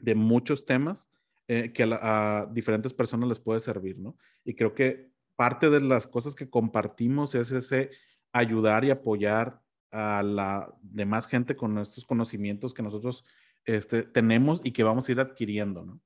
de 0.00 0.16
muchos 0.16 0.66
temas 0.66 1.08
eh, 1.46 1.72
que 1.72 1.84
a, 1.84 2.48
diferentes 2.52 2.92
personas 2.92 3.28
les 3.28 3.38
puede 3.38 3.60
servir, 3.60 4.00
¿no? 4.00 4.16
Y 4.44 4.54
creo 4.54 4.74
que 4.74 5.12
parte 5.36 5.70
de 5.70 5.80
las 5.80 6.08
cosas 6.08 6.34
que 6.34 6.50
compartimos 6.50 7.36
es 7.36 7.52
ese 7.52 7.90
ayudar 8.32 8.84
y 8.84 8.90
apoyar 8.90 9.62
a 9.92 10.24
la 10.24 10.74
demás 10.82 11.28
gente 11.28 11.54
con 11.54 11.78
estos 11.78 12.04
conocimientos 12.04 12.74
que 12.74 12.82
nosotros 12.82 13.24
este, 13.64 14.02
tenemos 14.02 14.60
y 14.64 14.72
que 14.72 14.82
vamos 14.82 15.08
a 15.08 15.12
ir 15.12 15.20
adquiriendo, 15.20 15.84
¿no? 15.84 16.00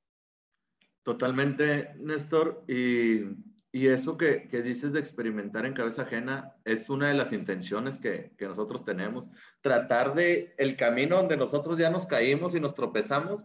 Totalmente, 1.01 1.95
Néstor. 1.97 2.63
Y 2.67 3.52
y 3.75 3.87
eso 3.87 4.17
que, 4.17 4.47
que, 4.49 4.61
dices 4.61 4.93
de 4.93 4.99
experimentar 4.99 5.65
en 5.65 5.73
cabeza 5.73 6.03
ajena 6.03 6.55
es 6.63 6.91
una 6.91 7.07
de 7.07 7.15
las 7.15 7.33
intenciones 7.33 7.97
que, 7.97 8.31
que, 8.37 8.45
nosotros 8.45 8.85
tenemos. 8.85 9.25
Tratar 9.61 10.13
de 10.13 10.53
el 10.59 10.77
camino 10.77 11.17
donde 11.17 11.37
nosotros 11.37 11.79
ya 11.79 11.89
nos 11.89 12.05
caímos 12.05 12.53
y 12.53 12.59
nos 12.59 12.75
tropezamos, 12.75 13.43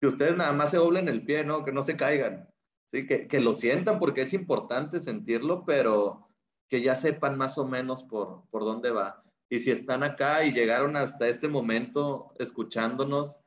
que 0.00 0.06
ustedes 0.06 0.34
nada 0.34 0.52
más 0.52 0.70
se 0.70 0.78
doblen 0.78 1.08
el 1.08 1.26
pie, 1.26 1.44
¿no? 1.44 1.62
Que 1.62 1.72
no 1.72 1.82
se 1.82 1.94
caigan. 1.94 2.48
¿sí? 2.90 3.06
Que, 3.06 3.28
que 3.28 3.38
lo 3.38 3.52
sientan 3.52 3.98
porque 3.98 4.22
es 4.22 4.32
importante 4.32 4.98
sentirlo, 4.98 5.66
pero 5.66 6.26
que 6.70 6.80
ya 6.80 6.96
sepan 6.96 7.36
más 7.36 7.58
o 7.58 7.66
menos 7.66 8.02
por, 8.02 8.48
por 8.48 8.64
dónde 8.64 8.90
va. 8.90 9.22
Y 9.50 9.58
si 9.58 9.72
están 9.72 10.02
acá 10.04 10.42
y 10.42 10.54
llegaron 10.54 10.96
hasta 10.96 11.28
este 11.28 11.48
momento 11.48 12.32
escuchándonos, 12.38 13.42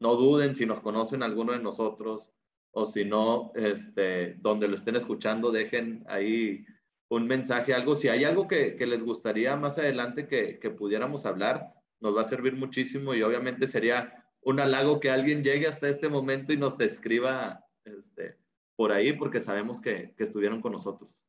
no 0.00 0.16
duden 0.16 0.54
si 0.54 0.64
nos 0.64 0.80
conocen 0.80 1.22
alguno 1.22 1.52
de 1.52 1.58
nosotros 1.58 2.32
o 2.72 2.84
si 2.86 3.04
no, 3.04 3.52
este, 3.54 4.34
donde 4.40 4.66
lo 4.66 4.74
estén 4.74 4.96
escuchando, 4.96 5.52
dejen 5.52 6.04
ahí 6.08 6.64
un 7.08 7.26
mensaje, 7.26 7.74
algo. 7.74 7.94
Si 7.94 8.08
hay 8.08 8.24
algo 8.24 8.48
que, 8.48 8.76
que 8.76 8.86
les 8.86 9.02
gustaría 9.02 9.54
más 9.56 9.78
adelante 9.78 10.26
que, 10.26 10.58
que, 10.58 10.70
pudiéramos 10.70 11.26
hablar, 11.26 11.74
nos 12.00 12.16
va 12.16 12.22
a 12.22 12.24
servir 12.24 12.56
muchísimo 12.56 13.14
y 13.14 13.22
obviamente 13.22 13.66
sería 13.66 14.26
un 14.40 14.58
halago 14.58 14.98
que 14.98 15.10
alguien 15.10 15.44
llegue 15.44 15.68
hasta 15.68 15.88
este 15.88 16.08
momento 16.08 16.52
y 16.52 16.56
nos 16.56 16.80
escriba 16.80 17.64
este, 17.84 18.38
por 18.74 18.90
ahí 18.90 19.12
porque 19.12 19.40
sabemos 19.40 19.80
que, 19.80 20.14
que 20.16 20.24
estuvieron 20.24 20.62
con 20.62 20.72
nosotros. 20.72 21.26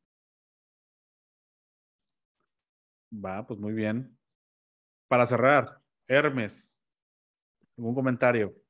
Va, 3.12 3.46
pues 3.46 3.60
muy 3.60 3.74
bien. 3.74 4.18
Para 5.08 5.26
cerrar, 5.26 5.80
Hermes, 6.08 6.74
¿algún 7.76 7.94
comentario? 7.94 8.63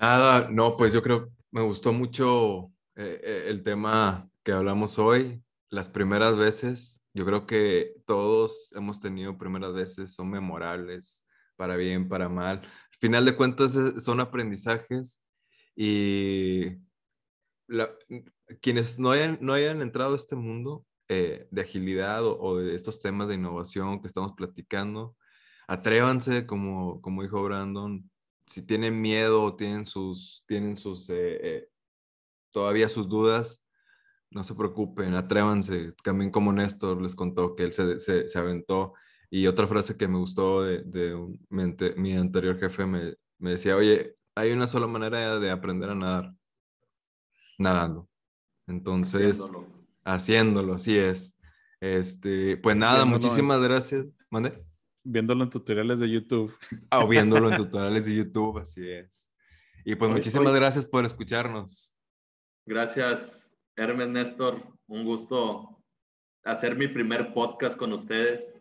Nada, 0.00 0.48
no, 0.50 0.78
pues 0.78 0.94
yo 0.94 1.02
creo, 1.02 1.30
me 1.50 1.60
gustó 1.60 1.92
mucho 1.92 2.72
eh, 2.96 3.20
eh, 3.22 3.44
el 3.48 3.62
tema 3.62 4.30
que 4.42 4.52
hablamos 4.52 4.98
hoy, 4.98 5.42
las 5.68 5.90
primeras 5.90 6.38
veces. 6.38 7.02
Yo 7.12 7.26
creo 7.26 7.46
que 7.46 7.96
todos 8.06 8.72
hemos 8.74 8.98
tenido 8.98 9.36
primeras 9.36 9.74
veces, 9.74 10.14
son 10.14 10.30
memorables, 10.30 11.26
para 11.56 11.76
bien, 11.76 12.08
para 12.08 12.30
mal. 12.30 12.60
Al 12.62 12.98
final 12.98 13.26
de 13.26 13.36
cuentas 13.36 13.76
son 14.02 14.20
aprendizajes 14.20 15.22
y 15.76 16.78
quienes 18.62 18.98
no 18.98 19.10
hayan, 19.10 19.36
no 19.42 19.52
hayan 19.52 19.82
entrado 19.82 20.14
a 20.14 20.16
este 20.16 20.34
mundo 20.34 20.86
eh, 21.08 21.46
de 21.50 21.60
agilidad 21.60 22.24
o, 22.24 22.40
o, 22.40 22.56
de 22.56 22.74
estos 22.74 23.02
temas 23.02 23.28
de 23.28 23.34
innovación 23.34 24.00
que 24.00 24.06
estamos 24.06 24.32
platicando, 24.32 25.14
atrévanse, 25.68 26.46
como, 26.46 27.02
como 27.02 27.22
dijo 27.22 27.42
Brandon, 27.42 28.09
si 28.50 28.62
tienen 28.62 29.00
miedo 29.00 29.44
o 29.44 29.54
tienen 29.54 29.86
sus, 29.86 30.44
tienen 30.46 30.74
sus, 30.74 31.08
eh, 31.08 31.38
eh, 31.40 31.68
todavía 32.50 32.88
sus 32.88 33.08
dudas, 33.08 33.64
no 34.30 34.42
se 34.42 34.56
preocupen, 34.56 35.14
atrévanse. 35.14 35.92
También 36.02 36.32
como 36.32 36.52
Néstor 36.52 37.00
les 37.00 37.14
contó 37.14 37.54
que 37.54 37.62
él 37.62 37.72
se, 37.72 38.00
se, 38.00 38.28
se 38.28 38.38
aventó. 38.38 38.94
Y 39.30 39.46
otra 39.46 39.68
frase 39.68 39.96
que 39.96 40.08
me 40.08 40.18
gustó 40.18 40.62
de, 40.62 40.82
de 40.82 41.16
mi, 41.48 42.16
anterior 42.16 42.58
jefe 42.58 42.86
me, 42.86 43.14
me, 43.38 43.52
decía, 43.52 43.76
oye, 43.76 44.16
hay 44.34 44.50
una 44.50 44.66
sola 44.66 44.88
manera 44.88 45.38
de 45.38 45.50
aprender 45.50 45.90
a 45.90 45.94
nadar, 45.94 46.34
nadando. 47.56 48.08
Entonces, 48.66 49.38
haciéndolo, 49.38 49.68
haciéndolo 50.04 50.74
así 50.74 50.98
es. 50.98 51.38
Este, 51.80 52.56
pues 52.56 52.76
nada, 52.76 53.04
muchísimas 53.04 53.60
gracias. 53.60 54.06
¿Mande? 54.28 54.64
Viéndolo 55.02 55.44
en 55.44 55.50
tutoriales 55.50 56.00
de 56.00 56.10
YouTube. 56.10 56.54
Ah, 56.90 57.00
o 57.04 57.08
viéndolo 57.08 57.50
en 57.50 57.56
tutoriales 57.58 58.06
de 58.06 58.14
YouTube, 58.16 58.58
así 58.58 58.88
es. 58.88 59.32
Y 59.84 59.94
pues 59.94 60.10
muchísimas 60.10 60.54
gracias 60.54 60.84
por 60.84 61.04
escucharnos. 61.04 61.96
Gracias, 62.66 63.56
Hermes 63.76 64.08
Néstor. 64.08 64.62
Un 64.86 65.04
gusto 65.04 65.82
hacer 66.44 66.76
mi 66.76 66.88
primer 66.88 67.32
podcast 67.32 67.76
con 67.76 67.92
ustedes. 67.92 68.60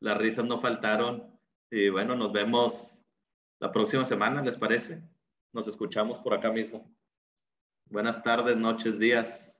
Las 0.00 0.18
risas 0.18 0.44
no 0.44 0.60
faltaron. 0.60 1.38
Y 1.70 1.88
bueno, 1.88 2.16
nos 2.16 2.32
vemos 2.32 3.04
la 3.60 3.72
próxima 3.72 4.04
semana, 4.04 4.42
¿les 4.42 4.56
parece? 4.56 5.02
Nos 5.52 5.66
escuchamos 5.66 6.18
por 6.18 6.34
acá 6.34 6.50
mismo. 6.50 6.94
Buenas 7.86 8.22
tardes, 8.22 8.56
noches, 8.56 8.98
días. 8.98 9.57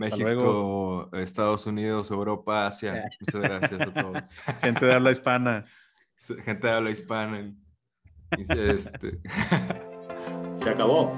México, 0.00 1.10
Estados 1.12 1.66
Unidos, 1.66 2.10
Europa, 2.10 2.66
Asia. 2.66 3.04
Muchas 3.20 3.40
gracias 3.42 3.80
a 3.80 3.86
todos. 3.86 4.30
Gente 4.62 4.86
de 4.86 4.94
habla 4.94 5.10
hispana. 5.12 5.66
Gente 6.44 6.66
de 6.66 6.72
habla 6.72 6.90
hispana. 6.90 7.54
Este... 8.38 9.20
Se 10.54 10.70
acabó. 10.70 11.12